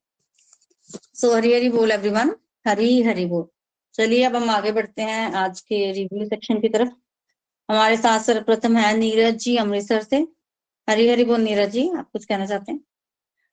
सो 0.95 1.35
हरी 1.35 1.53
हरी 1.55 1.69
बोल 1.69 1.91
एवरीवन 1.91 2.35
हरी 2.67 3.03
हरी 3.03 3.27
बोल 3.27 3.45
चलिए, 3.95 4.23
अब 4.25 4.37
हम 4.37 4.51
आगे 4.51 4.73
बढ़ते 4.73 5.03
हैं 5.03 5.33
आज 5.33 5.61
के 5.61 5.93
रिव्यू 5.93 6.25
सेक्शन 6.25 6.61
की 6.61 6.69
तरफ़। 6.69 6.89
हमारे 7.69 7.97
साथ 7.97 8.21
सर्वप्रथम 8.21 8.77
है 8.77 8.97
नीरज 8.99 9.35
जी 9.35 9.57
अमृतसर 9.57 10.03
से। 10.03 10.17
हरी 10.89 11.09
हरी 11.09 11.25
बोल 11.25 11.41
नीरज 11.41 11.71
जी, 11.71 11.89
आप 11.89 12.09
कुछ 12.13 12.25
कहना 12.25 12.47
चाहते 12.47 12.73
हैं? 12.73 12.81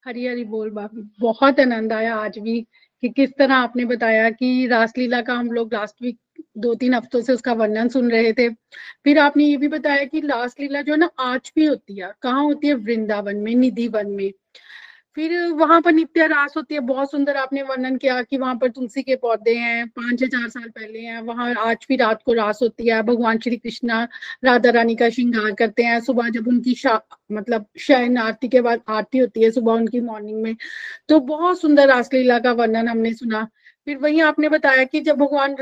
हरी 0.06 0.26
हरी 0.28 0.44
बोल 0.44 0.70
बाबी 0.70 1.02
बहुत 1.20 1.60
आनंद 1.60 1.94
आया 1.94 2.16
आज 2.16 2.38
भी 2.38 2.60
कि 3.04 3.10
किस 3.10 3.30
तरह 3.40 3.56
आपने 3.56 3.86
बताया 3.86 4.30
कि 4.30 4.68
रासलीला 4.68 5.22
का 5.22 5.34
हम 5.34 5.52
लोग 5.52 5.74
लास्ट 5.74 5.96
वीक 6.02 6.20
दो 6.58 6.74
तीन 6.76 6.94
हफ्तों 6.94 7.22
से 7.22 7.34
उसका 7.34 7.54
वर्णन 7.54 7.88
सुन 7.90 8.12
रहे 8.12 8.34
थे। 8.34 8.50
फिर 9.04 9.20
आपने 9.20 9.46
ये 9.46 9.58
भी 9.58 9.68
बताया 9.68 10.06
कि 10.06 10.20
रासलीला 10.20 10.82
जो 10.82 10.94
है 10.94 11.00
ना, 11.00 11.10
आज 11.20 11.52
भी 11.56 11.66
होती 11.66 12.00
है। 12.00 12.12
कहाँ 12.22 12.44
होती 12.44 12.68
है? 12.68 12.74
वृंदावन 12.74 13.38
में 13.38 13.56
निधि 13.56 13.88
वन 13.88 14.08
में। 14.08 14.32
फिर 15.18 15.32
वहाँ 15.52 15.80
पर 15.82 15.92
नित्य 15.92 16.26
रास 16.28 16.54
होती 16.58 16.76
है, 16.76 16.80
बहुत 16.82 17.12
सुंदर 17.12 17.36
आपने 17.38 17.62
वर्णन 17.64 17.96
किया 17.98 18.22
कि 18.24 18.38
वहाँ 18.38 18.56
पर 18.56 18.70
तुलसी 18.70 19.02
के 19.04 19.16
पौधे 19.16 19.56
हैं, 19.56 19.88
पाँच 19.90 20.24
चार 20.24 20.48
साल 20.50 20.70
पहले 20.70 21.00
हैं, 21.00 21.22
वहाँ 21.22 21.54
आज 21.62 21.86
भी 21.90 21.96
रात 21.96 22.22
को 22.26 22.34
रास 22.34 22.60
होती 22.62 22.88
है, 22.88 23.02
भगवान 23.04 23.40
श्री 23.40 23.58
कृष्णा 23.58 24.08
राधा 24.44 24.70
रानी 24.70 24.96
का 24.96 25.10
श्रृंगार 25.10 25.52
करते 25.56 25.84
हैं, 25.84 26.00
सुबह 26.02 26.30
जब 26.30 26.48
उनकी 26.48 26.76
मतलब 27.32 27.66
शयन 27.80 28.18
आरती 28.18 28.48
के 28.48 28.62
बाद 28.62 28.82
आरती 28.90 29.18
होती 29.18 29.44
है, 29.44 29.52
सुबह 29.52 29.74
उनकी 29.74 30.00
मॉर्निंग 30.02 30.42
में 30.44 30.56
तो 31.10 31.20
बहुत 31.22 31.60
सुंदर 31.62 31.88
रासलीला 31.88 32.40
का 32.40 32.52
वर्णन 32.54 32.88
हमने 32.88 33.14
सुना। 33.14 33.44
फिर 33.88 33.98
वही 33.98 34.20
आपने 34.22 34.50
बताया 34.50 34.84
कि 34.84 35.00
जब 35.02 35.18
भगवान 35.18 35.56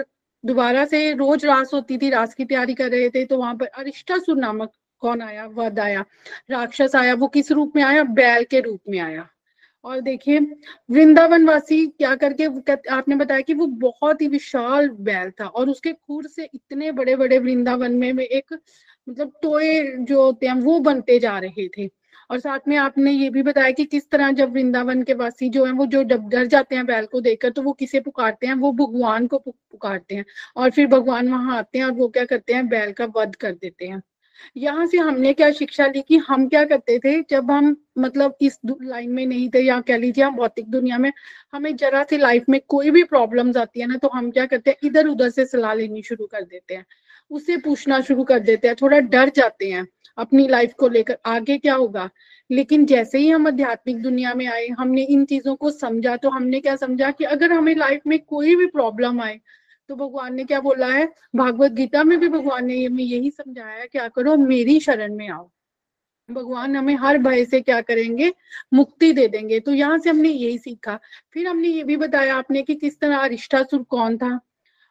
दोबारा 0.44 0.86
से 0.86 1.12
रोज 1.14 1.46
रास 1.46 1.74
होती 1.74 1.98
थी, 1.98 2.10
रास 2.10 2.34
की 2.34 2.46
तैयारी 2.46 2.74
कर 2.76 2.90
रहे 2.92 3.10
थे 3.10 3.26
तो 3.26 3.38
वहाँ 3.38 3.56
पर 3.56 3.66
अरिष्टासुर 3.68 4.38
नामक 4.38 4.72
कौन 5.02 5.22
आया 5.22 5.46
वध 5.48 5.80
आया, 5.80 6.04
राक्षस 6.52 6.96
आया, 6.96 7.14
वो 7.16 7.28
किस 7.30 7.52
रूप 7.52 7.76
में 7.76 7.84
आया, 7.84 8.04
बैल 8.06 8.44
के 8.44 8.60
रूप 8.62 8.82
में 8.90 9.00
आया। 9.00 9.28
और 9.84 10.00
देखिए 10.02 10.40
वृंदावन 10.92 11.46
वासी 11.46 11.86
क्या 11.88 12.16
करके 12.16 12.46
आपने 12.92 13.16
बताया 13.16 13.42
कि 13.42 13.54
वो 13.54 13.66
बहुत 13.84 14.22
ही 14.22 14.28
विशाल 14.28 14.90
बैल 15.02 15.30
था 15.32 15.46
और 15.46 15.70
उसके 15.70 15.94
खुर 15.94 16.28
से 16.28 16.50
इतने 16.56 16.92
बड़े 16.92 17.16
बड़े 17.16 17.40
वृंदावन 17.40 17.94
में, 17.94 18.12
में 18.14 18.24
एक 18.24 18.54
मतलब 19.08 19.32
टोए 19.44 19.82
जो 20.00 20.24
होते 20.24 20.48
हैं 20.48 20.54
वो 20.56 20.80
बनते 20.80 21.20
जा 21.20 21.38
रहे 21.40 21.68
थे। 21.78 21.90
और 22.32 22.40
साथ 22.40 22.68
में 22.68 22.76
आपने 22.78 23.12
ये 23.12 23.30
भी 23.30 23.42
बताया 23.44 23.72
कि 23.72 23.86
किस 23.86 24.10
तरह 24.10 24.32
जब 24.32 24.52
वृंदावन 24.54 25.02
के 25.04 25.14
वासी 25.14 25.50
जो 25.50 25.66
है 25.66 25.72
वो 25.72 25.86
जो 25.86 26.04
जब 26.04 26.28
डर 26.30 26.46
जाते 26.48 26.76
हैं 26.76 26.86
बैल 26.86 27.06
को 27.06 27.22
देखकर 27.22 27.50
तो 27.50 27.62
वो 27.62 27.72
किसे 27.74 28.00
पुकारते 28.00 28.48
हैं? 28.48 28.54
वो 28.56 28.72
भगवान 28.74 29.28
को 29.28 29.38
पुकारते 29.40 30.16
हैं। 30.16 30.26
और 30.56 30.70
फिर 30.72 30.88
भगवान 30.88 31.30
वहाँ 31.30 31.58
आते 31.58 31.80
हैं 31.80 31.86
और 31.86 31.92
वो 31.92 32.08
क्या 32.10 32.26
करते 32.26 32.54
हैं? 32.54 32.68
बैल 32.70 32.92
का 32.94 33.06
वध 33.16 33.36
कर 33.36 33.52
देते 33.54 33.86
हैं। 33.86 34.02
यहाँ 34.58 34.86
से 34.88 34.98
हमने 34.98 35.34
क्या 35.34 35.52
शिक्षा 35.52 35.88
ली 35.88 36.02
कि 36.02 36.18
हम 36.20 36.48
क्या 36.50 36.64
करते 36.66 36.98
थे, 37.00 37.22
जब 37.22 37.52
हम 37.52 37.76
मतलब 37.98 38.36
इस 38.42 38.60
लाइन 38.66 39.12
में 39.12 39.26
नहीं 39.26 39.50
थे 39.50 39.60
या 39.60 39.80
कह 39.82 39.98
लीजिए 39.98 40.24
हम 40.24 40.36
भौतिक 40.36 40.70
दुनिया 40.72 40.98
में, 40.98 41.12
हमें 41.54 41.76
जरा 41.76 42.04
सी 42.04 42.18
लाइफ 42.18 42.46
में 42.50 42.60
कोई 42.68 42.92
भी 42.92 43.04
प्रॉब्लम्स 43.06 43.58
आती 43.58 43.80
है 43.80 43.88
ना 43.88 43.98
तो 43.98 44.10
हम 44.16 44.32
क्या 44.32 44.46
करते 44.46 44.70
हैं 44.72 44.88
इधर 44.90 45.08
उधर 45.08 45.30
से 45.30 45.46
सलाह 45.46 45.74
लेनी 45.74 46.02
शुरू 46.04 46.26
कर 46.26 46.44
देते 46.44 46.76
हैं। 46.76 46.86
उससे 47.32 47.58
पूछना 47.60 48.00
शुरू 48.02 48.24
कर 48.24 48.40
देते 48.42 48.68
हैं, 48.68 48.76
थोड़ा 48.82 49.00
डर 49.00 49.30
जाते 49.36 49.70
हैं 49.70 49.88
अपनी 50.18 50.48
लाइफ 50.48 50.74
को 50.80 50.88
लेकर, 50.90 51.18
आगे 51.26 51.58
क्या 51.58 51.74
होगा? 51.76 52.10
लेकिन 52.50 52.86
जैसे 52.86 53.18
ही 53.18 53.30
हम 53.30 53.48
आध्यात्मिक 53.48 54.02
दुनिया 54.02 54.34
में 54.34 54.46
आए, 54.48 54.68
हमने 54.70 55.02
इन 55.04 55.26
चीज़ों 55.26 55.56
को 55.56 55.72
समझा 55.72 56.16
तो 56.18 56.30
हमने 56.30 56.60
क्या 56.60 56.76
समझा 56.76 57.12
कि 57.12 57.24
अगर 57.26 57.52
हमें 57.52 57.76
लाइफ 57.76 58.02
में 58.08 58.20
कोई 58.20 58.56
भी 58.56 58.66
प्रॉब्लम 58.68 59.22
आए 59.22 59.40
तो 59.90 59.96
भगवान 59.96 60.34
ने 60.36 60.44
क्या 60.44 60.60
बोला 60.60 60.88
है? 60.88 61.06
भागवत 61.36 61.72
गीता 61.72 62.04
में 62.04 62.20
भी 62.20 62.28
भगवान 62.28 62.66
ने 62.66 62.84
हमें 62.86 63.04
यही 63.04 63.30
समझाया, 63.32 63.86
क्या 63.86 64.08
करो, 64.08 64.36
मेरी 64.38 64.80
शरण 64.80 65.16
में 65.16 65.30
आओ। 65.30 65.50
भगवान 66.30 66.76
हमें 66.76 66.96
हर 66.96 67.18
भय 67.18 67.46
से 67.46 67.62
क्या 67.62 67.80
करेंगे? 67.82 68.32
मुक्ति 68.74 69.12
दे 69.14 69.28
देंगे। 69.28 69.60
तो 69.60 69.74
यहाँ 69.74 69.98
से 70.00 70.10
हमने 70.10 70.30
यही 70.30 70.58
सीखा। 70.58 71.00
फिर 71.34 71.48
हमने 71.48 71.68
ये 71.68 71.84
भी 71.84 71.98
बताया 71.98 72.36
आपने 72.36 72.62
कि 72.62 72.76
किस 72.76 73.00
तरह 73.00 73.18
अरिष्टासुर 73.18 73.84
कौन 73.84 74.18
था? 74.18 74.40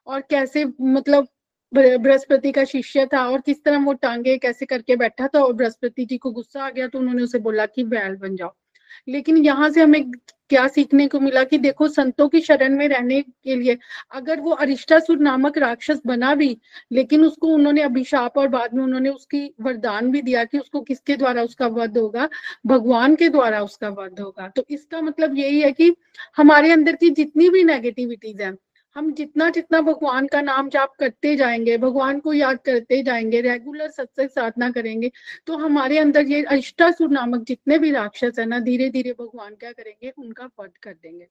और 0.07 0.20
कैसे 0.20 0.64
मतलब 0.80 1.28
बृहस्पति 1.72 2.53
का 2.53 2.64
शिष्य 2.64 3.07
था 3.07 3.24
और 3.28 3.40
किस 3.40 3.62
तरह 3.64 3.84
वो 3.84 3.92
टांगे, 3.92 4.36
कैसे 4.38 4.66
करके 4.66 4.96
बैठा 4.96 5.28
था? 5.28 5.40
और 5.40 5.53
बृहस्पति 5.53 6.05
जी 6.05 6.18
को 6.18 6.30
गुस्सा 6.30 6.64
आ 6.64 6.70
गया 6.70 6.88
तो 6.88 6.99
उन्होंने 6.99 7.22
उसे 7.22 7.38
बोला 7.38 7.66
कि 7.66 7.84
बैल 7.84 8.16
बन 8.16 8.36
जाओ। 8.36 8.55
लेकिन 9.09 9.36
यहाँ 9.36 9.70
से 9.70 9.82
हमें 9.82 10.11
क्या 10.51 10.66
सीखने 10.68 11.07
को 11.09 11.20
मिला 11.20 11.42
कि 11.44 11.59
देखो, 11.59 11.88
संतों 11.88 12.28
की 12.28 12.40
शरण 12.40 12.76
में 12.76 12.86
रहने 12.88 13.20
के 13.22 13.55
लिए 13.57 13.78
अगर 14.11 14.40
वो 14.40 14.51
अरिष्टासुर 14.53 15.18
नामक 15.18 15.59
राक्षस 15.59 16.01
बना 16.07 16.34
भी, 16.34 16.57
लेकिन 16.92 17.24
उसको 17.24 17.49
उन्होंने 17.49 17.82
अभिशाप 17.82 18.38
और 18.38 18.49
बाद 18.49 18.74
में 18.74 18.82
उन्होंने 18.84 19.11
उसकी 19.11 19.44
वरदान 19.61 20.11
भी 20.11 20.22
दिया 20.22 20.44
कि 20.44 20.59
उसको 20.59 20.80
किसके 20.80 21.16
द्वारा 21.16 21.42
उसका 21.42 21.66
वध 21.66 21.99
होगा? 21.99 22.28
भगवान 22.66 23.14
के 23.14 23.28
द्वारा 23.28 23.62
उसका 23.62 23.88
वध 23.88 24.20
होगा। 24.20 24.49
तो 24.49 24.64
इसका 24.70 25.01
मतलब 25.01 25.36
यही 25.38 25.61
है 25.61 25.72
कि 25.72 25.94
हमारे 26.36 26.72
अंदर 26.72 26.96
की 26.96 27.11
जितनी 27.11 27.49
भी 27.51 27.64
नेगेटिविटीज 27.64 28.40
है 28.42 28.53
हम 28.99 29.11
जितना 29.12 29.49
जितना 29.51 29.80
भगवान 29.80 30.26
का 30.26 30.40
नाम 30.40 30.68
जाप 30.68 30.94
करते 31.01 31.34
जाएँगे, 31.36 31.76
भगवान 31.78 32.18
को 32.20 32.32
याद 32.32 32.59
करते 32.66 33.03
जाएँगे 33.03 33.40
रेगुलर 33.40 33.90
सत्संग 33.90 34.28
साधना 34.28 34.70
करेंगे 34.70 35.11
तो 35.46 35.57
हमारे 35.59 35.99
अंदर 35.99 36.26
ये 36.26 36.42
अष्टासुर 36.51 37.11
नामक 37.11 37.44
जितने 37.49 37.78
भी 37.78 37.90
राक्षस 37.90 38.38
है 38.38 38.46
ना 38.46 38.59
धीरे 38.61 38.88
धीरे 38.90 39.12
भगवान 39.20 39.55
क्या 39.55 39.72
करेंगे? 39.72 40.12
उनका 40.18 40.49
वध 40.61 40.70
कर 40.82 40.92
देंगे। 40.92 41.26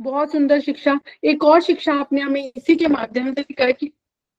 बहुत 0.00 0.32
सुंदर 0.32 0.60
शिक्षा। 0.60 0.98
एक 1.24 1.44
और 1.44 1.60
शिक्षा 1.62 1.94
आपने 1.94 2.20
हमें 2.20 2.42
इसी 2.56 2.76
के 2.76 2.86
माध्यम 2.88 3.32
से 3.34 3.42
सिखाया 3.42 3.70
कि 3.70 3.92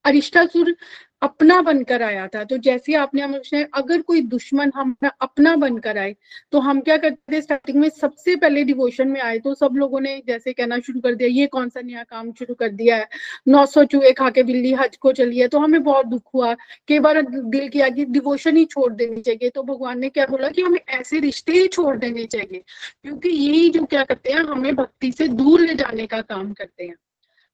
अरिष्टासुर 0.06 0.76
अपना 1.22 1.60
बनकर 1.62 2.02
आया 2.02 2.28
था। 2.28 2.44
तो 2.44 2.58
जैसे 2.60 2.94
आपने 2.96 3.22
हमें 3.22 3.66
अगर 3.74 4.02
कोई 4.02 4.22
दुश्मन 4.24 4.72
हम 4.76 4.96
अपना 5.22 5.56
बनकर 5.56 5.98
आए 5.98 6.16
तो 6.52 6.60
हम 6.60 6.80
क्या 6.82 6.96
करते 6.98 7.34
थे? 7.34 7.42
स्टार्टिंग 7.42 7.78
में 7.78 7.88
सबसे 7.92 8.36
पहले 8.36 8.64
डिवोशन 8.64 9.08
में 9.08 9.20
आए 9.22 9.40
तो 9.40 9.54
सब 9.56 9.76
लोगों 9.76 10.00
ने 10.02 10.16
जैसे 10.28 10.54
कहना 10.54 10.80
शुरू 10.80 11.00
कर 11.02 11.16
दिया, 11.16 11.30
ये 11.32 11.48
कौन 11.48 11.70
सा 11.70 11.82
नया 11.82 12.04
काम 12.06 12.32
शुरू 12.34 12.54
कर 12.56 12.70
दिया 12.72 12.96
है? 12.98 13.08
नौ 13.48 13.66
सौ 13.66 13.84
चूहे 13.86 14.12
खा 14.14 14.30
के 14.30 14.44
बिल्ली 14.44 14.74
हज 14.74 14.98
को 14.98 15.12
चली 15.14 15.40
है। 15.40 15.48
तो 15.48 15.60
हमें 15.60 15.82
बहुत 15.84 16.06
दुख 16.08 16.24
हुआ। 16.34 16.54
कई 16.88 17.00
बार 17.00 17.22
दिल 17.22 17.68
किया 17.70 17.90
कि 17.90 18.06
डिवोशन 18.08 18.58
ही 18.58 18.66
छोड़ 18.66 18.92
देनी 18.94 19.22
चाहिए। 19.22 19.50
तो 19.50 19.64
भगवान 19.64 20.00
ने 20.00 20.10
क्या 20.10 20.26
बोला 20.26 20.50
कि 20.50 20.62
हमें 20.62 20.80
ऐसे 20.90 21.20
रिश्ते 21.20 21.54
ही 21.54 21.68
छोड़ 21.70 21.96
देने 21.98 22.26
चाहिए, 22.26 22.64
क्योंकि 23.04 23.30
यही 23.30 23.70
जो 23.70 23.86
क्या 23.86 24.04
करते 24.04 24.32
हैं, 24.32 24.44
हमें 24.46 24.76
भक्ति 24.76 25.12
से 25.12 25.28
दूर 25.30 25.62
ले 25.62 25.76
जाने 25.76 26.08
का 26.08 26.22
काम 26.24 26.52
करते 26.54 26.84
हैं। 26.84 26.96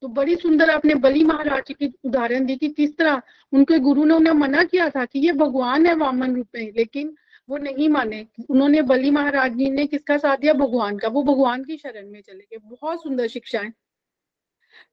तो 0.03 0.07
बड़ी 0.07 0.35
सुंदर 0.35 0.69
आपने 0.69 0.95
बलि 0.95 1.23
महाराज 1.23 1.71
की 1.71 1.93
उदाहरण 2.05 2.45
दी 2.45 2.55
कि 2.55 2.67
किस 2.69 2.97
तरह 2.97 3.21
उनके 3.53 3.79
गुरु 3.79 4.03
ने 4.05 4.13
उन्हें 4.13 4.33
मना 4.33 4.63
किया 4.63 4.89
था 4.89 5.05
कि 5.05 5.19
ये 5.19 5.31
भगवान 5.33 5.85
है 5.85 5.93
वामन 5.95 6.35
रूप 6.35 6.47
में 6.55 6.71
लेकिन 6.77 7.15
वो 7.49 7.57
नहीं 7.57 7.87
माने। 7.89 8.25
उन्होंने 8.49 8.81
बलि 8.81 9.11
महाराज 9.11 9.53
जी 9.53 9.69
ने 9.71 9.85
किसका 9.87 10.17
साथ 10.17 10.37
दिया? 10.37 10.53
भगवान 10.53 10.97
का। 10.97 11.07
वो 11.07 11.23
भगवान 11.23 11.63
की 11.63 11.77
शरण 11.77 12.09
में 12.11 12.21
चले 12.21 12.43
गए। 12.43 12.57
बहुत 12.63 13.03
सुंदर 13.03 13.27
शिक्षाएँ। 13.27 13.71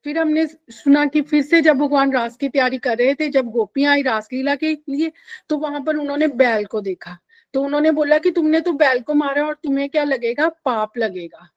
फिर 0.05 0.18
हमने 0.18 0.46
सुना 0.46 1.05
कि 1.07 1.20
फिर 1.22 1.42
से 1.42 1.61
जब 1.61 1.78
भगवान 1.78 2.12
रास 2.12 2.36
की 2.36 2.48
तैयारी 2.48 2.78
कर 2.78 2.98
रहे 2.98 3.14
थे, 3.14 3.28
जब 3.28 3.46
गोपियाँ 3.46 3.92
आई 3.92 4.02
रासलीला 4.02 4.55
के 4.55 4.72
लिए 4.88 5.12
तो 5.48 5.59
वहाँ 5.59 5.80
पर 5.80 5.96
उन्होंने 5.96 6.28
बैल 6.28 6.64
को 6.64 6.80
देखा। 6.80 7.18
तो 7.55 7.62
उन्होंने 7.62 7.90
बोला 7.90 8.18
कि 8.18 8.30
तुमने 8.30 8.61
तो 8.61 8.72
बैल 8.72 9.00
को 9.00 9.14
मारा 9.14 9.46
और 9.46 9.55
तुम्हें 9.55 9.88
क्या 9.90 10.05
लगेगा? 10.05 10.48
पाप 10.48 10.98
लगेगा। 10.98 11.48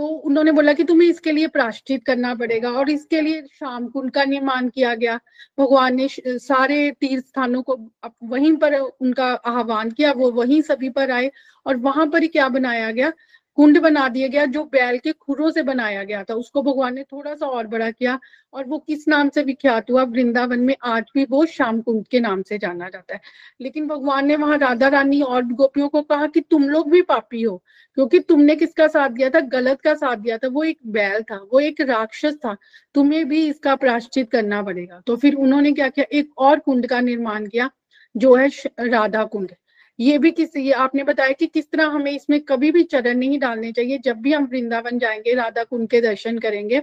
तो 0.00 0.06
उन्होंने 0.06 0.52
बोला 0.52 0.72
कि 0.72 0.84
तुम्हें 0.84 1.08
इसके 1.08 1.32
लिए 1.32 1.46
प्राश्चित 1.46 2.04
करना 2.04 2.34
पड़ेगा 2.34 2.70
और 2.72 2.90
इसके 2.90 3.20
लिए 3.20 3.40
शाम 3.54 3.88
कुंड 3.88 4.10
का 4.10 4.24
निर्माण 4.24 4.68
किया 4.68 4.94
गया। 4.94 5.18
भगवान 5.58 5.96
ने 5.96 6.06
सारे 6.10 6.90
तीर्थ 7.00 7.26
स्थानों 7.26 7.62
को 7.62 7.76
वहीं 8.24 8.56
पर 8.56 8.74
उनका 8.74 9.26
आह्वान 9.46 9.90
किया, 9.90 10.12
वो 10.12 10.30
वहीं 10.32 10.60
सभी 10.62 10.88
पर 10.90 11.10
आए 11.10 11.30
और 11.66 11.76
वहाँ 11.78 12.06
पर 12.06 12.22
ही 12.22 12.28
क्या 12.28 12.48
बनाया 12.48 12.90
गया? 12.90 13.12
कुंड 13.60 13.78
बना 13.80 14.06
दिया 14.08 14.28
गया, 14.28 14.44
जो 14.46 14.62
बैल 14.64 14.98
के 14.98 15.12
खुरों 15.12 15.50
से 15.50 15.62
बनाया 15.62 16.04
गया 16.04 16.22
था। 16.24 16.34
उसको 16.34 16.62
भगवान 16.62 16.94
ने 16.94 17.02
थोड़ा 17.02 17.34
सा 17.34 17.46
और 17.46 17.66
बड़ा 17.66 17.90
किया 17.90 18.18
और 18.54 18.64
वो 18.64 18.78
किस 18.78 19.06
नाम 19.08 19.28
से 19.28 19.42
विख्यात 19.42 19.90
हुआ? 19.90 20.02
वृंदावन 20.02 20.60
में 20.60 20.74
आज 20.82 21.10
भी 21.14 21.24
वो 21.24 21.44
श्याम 21.46 21.80
कुंड 21.80 22.06
के 22.06 22.20
नाम 22.20 22.42
से 22.42 22.58
जाना 22.58 22.88
जाता 22.88 23.14
है। 23.14 23.20
लेकिन 23.60 23.86
भगवान 23.86 24.26
ने 24.26 24.36
वहाँ 24.36 24.58
राधा 24.58 24.88
रानी 24.88 25.20
और 25.22 25.44
गोपियों 25.44 25.88
को 25.88 26.02
कहा 26.02 26.26
कि 26.26 26.40
तुम 26.40 26.68
लोग 26.68 26.90
भी 26.90 27.02
पापी 27.02 27.42
हो, 27.42 27.62
क्योंकि 27.94 28.18
तुमने 28.18 28.56
किसका 28.56 28.86
साथ 28.86 29.08
दिया 29.08 29.30
था? 29.30 29.40
गलत 29.40 29.80
का 29.80 29.94
साथ 29.94 30.16
दिया 30.16 30.38
था। 30.38 30.48
वो 30.48 30.64
एक 30.64 30.78
बैल 30.86 31.22
था, 31.22 31.36
वो 31.52 31.60
एक 31.60 31.80
राक्षस 31.80 32.36
था। 32.36 32.56
तुम्हें 32.94 33.28
भी 33.28 33.46
इसका 33.48 33.74
प्राश्चित 33.76 34.30
करना 34.30 34.62
पड़ेगा। 34.62 35.02
तो 35.06 35.16
फिर 35.16 35.34
उन्होंने 35.34 35.72
क्या 35.72 35.88
किया? 35.88 36.06
एक 36.12 36.30
और 36.38 36.58
कुंड 36.58 36.86
का 36.86 37.00
निर्माण 37.00 37.46
किया, 37.46 37.70
जो 38.16 38.34
है 38.34 38.48
राधा 38.80 39.24
कुंड। 39.24 39.52
ये 40.00 40.18
भी 40.18 40.30
किस, 40.30 40.56
ये 40.56 40.72
आपने 40.72 41.04
बताया 41.04 41.32
कि 41.32 41.46
किस 41.46 41.70
तरह 41.70 41.86
हमें 41.86 42.12
इसमें 42.12 42.40
कभी 42.40 42.70
भी 42.70 42.82
चरण 42.82 43.18
नहीं 43.18 43.38
डालने 43.38 43.72
चाहिए। 43.72 43.98
जब 43.98 44.16
भी 44.16 44.32
हम 44.32 44.44
वृंदावन 44.44 44.98
जाएँगे, 44.98 45.34
राधा 45.34 45.64
कुंड 45.64 45.88
के 45.90 46.00
दर्शन 46.00 46.38
करेंगे, 46.38 46.82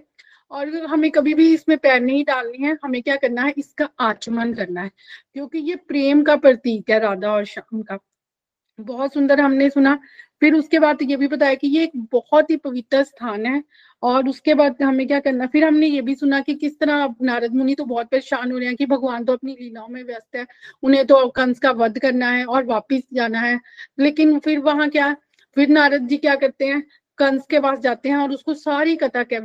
और 0.51 0.69
हमें 0.85 1.11
कभी 1.11 1.33
भी 1.33 1.53
इसमें 1.53 1.77
पैर 1.77 2.01
नहीं 2.01 2.23
डालने 2.25 2.57
हैं, 2.67 2.77
हमें 2.83 3.01
क्या 3.03 3.15
करना 3.15 3.41
है? 3.41 3.53
इसका 3.57 3.89
आचमन 3.99 4.53
करना 4.53 4.81
है, 4.81 4.91
क्योंकि 5.33 5.59
ये 5.59 5.75
प्रेम 5.75 6.23
का 6.23 6.35
प्रतीक 6.35 6.89
है 6.89 6.99
राधा 6.99 7.31
और 7.31 7.45
श्याम 7.45 7.81
का। 7.81 7.99
बहुत 8.79 9.13
सुंदर 9.13 9.39
हमने 9.41 9.69
सुना। 9.69 9.97
फिर 10.41 10.53
उसके 10.53 10.79
बाद 10.79 10.97
ये 11.01 11.15
भी 11.17 11.27
बताया 11.27 11.53
कि 11.53 11.67
ये 11.67 11.83
एक 11.83 11.91
बहुत 12.11 12.49
ही 12.49 12.55
पवित्र 12.57 13.03
स्थान 13.03 13.45
है 13.45 13.63
और 14.03 14.27
उसके 14.29 14.53
बाद 14.53 14.81
हमें 14.81 15.05
क्या 15.07 15.19
करना, 15.19 15.45
फिर 15.47 15.63
हमने 15.65 15.87
ये 15.87 16.01
भी 16.01 16.15
सुना 16.15 16.39
कि 16.39 16.53
किस 16.55 16.79
तरह 16.79 17.15
नारद 17.21 17.53
मुनि 17.55 17.75
तो 17.75 17.85
बहुत 17.85 18.07
परेशान 18.07 18.51
हो 18.51 18.57
रहे 18.57 18.67
हैं 18.67 18.75
कि 18.77 18.85
भगवान 18.85 19.25
तो 19.25 19.33
अपनी 19.33 19.55
लीलाओं 19.61 19.87
में 19.87 20.03
व्यस्त 20.03 20.35
है, 20.35 20.45
उन्हें 20.83 21.05
तो 21.07 21.27
कंस 21.29 21.59
का 21.59 21.71
वध 21.73 21.97
करना 21.99 22.29
है 22.31 22.45
और 22.45 22.65
वापिस 22.65 23.03
जाना 23.13 23.39
है। 23.39 23.59
लेकिन 23.99 24.37
फिर 24.39 24.59
वहाँ 24.59 24.89
क्या, 24.89 25.13
फिर 25.57 25.69
नारद 25.69 26.07
जी 26.07 26.17
क्या 26.17 26.35
करते 26.35 26.65
हैं, 26.65 26.81
कंस 27.17 27.45
के 27.49 27.59
पास 27.59 27.79
जाते 27.79 28.09
हैं 28.09 28.17
और 28.17 28.31
उसको 28.31 28.53
सारी 28.53 28.95
कथा 28.95 29.23
क्या 29.23 29.39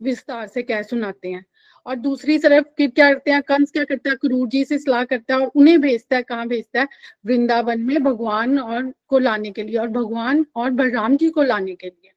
विस्तार 0.00 0.46
से 0.46 0.62
कह 0.62 0.82
सुनाते 0.82 1.28
हैं। 1.28 1.44
और 1.86 1.96
दूसरी 1.96 2.38
तरफ़ 2.38 2.66
क्या 2.80 3.12
करते 3.12 3.30
हैं, 3.30 3.42
कंस 3.42 3.70
क्या 3.70 3.84
करता 3.84 4.10
है, 4.10 4.16
क्रूर 4.16 4.48
जी 4.48 4.64
से 4.64 4.78
सलाह 4.78 5.04
करता 5.04 5.34
है 5.34 5.40
और 5.40 5.50
उन्हें 5.54 5.80
भेजता 5.80 6.16
है। 6.16 6.22
कहाँ 6.22 6.48
भेजता 6.48 6.80
है? 6.80 6.88
वृंदावन 7.26 7.80
में 7.80 8.02
भगवान 8.04 8.58
और 8.58 8.92
को 9.08 9.18
लाने 9.18 9.50
के 9.50 9.62
लिए 9.62 9.76
और 9.76 9.88
भगवान 9.88 10.46
और 10.56 10.70
बलराम 10.70 11.16
जी 11.16 11.30
को 11.30 11.42
लाने 11.42 11.74
के 11.74 11.86
लिए। 11.86 12.10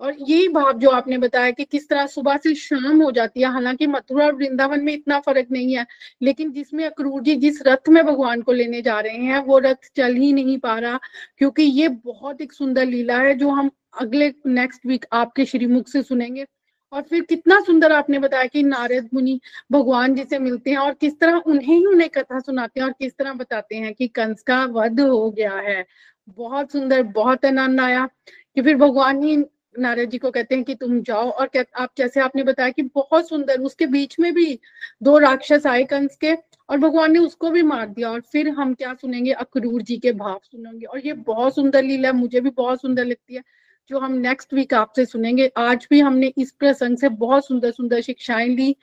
और 0.00 0.16
यही 0.20 0.48
भाव 0.48 0.78
जो 0.78 0.90
आपने 0.90 1.18
बताया 1.18 1.50
कि 1.50 1.64
किस 1.64 1.88
तरह 1.88 2.06
सुबह 2.06 2.36
से 2.36 2.54
शाम 2.54 3.02
हो 3.02 3.10
जाती 3.10 3.40
है। 3.40 3.46
हालाँकि 3.46 3.86
मथुरा 3.86 4.26
और 4.26 4.34
वृंदावन 4.34 4.80
में 4.84 4.92
इतना 4.94 5.20
फ़र्क 5.20 5.46
नहीं 5.52 5.76
है, 5.76 5.86
लेकिन 6.22 6.52
जिसमें 6.52 6.86
अक्रूर 6.86 7.22
जी 7.22 7.36
जिस 7.36 7.62
रथ 7.66 7.88
में 7.88 8.04
भगवान 8.06 8.42
को 8.42 8.52
लेने 8.52 8.82
जा 8.82 9.00
रहे 9.00 9.16
हैं, 9.16 9.38
वो 9.38 9.58
रथ 9.58 9.90
चल 9.96 10.14
ही 10.14 10.32
नहीं 10.32 10.58
पा 10.58 10.78
रहा, 10.78 11.00
क्योंकि 11.38 11.62
ये 11.62 11.88
बहुत 11.88 12.40
एक 12.40 12.52
सुंदर 12.52 12.86
लीला 12.86 13.18
है, 13.18 13.34
जो 13.34 13.50
हम 13.50 13.70
अगले 14.00 14.32
नेक्स्ट 14.46 14.86
वीक 14.86 15.06
आपके 15.12 15.44
श्रीमुख 15.44 15.88
से 15.88 16.02
सुनेंगे। 16.02 16.46
और 16.92 17.02
फिर 17.02 17.22
कितना 17.22 17.60
सुंदर 17.60 17.92
आपने 17.92 18.18
बताया 18.18 18.44
कि 18.46 18.62
नारद 18.62 19.08
मुनि 19.14 19.40
भगवान 19.72 20.14
जी 20.14 20.24
से 20.24 20.38
मिलते 20.38 20.70
हैं 20.70 20.78
और 20.78 20.94
किस 20.94 21.18
तरह 21.20 21.36
उन्हें 21.46 21.74
ही 21.76 21.84
उन्हें 21.86 22.08
कथा 22.10 22.40
सुनाते 22.40 22.80
हैं 22.80 22.86
और 22.86 22.92
किस 22.92 23.16
तरह 23.16 23.32
बताते 23.34 23.76
हैं 23.76 23.94
कि 23.94 24.08
कंस 24.08 24.42
का 24.42 24.64
वध 24.64 25.00
हो 25.00 25.30
गया 25.30 25.54
है। 25.54 25.84
बहुत 26.28 26.72
सुंदर, 26.72 27.02
बहुत 27.02 27.44
आनंद 27.44 27.80
आया 27.80 28.08
कि 28.56 28.62
फिर 28.62 28.76
भगवान 28.76 29.22
ही 29.22 29.36
नारद 29.78 30.10
जी 30.10 30.18
को 30.18 30.30
कहते 30.30 30.54
हैं 30.54 30.64
कि 30.64 30.74
तुम 30.74 31.00
जाओ 31.02 31.30
और 31.30 31.48
आप 31.76 31.90
जैसे 31.98 32.20
आपने 32.20 32.42
बताया 32.42 32.70
कि 32.70 32.82
बहुत 32.94 33.28
सुंदर, 33.28 33.60
उसके 33.60 33.86
बीच 33.86 34.18
में 34.20 34.32
भी 34.34 34.58
दो 35.02 35.18
राक्षस 35.18 35.66
आए 35.66 35.82
कंस 35.84 36.16
के 36.16 36.32
और 36.68 36.78
भगवान 36.78 37.12
ने 37.12 37.18
उसको 37.18 37.50
भी 37.50 37.62
मार 37.62 37.86
दिया 37.88 38.10
और 38.10 38.20
फिर 38.22 38.48
हम 38.48 38.74
क्या 38.74 38.94
सुनेंगे, 38.94 39.32
अक्रूर 39.32 39.82
जी 39.82 39.96
के 39.96 40.12
भाव 40.12 40.40
सुनेंगे 40.44 40.86
और 40.86 41.06
ये 41.06 41.12
बहुत 41.12 41.54
सुंदर 41.54 41.82
लीला, 41.82 42.12
मुझे 42.12 42.40
भी 42.40 42.50
बहुत 42.50 42.80
सुंदर 42.82 43.04
लगती 43.04 43.34
है। 43.34 43.42
जो 43.90 43.98
हम 43.98 44.12
नेक्स्ट 44.12 44.54
वीक 44.54 44.74
आपसे 44.74 45.04
सुनेंगे। 45.04 45.50
आज 45.56 45.86
भी 45.90 46.00
हमने 46.00 46.32
इस 46.38 46.50
प्रसंग 46.50 46.96
से 46.98 47.08
बहुत 47.08 47.46
सुंदर 47.46 47.70
सुंदर 47.70 48.00
शिक्षाएँ 48.00 48.48
ली। 48.48 48.74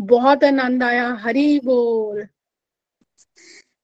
बहुत 0.00 0.44
आनंद 0.44 0.82
आया। 0.82 1.08
हरी 1.22 1.60
बोल। 1.64 2.26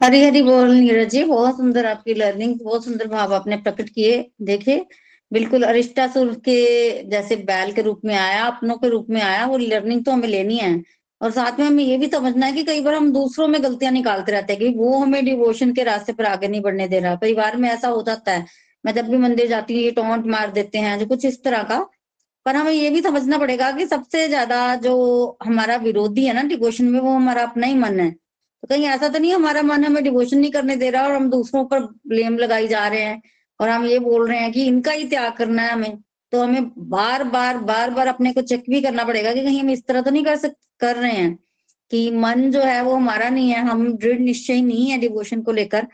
हरी 0.02 0.22
हरी 0.24 0.42
बोल, 0.42 0.70
नीरज 0.74 1.10
जी। 1.10 1.24
बहुत 1.24 1.56
सुंदर 1.56 1.86
आपकी 1.86 2.14
लर्निंग 2.14 2.58
बहुत 2.60 2.84
सुंदर 2.84 3.06
भाव 3.08 3.34
आपने 3.34 3.56
प्रकट 3.56 3.88
किए, 3.88 4.30
देखे। 4.42 4.84
बिल्कुल 5.32 5.62
अरिष्टासुर 5.62 6.34
के 6.34 7.02
जैसे 7.02 7.36
बैल 7.36 7.72
के 7.72 7.82
रूप 7.82 8.00
में 8.04 8.14
आया, 8.14 8.44
अपनों 8.46 8.76
के 8.76 8.88
रूप 8.88 9.06
में 9.10 9.20
आया। 9.22 9.46
वो 9.46 9.56
लर्निंग 9.58 10.04
तो 10.04 10.10
हमें 10.12 10.28
लेनी 10.28 10.56
है। 10.56 10.82
और 11.20 11.30
साथ 11.30 11.58
में 11.58 11.66
हमें 11.66 11.84
ये 11.84 11.96
भी 11.98 12.08
समझना 12.08 12.46
है 12.46 12.52
कि 12.52 12.62
कई 12.62 12.80
बार 12.80 12.94
हम 12.94 13.12
दूसरों 13.12 13.48
में 13.48 13.62
गलतियाँ 13.62 13.92
निकालते 13.92 14.32
रहते 14.32 14.52
हैं 14.52 14.62
कि 14.62 14.68
वो 14.78 14.98
हमें 14.98 15.24
डिवोशन 15.24 15.72
के 15.72 15.82
रास्ते 15.82 16.12
पर 16.12 16.24
आगे 16.24 16.48
नहीं 16.48 16.60
बढ़ने 16.60 16.88
दे 16.88 17.00
रहा। 17.00 17.14
परिवार 17.16 17.56
में 17.56 17.68
ऐसा 17.70 17.88
हो 17.88 18.02
जाता 18.02 18.32
है। 18.32 18.46
मैं 18.84 18.94
जब 18.94 19.08
भी 19.08 19.16
मंदिर 19.18 19.48
जाती 19.48 19.74
हूँ, 19.74 19.82
ये 19.82 19.90
टोंट 19.90 20.26
मार 20.28 20.50
देते 20.52 20.78
हैं, 20.78 20.98
जो 20.98 21.06
कुछ 21.06 21.24
इस 21.24 21.42
तरह 21.44 21.62
का। 21.64 21.78
पर 22.46 22.56
हमें 22.56 22.72
ये 22.72 22.90
भी 22.90 23.00
समझना 23.02 23.38
पड़ेगा 23.38 23.70
कि 23.72 23.86
सबसे 23.86 24.26
ज़्यादा 24.28 24.74
जो 24.78 25.38
हमारा 25.44 25.76
विरोधी 25.78 26.24
है 26.26 26.34
ना 26.34 26.42
डिवोशन 26.48 26.84
में, 26.84 26.98
वो 27.00 27.10
हमारा 27.10 27.42
अपना 27.42 27.66
ही 27.66 27.74
मन 27.76 28.00
है। 28.00 28.10
तो 28.10 28.66
कहीं 28.68 28.86
ऐसा 28.86 29.08
तो 29.08 29.18
नहीं 29.18 29.32
हमारा 29.34 29.62
मन 29.62 29.84
हमें 29.84 30.02
डिवोशन 30.04 30.38
नहीं 30.38 30.50
करने 30.50 30.76
दे 30.76 30.90
रहा 30.90 31.04
और 31.04 31.12
हम 31.12 31.28
दूसरों 31.30 31.64
पर 31.64 31.80
ब्लेम 32.08 32.36
लगाई 32.38 32.68
जा 32.68 32.86
रहे 32.88 33.00
हैं 33.00 33.20
और 33.60 33.68
हम 33.68 33.86
ये 33.86 33.98
बोल 34.00 34.28
रहे 34.28 34.38
हैं 34.38 34.52
कि 34.52 34.64
इनका 34.66 34.92
ही 34.92 35.04
त्याग 35.08 35.32
करना 35.32 35.62
है 35.62 35.72
हमें। 35.72 35.96
तो 36.32 36.42
हमें 36.42 36.70
बार 36.90 37.24
बार 37.24 37.58
बार 37.60 37.90
बार 37.90 38.06
अपने 38.06 38.32
को 38.32 38.42
चेक 38.42 38.64
भी 38.70 38.80
करना 38.82 39.04
पड़ेगा 39.04 39.32
कि 39.34 39.42
कहीं 39.42 39.60
हम 39.60 39.70
इस 39.70 39.86
तरह 39.86 40.00
तो 40.02 40.10
नहीं 40.10 40.24
कर 40.24 40.36
सक, 40.36 40.54
कर 40.80 40.96
रहे 40.96 41.12
हैं 41.12 41.34
कि 41.90 42.10
मन 42.12 42.50
जो 42.50 42.60
है 42.62 42.82
वो 42.82 42.94
हमारा 42.94 43.28
नहीं 43.30 43.50
है, 43.50 43.60
हम 43.60 43.92
दृढ़ 43.94 44.18
निश्चय 44.20 44.60
नहीं 44.62 44.90
है 44.90 44.98
डिवोशन 44.98 45.42
को 45.42 45.52
लेकर। 45.52 45.86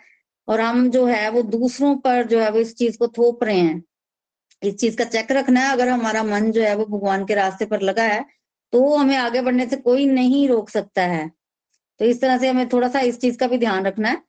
और 0.49 0.61
हम 0.61 0.90
जो 0.90 1.07
है, 1.07 1.30
वो 1.30 1.43
दूसरों 1.43 1.97
पर 1.97 2.26
जो 2.26 2.40
है, 2.40 2.51
वो 2.51 2.59
इस 2.59 2.74
चीज़ 2.76 2.99
को 2.99 3.09
थोप 3.09 3.45
रहे 3.45 3.59
हैं। 3.59 3.82
इस 4.62 4.76
चीज़ 4.76 4.97
का 4.97 5.05
चेक 5.05 5.32
रखना 5.32 5.61
है, 5.61 5.72
अगर 5.72 5.88
हमारा 5.88 6.22
मन 6.24 6.51
जो 6.53 6.62
है, 6.62 6.74
वो 6.76 6.84
भगवान 6.86 7.24
के 7.26 7.34
रास्ते 7.34 7.64
पर 7.66 7.80
लगा 7.80 8.03
है 8.03 8.24
तो 8.72 8.95
हमें 8.97 9.16
आगे 9.16 9.40
बढ़ने 9.43 9.66
से 9.66 9.76
कोई 9.76 10.07
नहीं 10.07 10.49
रोक 10.49 10.70
सकता 10.70 11.03
है। 11.03 11.30
तो 12.01 12.05
इस 12.05 12.20
तरह 12.20 12.38
से 12.38 12.49
हमें 12.49 12.68
थोड़ा 12.68 12.88
सा 12.88 13.01
इस 13.01 13.20
चीज़ 13.20 13.38
का 13.38 13.47
भी 13.47 13.59
ध्यान 13.59 13.86
रखना 13.86 14.09
है। 14.09 14.22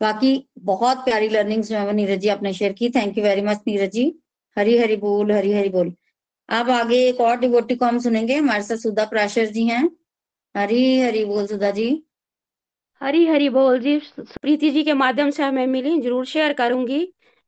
बाकी 0.00 0.48
बहुत 0.58 0.98
प्यारी 0.98 1.28
लर्निंग 1.28 1.62
जो 1.64 1.76
है, 1.76 1.86
वो 1.86 1.92
नीरज 1.92 2.20
जी 2.20 2.28
आपने 2.28 2.52
शेयर 2.54 2.72
की। 2.72 2.90
Thank 2.90 3.18
you 3.18 3.24
very 3.24 3.42
much 3.42 3.60
Neeraj 3.66 3.90
ji. 3.90 4.06
Hari 4.58 4.78
Hari 4.78 4.96
बोल, 4.96 5.32
हरी 5.32 5.52
हरी 5.52 5.68
बोल। 5.68 5.94
आप 6.50 6.68
आगे 6.70 7.08
एक 7.08 7.20
और 7.20 7.38
डिवोटी 7.40 7.76
को 7.76 7.84
हम 7.84 7.98
सुनेंगे। 7.98 8.34
हमारे 8.34 8.62
साथ 8.62 8.76
सुधा 8.76 9.04
प्राशर 9.04 9.46
जी 9.46 9.66
हैं। 9.66 9.90
हरी 10.56 11.00
हरी 11.00 11.24
बोल 11.24 11.46
सुधा 11.46 11.70
जी। 11.70 12.07
हरी 13.00 13.26
हरी 13.26 13.48
बोल 13.48 13.78
जी। 13.78 13.96
प्रीति 14.18 14.70
जी 14.70 14.82
के 14.84 14.92
माध्यम 14.92 15.30
से 15.30 15.42
हमें 15.42 15.66
मिली, 15.66 16.00
ज़रूर 16.00 16.24
शेयर 16.26 16.52
करूँगी। 16.52 17.06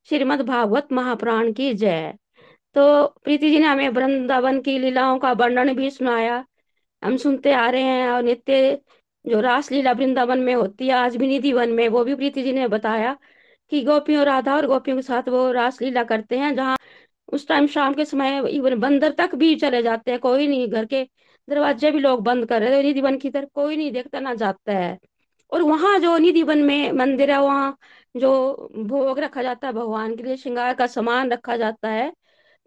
श्रीमद 0.09 0.41
भागवत 0.41 0.93
महाप्राण 0.93 1.53
की 1.53 1.73
जय। 1.75 2.13
तो 2.77 3.07
प्रीति 3.25 3.51
जी 3.51 3.59
ने 3.59 3.67
हमें 3.67 3.89
वृंदावन 3.89 4.61
की 4.61 4.79
लीलाओं 4.79 5.19
का 5.19 5.33
वर्णन 5.33 5.75
भी 5.75 5.91
सुनाया। 5.91 6.45
हम 7.03 7.17
सुनते 7.17 7.53
आ 7.53 7.69
रहे 7.71 7.83
हैं 7.83 8.11
और 8.11 8.23
नित्य 8.23 8.81
जो 9.25 9.41
रासलीला 9.41 9.93
वृंदावन 9.93 10.39
में 10.39 10.55
होती 10.55 10.87
है, 10.87 10.93
आज 10.95 11.17
भी 11.17 11.27
निधि 11.29 11.53
वन 11.53 11.71
में, 11.71 11.89
वो 11.89 12.05
भी 12.05 12.15
प्रीति 12.15 12.43
जी 12.43 12.53
ने 12.53 12.69
बताया 12.69 13.17
कि 13.73 13.83
गोपियों 13.85 14.25
राधा 14.25 14.57
और 14.57 14.67
गोपियों 14.67 14.97
के 14.97 15.03
साथ 15.03 15.29
वो 15.29 15.51
रासलीला 15.53 16.05
करते 16.05 16.39
हैं, 16.39 16.55
जहाँ 16.55 16.77
उस 17.29 17.47
टाइम 17.49 17.67
शाम 17.67 17.95
के 17.95 18.05
समय 18.05 18.43
इवन 18.51 18.79
बंदर 18.81 19.13
तक 19.13 19.35
भी 19.35 19.55
चले 19.57 19.83
जाते 19.83 20.11
हैं, 20.11 20.21
कोई 20.21 20.47
नहीं, 20.47 20.69
घर 20.69 20.85
के 20.85 21.03
दरवाजे 21.49 21.91
भी 21.91 21.99
लोग 21.99 22.23
बंद 22.25 22.47
कर 22.47 22.63
रहे 22.63 22.71
थे 22.73 22.83
निधि 22.83 23.01
वन 23.01 23.19
की 23.19 23.31
तरफ़ 23.31 23.49
कोई 23.55 23.77
नहीं 23.77 23.93
देखता, 23.93 24.21
ना 24.21 24.35
जाता 24.35 24.73
है। 24.73 24.99
और 25.53 25.63
वहाँ 25.63 25.99
जो 25.99 26.17
निधि 26.19 26.43
वन 26.43 26.63
में 26.65 26.93
मंदिर 26.93 27.31
है, 27.31 27.39
वहाँ 27.41 27.77
जो 28.15 28.69
भोग 28.79 29.19
रखा 29.19 29.43
जाता 29.43 29.67
है 29.67 29.73
भगवान 29.73 30.15
के 30.17 30.23
लिए, 30.23 30.37
श्रृंगार 30.37 30.75
का 30.75 30.87
सामान 30.87 31.31
रखा 31.33 31.57
जाता 31.57 31.89
है, 31.89 32.13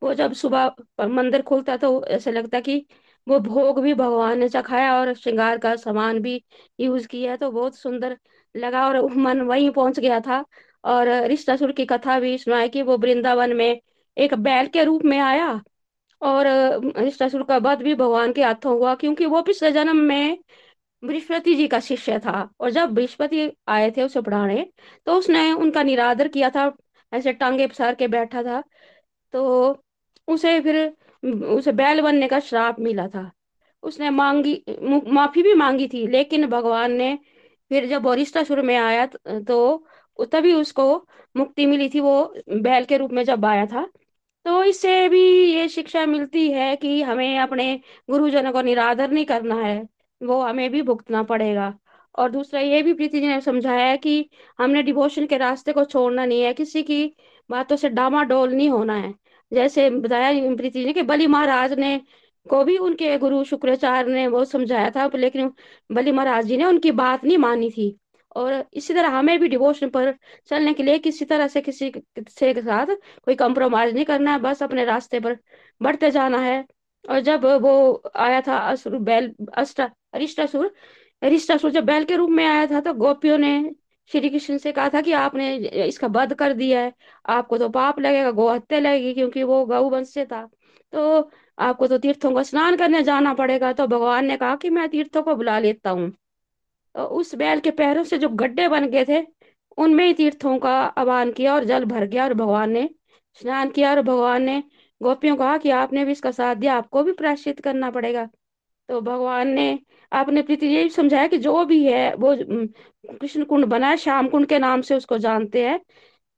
वो 0.01 0.13
जब 0.13 0.33
सुबह 0.33 1.05
मंदिर 1.07 1.41
खुलता 1.41 1.71
है 1.71 1.77
तो 1.77 2.03
ऐसे 2.05 2.31
लगता 2.31 2.57
है 2.57 2.61
कि 2.63 2.85
वो 3.27 3.39
भोग 3.39 3.79
भी 3.81 3.93
भगवान 3.93 4.39
ने 4.39 4.49
चखाया 4.49 4.93
और 4.95 5.13
श्रृंगार 5.13 5.57
का 5.57 5.75
सामान 5.77 6.19
भी 6.21 6.43
यूज़ 6.79 7.07
किया 7.07 7.31
है 7.31 7.37
तो 7.37 7.51
बहुत 7.51 7.77
सुंदर 7.77 8.17
लगा 8.55 8.85
और 8.87 9.01
मन 9.17 9.41
वहीं 9.41 9.69
पहुँच 9.71 9.99
गया 9.99 10.19
था। 10.19 10.43
और 10.83 11.07
रिश्तासुर 11.27 11.71
की 11.71 11.85
कथा 11.85 12.19
भी 12.19 12.37
सुनाई 12.37 12.69
कि 12.69 12.81
वो 12.81 12.97
वृंदावन 12.97 13.53
में 13.55 13.79
एक 14.17 14.33
बैल 14.35 14.67
के 14.67 14.83
रूप 14.83 15.03
में 15.05 15.17
आया 15.19 15.47
और 16.21 16.47
रिश्तासुर 16.97 17.43
का 17.43 17.57
वध 17.59 17.81
भी 17.81 17.93
भगवान 17.95 18.33
के 18.33 18.43
हाथों 18.43 18.73
हुआ, 18.77 18.93
क्योंकि 18.95 19.25
वो 19.25 19.41
पिछले 19.41 19.71
जन्म 19.71 19.97
में 19.97 20.37
बृहस्पति 21.03 21.53
जी 21.55 21.67
का 21.67 21.79
शिष्य 21.81 22.17
था 22.19 22.49
और 22.59 22.69
जब 22.71 22.93
बृहस्पति 22.93 23.49
आए 23.67 23.89
थे 23.91 24.03
उसे 24.03 24.21
पढ़ाने 24.21 24.65
तो 25.07 25.13
उसने 25.15 25.51
उनका 25.53 25.83
निरादर 25.83 26.27
किया 26.27 26.49
था, 26.49 26.71
ऐसे 27.13 27.33
टांगे 27.33 27.67
पसार 27.67 27.95
के 27.95 28.07
बैठा 28.09 28.43
था 28.43 28.63
तो 29.33 29.83
उसे 30.27 30.59
फिर, 30.61 30.93
उसे 31.23 31.71
बैल 31.73 32.01
बनने 32.01 32.27
का 32.27 32.39
श्राप 32.41 32.79
मिला 32.79 33.07
था। 33.07 33.31
उसने 33.83 34.09
मांगी 34.11 34.63
माफ़ी 35.13 35.41
भी 35.43 35.53
मांगी 35.55 35.87
थी, 35.87 36.05
लेकिन 36.07 36.47
भगवान 36.47 36.91
ने 36.93 37.17
फिर 37.71 37.87
जब 37.87 38.05
वरिष्ठासुर 38.05 38.61
में 38.61 38.75
आया 38.77 39.05
तो 39.07 40.25
तभी 40.31 40.53
उसको 40.53 40.85
मुक्ति 41.35 41.65
मिली 41.65 41.89
थी 41.89 41.99
वो 41.99 42.33
बैल 42.51 42.85
के 42.85 42.97
रूप 42.97 43.11
में 43.11 43.23
जब 43.25 43.45
आया 43.45 43.65
था। 43.67 43.85
तो 44.45 44.63
इससे 44.63 45.07
भी 45.09 45.21
ये 45.53 45.67
शिक्षा 45.69 46.05
मिलती 46.05 46.49
है 46.51 46.75
कि 46.75 47.01
हमें 47.03 47.39
अपने 47.39 47.75
गुरुजनों 48.09 48.51
को 48.51 48.61
निरादर 48.61 49.11
नहीं 49.11 49.25
करना 49.25 49.55
है। 49.57 49.77
वो 50.23 50.41
हमें 50.41 50.69
भी 50.71 50.81
भुगतना 50.81 51.23
पड़ेगा। 51.23 51.73
और 52.15 52.31
दूसरा 52.31 52.59
ये 52.59 52.81
भी 52.83 52.93
प्रीति 52.93 53.19
जी 53.21 53.27
ने 53.27 53.39
समझाया 53.41 53.85
है 53.85 53.97
कि 53.97 54.29
हमने 54.59 54.83
डिवोशन 54.83 55.25
के 55.27 55.37
रास्ते 55.37 55.73
को 55.73 55.83
छोड़ना 55.85 56.25
नहीं 56.25 56.41
है, 56.41 56.53
किसी 56.53 56.83
की 56.83 57.15
बातों 57.49 57.75
से 57.75 57.89
डामाडोल 57.89 58.53
नहीं 58.53 58.69
होना 58.69 58.95
है। 58.95 59.13
जैसे 59.51 59.89
बताया 59.89 60.55
प्रीति 60.55 60.79
जी 60.79 60.85
ने 60.85 60.93
कि 60.93 61.01
बलि 61.03 61.27
महाराज 61.27 61.73
ने 61.73 61.99
को 62.45 62.63
भी 62.63 62.77
उनके 62.77 63.17
गुरु 63.17 63.43
शुक्राचार्य 63.43 64.11
ने 64.13 64.27
बहुत 64.29 64.49
समझाया 64.51 64.89
था, 64.89 65.09
लेकिन 65.15 65.51
बलि 65.89 66.11
महाराज 66.11 66.45
जी 66.45 66.57
ने 66.57 66.65
उनकी 66.65 66.91
बात 66.93 67.23
नहीं 67.25 67.37
मानी 67.37 67.69
थी। 67.71 67.95
और 68.35 68.65
इसी 68.73 68.93
तरह 68.93 69.09
हमें 69.09 69.39
भी 69.39 69.47
डिवोशन 69.47 69.89
पर 69.89 70.13
चलने 70.47 70.73
के 70.73 70.83
लिए 70.83 70.97
किसी 70.99 71.25
तरह 71.25 71.47
से 71.47 71.61
किसी 71.61 71.91
से 72.29 72.53
के 72.53 72.61
साथ 72.61 72.95
कोई 73.25 73.35
कंप्रोमाइज 73.35 73.93
नहीं 73.93 74.05
करना 74.05 74.31
है, 74.31 74.39
बस 74.39 74.63
अपने 74.63 74.85
रास्ते 74.85 75.19
पर 75.19 75.37
बढ़ते 75.81 76.11
जाना 76.11 76.37
है। 76.39 76.65
और 77.05 77.19
जब 77.19 77.45
वो 77.61 78.03
आया 78.15 78.41
था 78.41 78.57
असुर, 78.57 78.97
बैल, 78.99 79.33
अष्टा, 79.53 79.89
अरिष्टासुर 80.13 80.73
अरिष्टासुर 81.21 81.71
जब 81.71 81.85
बैल 81.85 82.03
के 82.05 82.15
रूप 82.15 82.29
में 82.29 82.45
आया 82.45 82.65
था 82.67 82.79
तो 82.81 82.93
गोपियों 82.93 83.37
ने 83.37 83.53
श्री 84.11 84.29
कृष्ण 84.29 84.57
से 84.57 84.71
कहा 84.71 84.89
था 84.89 85.01
कि 85.01 85.11
आपने 85.13 85.55
इसका 85.85 86.07
वध 86.07 86.33
कर 86.33 86.53
दिया 86.53 86.79
है। 86.81 86.91
आपको 87.25 87.57
तो 87.57 87.69
पाप 87.69 87.99
लगेगा, 87.99 88.31
गौ 88.31 88.47
हत्या 88.49 88.79
लगेगी 88.79 89.13
क्योंकि 89.13 89.43
वो 89.43 89.65
गौ 89.65 89.89
वंश 89.89 90.09
से 90.09 90.25
था। 90.25 90.49
तो 90.93 91.31
आपको 91.57 91.87
तो 91.87 91.97
तीर्थों 91.97 92.31
का 92.35 92.43
स्नान 92.43 92.75
करने 92.77 93.01
जाना 93.03 93.33
पड़ेगा। 93.33 93.71
तो 93.73 93.87
भगवान 93.87 94.25
ने 94.25 94.37
कहा 94.37 94.55
कि 94.55 94.69
मैं 94.69 94.87
तीर्थों 94.89 95.23
को 95.23 95.35
बुला 95.35 95.57
लेता 95.59 95.89
हूँ। 95.89 96.09
तो 96.95 97.03
उस 97.03 97.33
बैल 97.35 97.59
के 97.59 97.71
पैरों 97.71 98.03
से 98.03 98.17
जो 98.17 98.29
गड्ढे 98.29 98.67
बन 98.67 98.87
गए 98.87 99.05
थे, 99.05 99.25
उनमें 99.77 100.05
ही 100.05 100.13
तीर्थों 100.13 100.57
का 100.59 100.71
आवाहन 100.97 101.31
किया 101.31 101.53
और 101.55 101.63
जल 101.63 101.85
भर 101.85 102.05
गया 102.05 102.23
और 102.23 102.33
भगवान 102.33 102.71
ने 102.71 102.89
स्नान 103.41 103.69
किया 103.69 103.89
और 103.89 104.01
भगवान 104.01 104.43
ने 104.43 104.63
गोपियों 105.03 105.35
कहा 105.37 105.57
कि 105.57 105.69
आपने 105.71 106.05
भी 106.05 106.11
इसका 106.11 106.31
साथ 106.31 106.55
दिया, 106.55 106.75
आपको 106.75 107.03
भी 107.03 107.11
प्रायश्चित 107.13 107.59
करना 107.61 107.91
पड़ेगा। 107.91 108.25
तो 108.89 109.01
भगवान 109.01 109.47
ने, 109.49 109.79
आपने 110.11 110.41
प्रीति 110.41 110.67
यही 110.67 110.89
समझाया 110.91 111.27
कि 111.27 111.37
जो 111.39 111.63
भी 111.65 111.83
है, 111.85 112.13
वो 112.15 112.35
कृष्ण 113.19 113.43
कुंड 113.45 113.65
बना 113.67 113.89
है 113.89 113.97
श्याम 113.97 114.27
कुंड 114.29 114.45
के 114.47 114.59
नाम 114.59 114.81
से 114.81 114.95
उसको 114.95 115.17
जानते 115.19 115.65
हैं। 115.67 115.79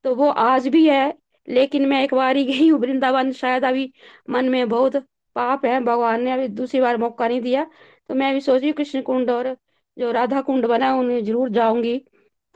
तो 0.04 0.14
वो 0.14 0.28
आज 0.30 0.68
भी 0.68 0.86
है, 0.88 1.14
लेकिन 1.48 1.86
मैं 1.88 2.02
एक 2.04 2.14
बार 2.14 2.36
ही 2.36 2.44
गई 2.44 2.68
हूँ 2.68 2.78
वृंदावन, 2.80 3.32
शायद 3.34 3.64
अभी 3.64 3.92
मन 4.30 4.48
में 4.48 4.68
बहुत 4.68 4.96
पाप 5.36 5.64
है, 5.66 5.80
भगवान 5.82 6.22
ने 6.22 6.32
अभी 6.32 6.48
दूसरी 6.50 6.80
बार 6.80 6.96
मौका 6.96 7.28
नहीं 7.28 7.40
दिया। 7.40 7.64
तो 8.10 8.14
मैं 8.14 8.32
भी 8.34 8.40
सोच 8.40 8.60
रही 8.60 8.68
हूँ 8.68 8.74
कृष्ण 8.76 9.02
कुंड 9.02 9.30
और 9.30 9.56
जो 9.96 10.10
राधा 10.12 10.40
कुंड 10.42 10.66
बना 10.66 10.94
उन्हें 10.94 11.22
ज़रूर 11.24 11.48
जाऊँगी 11.50 12.00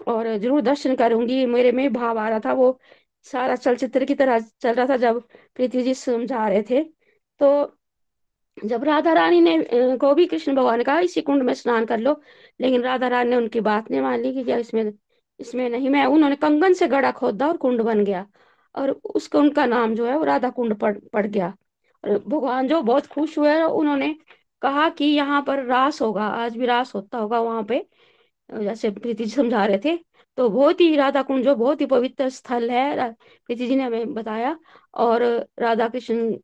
और 0.00 0.36
ज़रूर 0.36 0.61
दर्शन 0.62 0.94
करूँगी। 0.96 1.44
मेरे 1.46 1.72
में 1.72 1.92
भाव 1.92 2.18
आ 2.18 2.28
रहा 2.28 2.40
था 2.40 2.52
वो 2.52 2.78
सारा 3.26 3.56
चलचित्र 3.56 4.04
की 4.04 4.14
तरह 4.14 4.38
चल 4.38 4.74
रहा 4.74 4.86
था 4.88 4.96
जब 4.96 5.20
प्रीति 5.56 5.82
जी 5.82 5.94
समझा 5.94 6.46
रहे 6.48 6.62
थे। 6.70 6.82
तो 7.40 7.76
जब 8.56 8.84
राधा 8.84 9.12
रानी 9.12 9.40
ने 9.40 9.96
को 9.98 10.14
भी 10.14 10.26
कृष्ण 10.26 10.54
भगवान 10.54 10.78
ने 10.78 10.84
कहा 10.84 11.00
इसी 11.00 11.20
कुंड 11.22 11.42
में 11.42 11.52
स्नान 11.54 11.84
कर 11.86 11.98
लो, 11.98 12.20
लेकिन 12.60 12.82
राधा 12.82 13.08
रानी 13.08 13.30
ने 13.30 13.36
उनकी 13.36 13.60
बात 13.60 13.90
नहीं 13.90 14.00
मान 14.00 14.20
ली 14.20 14.32
कि 14.34 14.52
इसमें 14.54 14.92
इसमें 15.40 15.68
नहीं, 15.70 15.88
मैं 15.90 16.04
उन्होंने 16.06 16.36
कंगन 16.36 16.72
से 16.74 16.86
गड़ा 16.88 17.10
खोदा 17.12 17.46
और 17.48 17.56
कुंड 17.56 17.82
बन 17.82 18.04
गया। 18.04 18.26
और 18.74 18.90
उस 18.90 19.26
कुंड 19.28 19.54
का 19.54 19.64
नाम 19.66 19.94
जो 19.94 20.06
है 20.06 20.16
वो 20.18 20.24
राधा 20.24 20.50
कुंड 20.50 20.74
पड़ 20.78 20.96
पड़ 21.12 21.26
गया। 21.26 21.48
और 22.04 22.18
भगवान 22.28 22.68
जो 22.68 22.80
बहुत 22.82 23.06
खुश 23.06 23.38
हुए 23.38 23.60
उन्होंने 23.62 24.14
कहा 24.62 24.88
कि 24.90 25.04
यहाँ 25.04 25.42
पर 25.42 25.64
रास 25.64 26.00
होगा, 26.02 26.24
आज 26.24 26.56
भी 26.56 26.66
रास 26.66 26.94
होता 26.94 27.18
होगा 27.18 27.40
वहाँ 27.40 27.62
पे। 27.64 27.86
जैसे 28.50 28.90
प्रीति 28.90 29.24
जी 29.24 29.30
समझा 29.30 29.64
रहे 29.66 29.78
थे। 29.84 29.98
तो 30.39 30.49
बहुत 30.51 30.81
ही 30.81 30.95
राधा 30.97 31.22
कुंड 31.22 31.45
जो 31.45 31.55
बहुत 31.57 31.81
ही 31.81 31.87
पवित्र 31.87 32.28
स्थल 32.31 32.70
है 32.70 33.11
प्रीति 33.12 33.66
जी 33.66 33.76
ने 33.76 33.83
हमें 33.85 34.14
बताया। 34.14 34.57
और 34.97 35.22
राधा 35.61 35.89
कृष्ण 35.89 36.37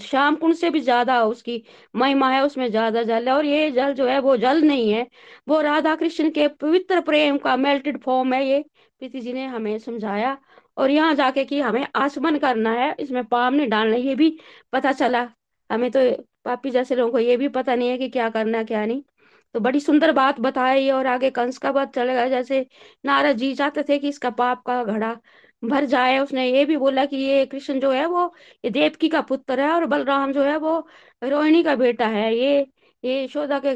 श्याम 0.00 0.36
कुंड 0.36 0.54
से 0.54 0.68
भी 0.70 0.80
ज़्यादा 0.80 1.22
उसकी 1.24 1.62
महिमा 1.94 2.30
है, 2.30 2.42
उसमें 2.44 2.68
ज़्यादा 2.70 3.02
जल 3.02 3.28
है। 3.28 3.34
और 3.34 3.44
ये 3.46 3.70
जल 3.70 3.92
जो 3.94 4.06
है, 4.06 4.18
वो 4.20 4.36
जल 4.36 4.62
नहीं 4.62 4.90
है, 4.92 5.06
वो 5.48 5.60
राधा 5.60 5.94
कृष्ण 5.96 6.30
के 6.30 6.48
पवित्र 6.50 7.00
प्रेम 7.00 7.38
का 7.38 7.56
मेल्टेड 7.58 7.98
फॉर्म 8.02 8.32
है, 8.34 8.44
ये 8.46 8.64
प्रीति 9.02 9.20
जी 9.20 9.32
ने 9.32 9.44
हमें 9.46 9.78
समझाया। 9.78 10.36
और 10.76 10.90
यहाँ 10.90 11.14
जाके 11.14 11.44
कि 11.44 11.60
हमें 11.60 11.86
आसमन 11.96 12.38
करना 12.38 12.70
है, 12.72 12.94
इसमें 13.00 13.24
पाम 13.24 13.54
नहीं 13.54 13.68
डालना, 13.68 13.96
ये 13.96 14.14
भी 14.14 14.36
पता 14.72 14.92
चला। 14.92 15.28
हमें 15.70 15.90
तो 15.90 16.00
पापी 16.44 16.70
जैसे 16.70 16.94
लोगों 16.94 17.12
को 17.12 17.18
ये 17.18 17.36
भी 17.36 17.48
पता 17.50 17.74
नहीं 17.74 17.88
है 17.88 17.98
कि 17.98 18.08
क्या 18.10 18.28
करना, 18.30 18.62
क्या 18.64 18.84
नहीं। 18.86 19.02
तो 19.54 19.60
बड़ी 19.60 19.80
सुंदर 19.80 20.12
बात 20.12 20.38
बताई 20.40 20.88
और 20.90 21.06
आगे 21.06 21.30
कंस 21.30 21.58
का 21.58 21.72
बात 21.72 21.94
चलेगा 21.94 22.26
जैसे 22.28 22.66
नारद 23.04 23.36
जी 23.36 23.54
चाहते 23.54 23.82
थे 23.88 23.98
कि 23.98 24.08
इसका 24.08 24.30
पाप 24.32 24.62
का 24.66 24.82
घड़ा 24.84 25.14
भर 25.62 25.84
जाए, 25.86 26.18
उसने 26.18 26.46
ये 26.46 26.64
भी 26.64 26.76
बोला 26.76 27.04
कि 27.06 27.16
ये 27.16 27.44
कृष्ण 27.46 27.78
जो 27.80 27.90
है 27.92 28.06
वो, 28.06 28.32
ये 28.64 28.70
देवकी 28.70 29.08
का 29.08 29.20
पुत्र 29.22 29.60
है 29.60 29.70
और 29.70 29.86
बलराम 29.86 30.32
जो 30.32 30.42
है 30.44 30.56
वो 30.58 30.78
रोहिणी 31.22 31.62
का 31.62 31.74
बेटा 31.76 32.06
है। 32.08 32.34
ये 32.36 32.66
ये 33.04 33.22
यशोदा 33.24 33.58
के 33.64 33.74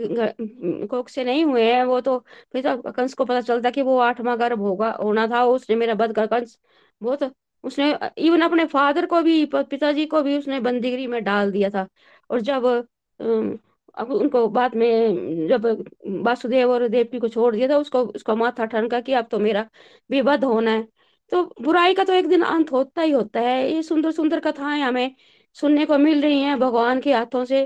कोख 0.86 1.08
से 1.08 1.24
नहीं 1.24 1.44
हुए 1.44 1.62
हैं 1.64 1.82
वो 1.84 2.00
तो। 2.00 2.18
फिर 2.52 2.62
तो 2.64 2.92
कंस 2.92 3.14
को 3.14 3.24
पता 3.24 3.40
चलता 3.40 3.70
कि 3.70 3.82
वो 3.82 3.98
आठवां 4.00 4.38
गर्भ 4.40 4.60
होगा, 4.60 4.90
होना 4.92 5.26
था 5.28 5.44
उसने, 5.44 5.76
मेरा 5.76 5.94
बद 5.94 6.14
कर 6.16 6.26
कंस 6.26 6.58
बहुत, 7.00 7.32
उसने 7.64 7.92
इवन 8.18 8.40
अपने 8.40 8.64
फादर 8.66 9.06
को 9.06 9.22
भी, 9.22 9.44
पिताजी 9.46 10.06
को 10.06 10.22
भी 10.22 10.36
उसने 10.38 10.60
बंदीगिरी 10.60 11.06
में 11.06 11.22
डाल 11.24 11.52
दिया 11.52 11.70
था। 11.70 11.86
और 12.30 12.40
जब 12.42 12.66
अब 13.96 14.10
उनको 14.12 14.46
बाद 14.50 14.74
में 14.74 15.46
जब 15.48 15.66
वासुदेव 16.26 16.70
और 16.72 16.86
देवकी 16.88 17.18
को 17.18 17.28
छोड़ 17.28 17.54
दिया 17.56 17.68
था, 17.68 17.76
उसको, 17.78 18.02
उसका 18.04 18.34
माथा 18.34 18.64
ठनका 18.66 19.00
कि 19.00 19.12
अब 19.14 19.28
तो 19.30 19.38
मेरा 19.38 19.68
विवध 20.10 20.44
होना 20.44 20.70
है। 20.70 20.82
तो 21.32 21.42
बुराई 21.62 21.94
का 21.94 22.04
तो 22.04 22.12
एक 22.12 22.28
दिन 22.28 22.42
अंत 22.44 22.72
होता 22.72 23.02
ही 23.02 23.10
होता 23.12 23.40
है। 23.40 23.70
ये 23.72 23.82
सुंदर 23.82 24.10
सुंदर 24.12 24.40
कथाएँ 24.40 24.80
हमें 24.82 25.14
सुनने 25.56 25.86
को 25.86 25.98
मिल 25.98 26.22
रही 26.22 26.40
हैं 26.40 26.58
भगवान 26.60 27.00
के 27.00 27.12
हाथों 27.12 27.44
से। 27.44 27.64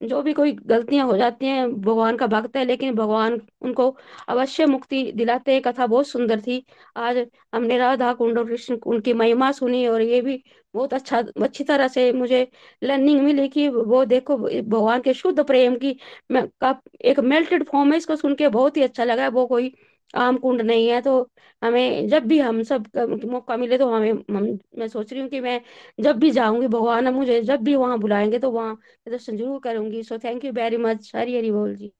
जो 0.00 0.20
भी 0.22 0.32
कोई 0.32 0.52
गलतियाँ 0.66 1.06
हो 1.06 1.16
जाती 1.16 1.46
हैं, 1.46 1.68
भगवान 1.80 2.16
का 2.16 2.26
भक्त 2.26 2.56
है, 2.56 2.64
लेकिन 2.64 2.94
भगवान 2.94 3.40
उनको 3.62 3.88
अवश्य 4.28 4.66
मुक्ति 4.66 5.02
दिलाते 5.14 5.52
हैं। 5.52 5.60
कथा 5.62 5.86
बहुत 5.86 6.06
सुंदर 6.08 6.40
थी। 6.40 6.64
आज 6.96 7.18
हमने 7.54 7.78
राधा, 7.78 8.12
कुंड 8.14 8.38
कृष्ण 8.46 8.76
उनकी 8.86 9.12
महिमा 9.14 9.50
सुनी 9.52 9.86
और 9.86 10.02
ये 10.02 10.20
भी 10.20 10.42
बहुत 10.74 10.94
अच्छा 10.94 11.18
अच्छी 11.42 11.64
तरह 11.64 11.88
से 11.88 12.10
मुझे 12.12 12.46
लर्निंग 12.82 13.20
मिली 13.22 13.48
कि 13.48 13.68
वो 13.68 14.04
देखो, 14.04 14.36
भगवान 14.38 15.00
के 15.02 15.14
शुद्ध 15.14 15.44
प्रेम 15.46 15.76
की 15.76 15.92
का 16.32 16.74
एक 17.02 17.20
मेल्टेड 17.22 17.64
फॉर्म 17.68 17.92
है, 17.92 17.98
इसको 17.98 18.16
सुन 18.16 18.34
के 18.34 18.48
बहुत 18.48 18.76
ही 18.76 18.82
अच्छा 18.82 19.04
लगा। 19.04 19.28
वो 19.30 19.46
कोई 19.46 19.72
आम 20.14 20.36
कुंड 20.38 20.60
नहीं 20.62 20.88
है 20.88 21.00
तो 21.02 21.14
हमें 21.62 22.08
जब 22.08 22.26
भी 22.26 22.38
हम 22.40 22.62
सब 22.64 22.86
मौका 23.26 23.56
मिले 23.56 23.78
तो 23.78 23.90
हमें, 23.90 24.10
हम, 24.12 24.58
मैं 24.78 24.88
सोच 24.88 25.12
रही 25.12 25.22
हूँ 25.22 25.28
कि 25.30 25.40
मैं 25.40 25.60
जब 26.00 26.18
भी 26.18 26.30
जाऊँगी, 26.32 26.66
भगवान 26.68 27.08
मुझे 27.10 27.40
जब 27.42 27.62
भी 27.64 27.74
वहाँ 27.76 27.98
बुलाएँगे 27.98 28.38
तो 28.38 28.50
वहाँ 28.50 28.76
दर्शन 29.08 29.36
ज़रूर 29.36 29.60
करूँगी। 29.60 30.02
So 30.04 30.18
thank 30.20 30.44
you 30.44 30.52
very 30.52 30.76
much 30.78 31.12
Hari 31.16 31.36
Hari 31.36 31.50
बोल 31.52 31.74
जी। 31.76 31.92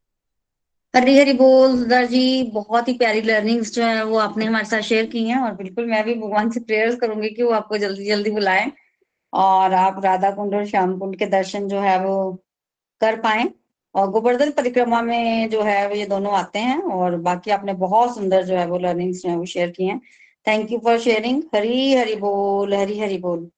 हरी 0.94 1.16
हरी 1.18 1.32
बोल 1.32 1.76
सुधर 1.78 2.04
जी, 2.06 2.42
बहुत 2.52 2.88
ही 2.88 2.92
प्यारी 2.98 3.20
लर्निंग्स 3.22 3.72
जो 3.74 3.82
है 3.84 4.04
वो 4.04 4.18
आपने 4.18 4.44
हमारे 4.46 4.64
साथ 4.64 4.80
शेयर 4.82 5.06
की 5.06 5.24
हैं 5.24 5.36
और 5.38 5.54
बिल्कुल 5.54 5.86
मैं 5.86 6.02
भी 6.04 6.14
भगवान 6.16 6.50
से 6.50 6.60
प्रेयर्स 6.62 6.96
करूँगी 7.00 7.28
कि 7.30 7.42
वो 7.42 7.50
आपको 7.52 7.78
जल्दी 7.78 8.04
जल्दी 8.04 8.30
बुलाएँ 8.30 8.70
और 9.32 9.74
आप 9.76 10.00
राधा 10.04 10.30
कुंड 10.32 10.54
और 10.54 10.66
श्याम 10.66 10.98
कुंड 10.98 11.16
के 11.18 11.26
दर्शन 11.28 11.68
जो 11.68 11.80
है 11.80 11.98
वो 12.04 12.16
कर 13.00 13.20
पाए। 13.22 13.44
और 13.94 14.10
गोवर्धन 14.10 14.50
परिक्रमा 14.50 15.02
में 15.02 15.50
जो 15.50 15.62
है 15.62 15.98
ये 15.98 16.06
दोनों 16.06 16.32
आते 16.32 16.58
हैं 16.58 16.82
और 16.82 17.16
बाकी 17.16 17.50
आपने 17.50 17.72
बहुत 17.72 18.14
सुंदर 18.14 18.44
जो 18.44 18.56
है, 18.56 18.66
वो 18.66 18.78
लर्निंग्स 18.78 19.22
जो 19.22 19.28
है, 19.28 19.36
वो 19.36 19.44
शेयर 19.44 19.70
की 19.70 19.84
हैं। 19.84 20.00
Thank 20.46 20.72
you 20.72 20.78
for 20.78 20.98
sharing 20.98 21.42
Hari 21.54 21.94
Hari 21.94 22.16
बोल, 22.16 22.74
हरी 22.74 22.98
हरी 22.98 23.18
बोल। 23.18 23.50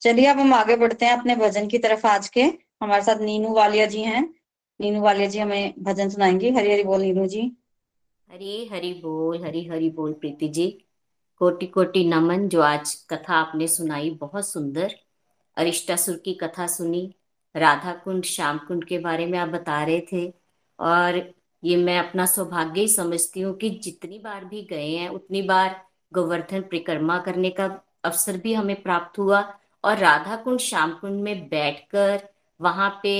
चलिए 0.00 0.26
अब 0.26 0.38
हम 0.38 0.54
आगे 0.54 0.76
बढ़ते 0.76 1.06
हैं 1.06 1.12
अपने 1.12 1.36
भजन 1.36 1.66
की 1.66 1.78
तरफ़ 1.78 2.06
आज 2.06 2.28
के। 2.28 2.42
हमारे 2.82 3.02
साथ 3.02 3.20
नीनू 3.20 3.48
वालिया 3.48 3.86
जी 3.86 4.00
हैं। 4.00 4.34
नीनू 4.80 5.00
वालिया 5.00 5.28
जी 5.28 5.38
हमें 5.38 5.74
भजन 5.78 6.08
सुनाएँगी। 6.08 6.50
हरी 6.50 6.72
हरी 6.72 6.82
बोल 6.82 7.00
नीनू 7.00 7.26
जी। 7.26 7.52
हरी 8.32 8.70
हरी 8.72 8.92
बोल, 8.94 9.44
हरी 9.44 9.64
हरी 9.64 9.90
बोल 9.90 10.12
प्रीति 10.12 10.48
जी। 10.48 10.84
कोटि 11.38 11.66
कोटि 11.66 12.04
नमन, 12.04 12.48
जो 12.48 12.60
आज 12.60 12.94
कथा 12.94 13.34
आपने 13.34 13.66
सुनाई, 13.66 14.10
बहुत 14.10 14.48
सुंदर। 14.48 14.94
अरिष्टासुर 15.56 16.16
की 16.16 16.34
कथा 16.34 16.66
सुनी 16.66 17.14
राधा 17.54 17.92
कुंड 17.94 18.24
श्याम 18.24 18.58
कुंड 18.58 18.84
के 18.84 18.98
बारे 18.98 19.26
में 19.26 19.38
आप 19.38 19.48
बता 19.48 19.82
रहे 19.84 20.00
थे। 20.12 20.32
और 20.78 21.22
ये 21.62 21.76
मैं 21.76 21.98
अपना 21.98 22.26
सौभाग्य 22.26 22.80
ही 22.80 22.88
समझती 22.88 23.40
हूँ 23.40 23.56
कि 23.56 23.70
जितनी 23.70 24.18
बार 24.18 24.44
भी 24.44 24.62
गए 24.62 24.88
हैं, 24.88 25.08
उतनी 25.08 25.42
बार 25.42 25.80
गोवर्धन 26.12 26.62
परिक्रमा 26.62 27.18
करने 27.18 27.50
का 27.50 27.66
अवसर 28.04 28.36
भी 28.36 28.54
हमें 28.54 28.82
प्राप्त 28.82 29.18
हुआ। 29.18 29.40
और 29.84 29.98
राधा 29.98 30.36
कुंड 30.36 30.60
श्याम 30.60 30.92
कुंड 30.92 31.20
में 31.22 31.48
बैठकर 31.48 32.28
वहाँ 32.60 32.88
पे 33.02 33.12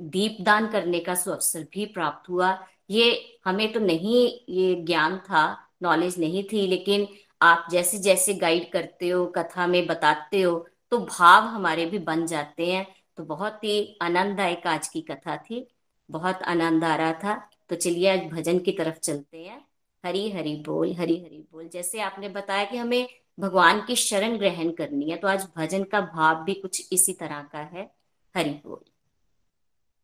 दीप 0.00 0.36
दान 0.40 0.66
करने 0.68 1.00
का 1.00 1.12
अवसर 1.12 1.66
भी 1.72 1.84
प्राप्त 1.86 2.28
हुआ। 2.30 2.58
ये 2.90 3.38
हमें 3.44 3.72
तो 3.72 3.80
नहीं, 3.80 4.26
ये 4.48 4.74
ज्ञान 4.76 5.16
था, 5.20 5.42
नॉलेज 5.82 6.18
नहीं 6.20 6.42
थी, 6.44 6.66
लेकिन 6.66 7.06
आप 7.42 7.66
जैसे 7.70 7.98
जैसे 7.98 8.34
गाइड 8.34 8.70
करते 8.72 9.08
हो, 9.08 9.24
कथा 9.26 9.66
में 9.66 9.86
बताते 9.86 10.40
हो 10.42 10.66
तो 10.90 10.98
भाव 11.00 11.44
हमारे 11.44 11.86
भी 11.86 11.98
बन 12.00 12.26
जाते 12.26 12.66
हैं। 12.66 12.86
तो 13.16 13.24
बहुत 13.24 13.64
ही 13.64 13.98
आनंददायक 14.02 14.66
आज 14.66 14.88
की 14.88 15.00
कथा 15.00 15.36
थी। 15.36 15.66
बहुत 16.10 16.42
आनंद 16.42 16.84
आ 16.84 16.96
रहा 16.96 17.12
था। 17.12 17.50
तो 17.68 17.76
चलिए 17.76 18.10
आज 18.10 18.30
भजन 18.32 18.58
की 18.58 18.72
तरफ़ 18.72 18.98
चलते 18.98 19.44
हैं। 19.44 19.64
हरी 20.04 20.30
हरी 20.30 20.56
बोल, 20.56 20.92
हरी 20.92 21.16
हरी 21.22 21.38
बोल। 21.52 21.68
जैसे 21.68 22.00
आपने 22.00 22.28
बताया 22.28 22.64
कि 22.64 22.76
हमें 22.76 23.08
भगवान 23.38 23.80
की 23.86 23.96
शरण 23.96 24.36
ग्रहण 24.38 24.70
करनी 24.70 25.10
है 25.10 25.16
तो 25.16 25.28
आज 25.28 25.48
भजन 25.56 25.84
का 25.84 26.00
भाव 26.00 26.44
भी 26.44 26.54
कुछ 26.54 26.88
इसी 26.92 27.12
तरह 27.12 27.42
का 27.42 27.58
है। 27.58 27.90
हरि 28.36 28.50
बोल। 28.50 28.84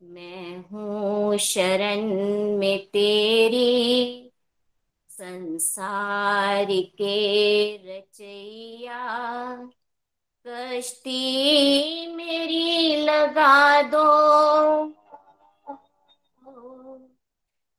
मैं 0.03 0.65
हूँ 0.71 1.37
शरण 1.39 2.01
में 2.59 2.87
तेरी, 2.87 4.33
संसार 5.09 6.67
के 6.71 7.17
रचैया। 7.77 9.03
कश्ती 10.47 12.07
मेरी 12.17 12.97
लगा 12.97 13.83
दो। 13.83 14.07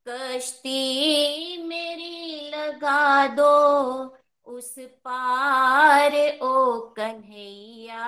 कश्ती 0.07 0.77
मेरी 1.63 2.49
लगा 2.49 3.27
दो। 3.27 3.53
उस 4.45 4.75
पार 4.79 6.39
ओ 6.41 6.79
कन्हैया, 6.79 8.07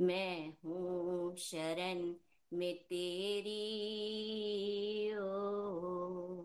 मैं 0.00 0.52
हूँ 0.64 1.36
शरण 1.36 2.14
में 2.52 2.74
तेरी 2.74 3.60
ओ। 5.18 6.39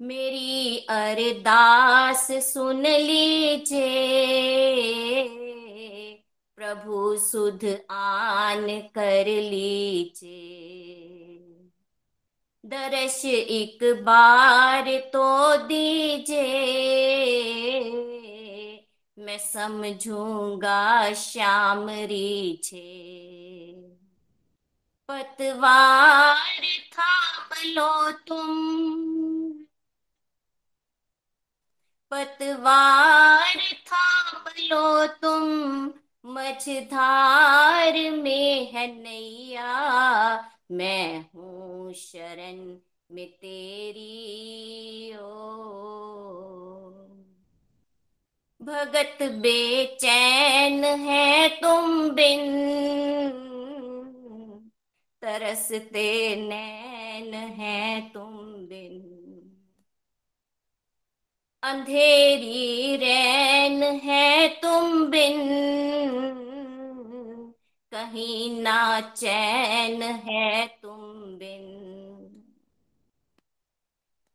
मेरी 0.00 0.78
अरदास 0.78 2.28
सुन 2.32 2.86
लीजिए। 2.86 3.84
प्रभु 6.56 7.16
सुध 7.16 7.78
आन 7.90 8.66
कर 8.94 9.26
लीजिए। 9.26 10.52
दर्श 12.66 13.24
एक 13.24 13.78
बार 14.04 14.84
तो 14.88 15.56
दीजिए। 15.56 16.46
मैं 19.18 19.38
समझूँगा 19.38 21.12
श्याम 21.12 21.90
रीछे। 21.90 23.16
पतवार 25.08 26.62
थाम 26.92 27.70
लो 27.70 28.10
तुम। 28.10 29.25
पतवार 32.16 33.56
थाम 33.86 34.44
लो 34.58 35.06
तुम, 35.06 35.48
मझधार 36.24 38.10
में 38.10 38.72
है 38.72 38.86
नैया। 39.02 39.74
मैं 40.70 41.24
हूँ 41.34 41.92
शरण 41.92 42.76
में 43.14 43.26
तेरी 43.28 45.16
ओ 45.16 45.22
भगत 48.60 49.18
बेचैन 49.22 50.84
है 50.84 51.48
तुम 51.48 52.10
बिन, 52.10 52.40
तरसते 55.22 56.36
नैन 56.36 57.34
है 57.34 58.00
तुम 58.00 58.36
बिन। 58.66 59.15
अंधेरी 61.66 62.96
रैन 62.96 63.82
है 63.82 64.48
तुम 64.48 65.06
बिन। 65.06 65.40
कहीं 67.92 68.62
ना 68.62 69.00
चैन 69.00 70.02
है 70.02 70.66
तुम 70.82 71.22
बिन। 71.38 71.64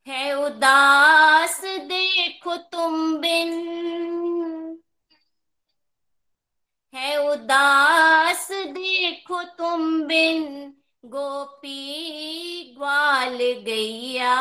है 0.08 0.34
उदास 0.34 1.62
देखो 1.66 2.56
तुम 2.58 3.18
बिन। 3.18 3.52
है 6.94 7.32
उदास 7.32 8.48
देखो 8.52 9.44
तुम 9.44 10.04
बिन। 10.04 10.74
गोपी 11.04 12.74
ग्वाल 12.78 13.38
गैया, 13.38 14.34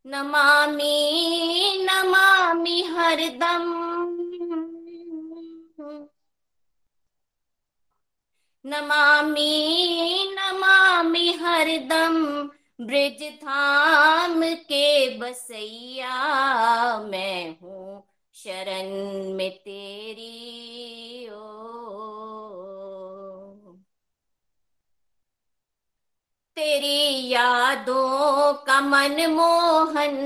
नमामि 0.05 1.77
नमामि 1.81 2.81
हरदम। 2.81 3.75
नमामि 8.65 10.29
नमामि 10.33 11.37
हरदम। 11.41 12.49
ब्रिज 12.81 13.23
धाम 13.23 14.43
के 14.43 15.17
बसैया 15.17 16.99
मैं 16.99 17.59
हूँ। 17.59 17.68
शरण 18.43 18.89
में 19.33 19.51
तेरी 19.51 21.29
ओ। 21.29 21.33
तेरी 26.55 27.29
यादों 27.29 28.53
का 28.53 28.81
मन 28.81 29.25
मोहन 29.31 30.17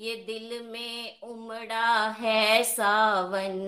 ये 0.00 0.16
दिल 0.16 0.62
में 0.62 1.20
उमड़ा 1.20 2.08
है 2.08 2.62
सावन। 2.64 3.58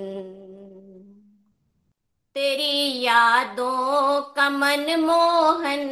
तेरी 2.34 3.01
यादों 3.01 4.20
का 4.22 4.51
मन 4.51 5.01
मोहन 5.01 5.88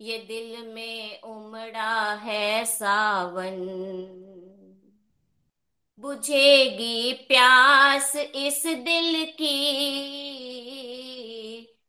ये 0.00 0.18
दिल 0.18 0.74
में 0.74 1.20
उमड़ा 1.20 2.14
है 2.14 2.64
सावन। 2.64 3.56
बुझेगी 6.00 7.12
प्यास 7.12 8.16
इस 8.16 8.62
दिल 8.66 9.32
की। 9.32 9.68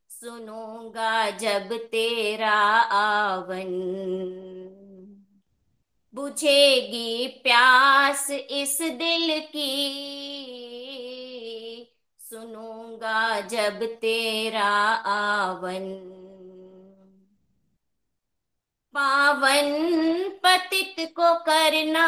सुनूँगा 0.10 1.30
जब 1.30 1.78
तेरा 1.78 2.54
आवन। 2.92 3.68
बुझेगी 6.16 7.28
प्यास 7.28 8.32
इस 8.32 8.78
दिल 8.82 9.40
की। 9.40 9.92
सुनूँगा 12.20 13.42
जब 13.42 13.86
तेरा 13.86 14.70
आवन। 15.06 16.26
पावन 18.94 19.70
पतित 20.46 20.96
को 21.16 21.34
करना। 21.40 22.08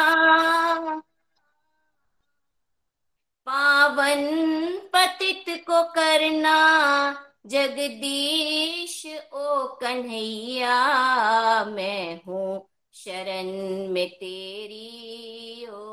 पावन 3.47 4.25
पतित 4.93 5.45
को 5.69 5.84
करना। 5.84 6.55
जगदीश 7.45 9.05
ओ 9.34 9.67
कन्हैया, 9.67 10.75
मैं 11.65 12.21
हूँ 12.27 12.69
शरण 12.93 13.47
में 13.89 14.09
तेरी 14.09 15.65
ओ 15.65 15.88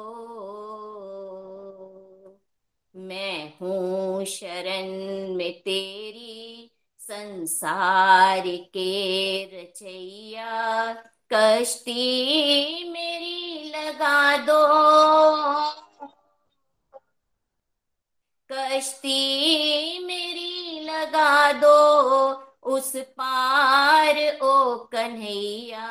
मैं 2.94 3.52
हूँ 3.60 4.24
शरण 4.24 4.86
में 5.34 5.52
तेरी 5.60 6.70
संसार 7.10 8.42
के 8.46 9.44
रचैया, 9.44 10.92
कश्ती 11.32 11.94
मेरी 12.90 13.70
लगा 13.70 14.36
दो। 14.36 14.62
कश्ती 18.50 19.18
मेरी 20.06 20.80
लगा 20.80 21.52
दो, 21.52 21.76
उस 22.62 22.96
पार 22.96 24.38
ओ 24.42 24.76
कन्हैया, 24.76 25.86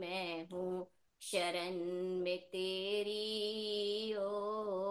मैं 0.00 0.48
हूँ 0.52 0.86
शरण 1.20 1.74
में 2.22 2.38
तेरी 2.38 4.14
ओ। 4.14 4.89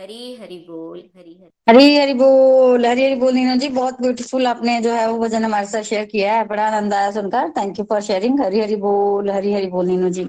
हरी 0.00 0.36
हरि 0.36 0.56
बोल 0.68 0.98
हरी 1.16 1.32
हरि। 1.32 1.50
हरी 1.68 1.96
हरी 1.96 2.12
बोल 2.14 2.86
हरी 2.86 3.04
हरी 3.04 3.14
बोल 3.14 3.34
नीना 3.34 3.56
जी 3.56 3.68
बहुत 3.68 4.00
ब्यूटीफुल 4.00 4.46
आपने 4.46 4.80
जो 4.80 4.92
है 4.92 5.06
वो 5.10 5.18
भजन 5.18 5.44
हमारे 5.44 5.66
साथ 5.66 5.82
शेयर 5.82 6.04
किया 6.04 6.34
है 6.34 6.44
बड़ा 6.48 6.66
आनंद 6.66 6.94
आया 6.94 7.10
सुनकर। 7.10 7.50
Thank 7.56 7.78
you 7.78 7.84
for 7.84 8.00
sharing 8.02 8.40
Hari 8.40 8.60
Hari 8.60 8.76
बोल 8.76 9.30
हरी 9.30 9.52
हरी 9.52 9.66
बोल 9.66 9.86
नीनू 9.86 10.08
जी। 10.10 10.24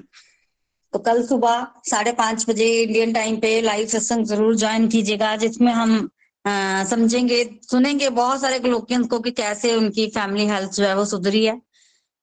तो 0.94 0.98
कल 0.98 1.22
सुबह 1.26 1.66
साढ़े 1.90 2.12
पाँच 2.12 2.44
बजे 2.48 2.66
इंडियन 2.82 3.12
टाइम 3.12 3.36
पे 3.40 3.60
लाइव 3.60 3.86
सत्संग 3.86 4.24
ज़रूर 4.26 4.56
ज्वाइन 4.56 4.88
कीजिएगा 4.88 5.34
जिसमें 5.36 5.72
हम 5.72 5.96
अ, 6.44 6.84
समझेंगे 6.84 7.42
सुनेंगे 7.70 8.08
बहुत 8.10 8.40
सारे 8.40 8.58
ग्लोकियंस 8.60 9.06
को 9.08 9.18
कि 9.20 9.30
कैसे 9.32 9.74
उनकी 9.76 10.06
फैमिली 10.10 10.46
हेल्थ 10.46 10.72
जो 10.72 10.84
है 10.84 10.94
वो 10.96 11.04
सुधरी 11.06 11.44
है 11.44 11.60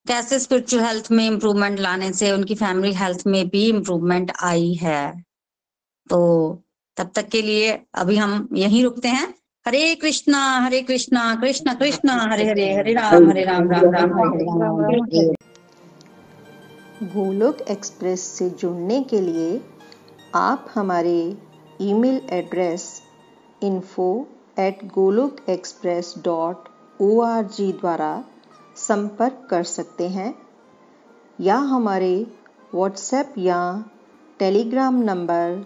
कैसे 0.05 0.39
स्पिरिचुअल 0.39 0.83
हेल्थ 0.85 1.11
में 1.11 1.25
इम्प्रूवमेंट 1.27 1.79
लाने 1.79 2.11
से 2.13 2.31
उनकी 2.31 2.55
फैमिली 2.55 2.93
हेल्थ 2.95 3.27
में 3.27 3.47
भी 3.49 3.67
इम्प्रूवमेंट 3.69 4.31
आई 4.43 4.73
है। 4.81 5.03
तो 6.09 6.19
तब 6.99 7.11
तक 7.15 7.27
के 7.27 7.41
लिए 7.41 7.79
अभी 7.95 8.15
हम 8.15 8.49
यहीं 8.53 8.83
रुकते 8.83 9.07
हैं। 9.07 9.33
हरे 9.65 9.95
कृष्णा 9.95 10.39
हरे 10.59 10.81
कृष्णा 10.81 11.35
कृष्णा 11.35 11.73
कृष्णा, 11.73 12.13
हरे 12.31 12.45
हरे 12.45 12.73
हरे 12.73 12.93
राम 12.93 13.29
हरे 13.29 13.43
राम 13.43 13.71
राम 13.71 13.85
राम 13.91 15.33
गोलोक 17.03 17.61
एक्सप्रेस 17.61 18.21
से 18.21 18.49
जुड़ने 18.49 19.03
के 19.03 19.21
लिए 19.21 19.61
आप 20.35 20.71
हमारे 20.75 21.37
email 21.81 22.21
address 22.29 23.01
info 23.63 24.27
at 24.59 24.85
Golok 24.85 25.37
express 25.49 26.13
dot 26.17 26.69
O 27.01 27.41
द्वारा 27.61 28.23
संपर्क 28.77 29.47
कर 29.49 29.63
सकते 29.63 30.09
हैं 30.09 30.33
या 31.41 31.55
हमारे 31.55 32.27
व्हाट्सएप 32.75 33.33
या 33.37 33.83
Telegram 34.39 35.01
number 35.03 35.65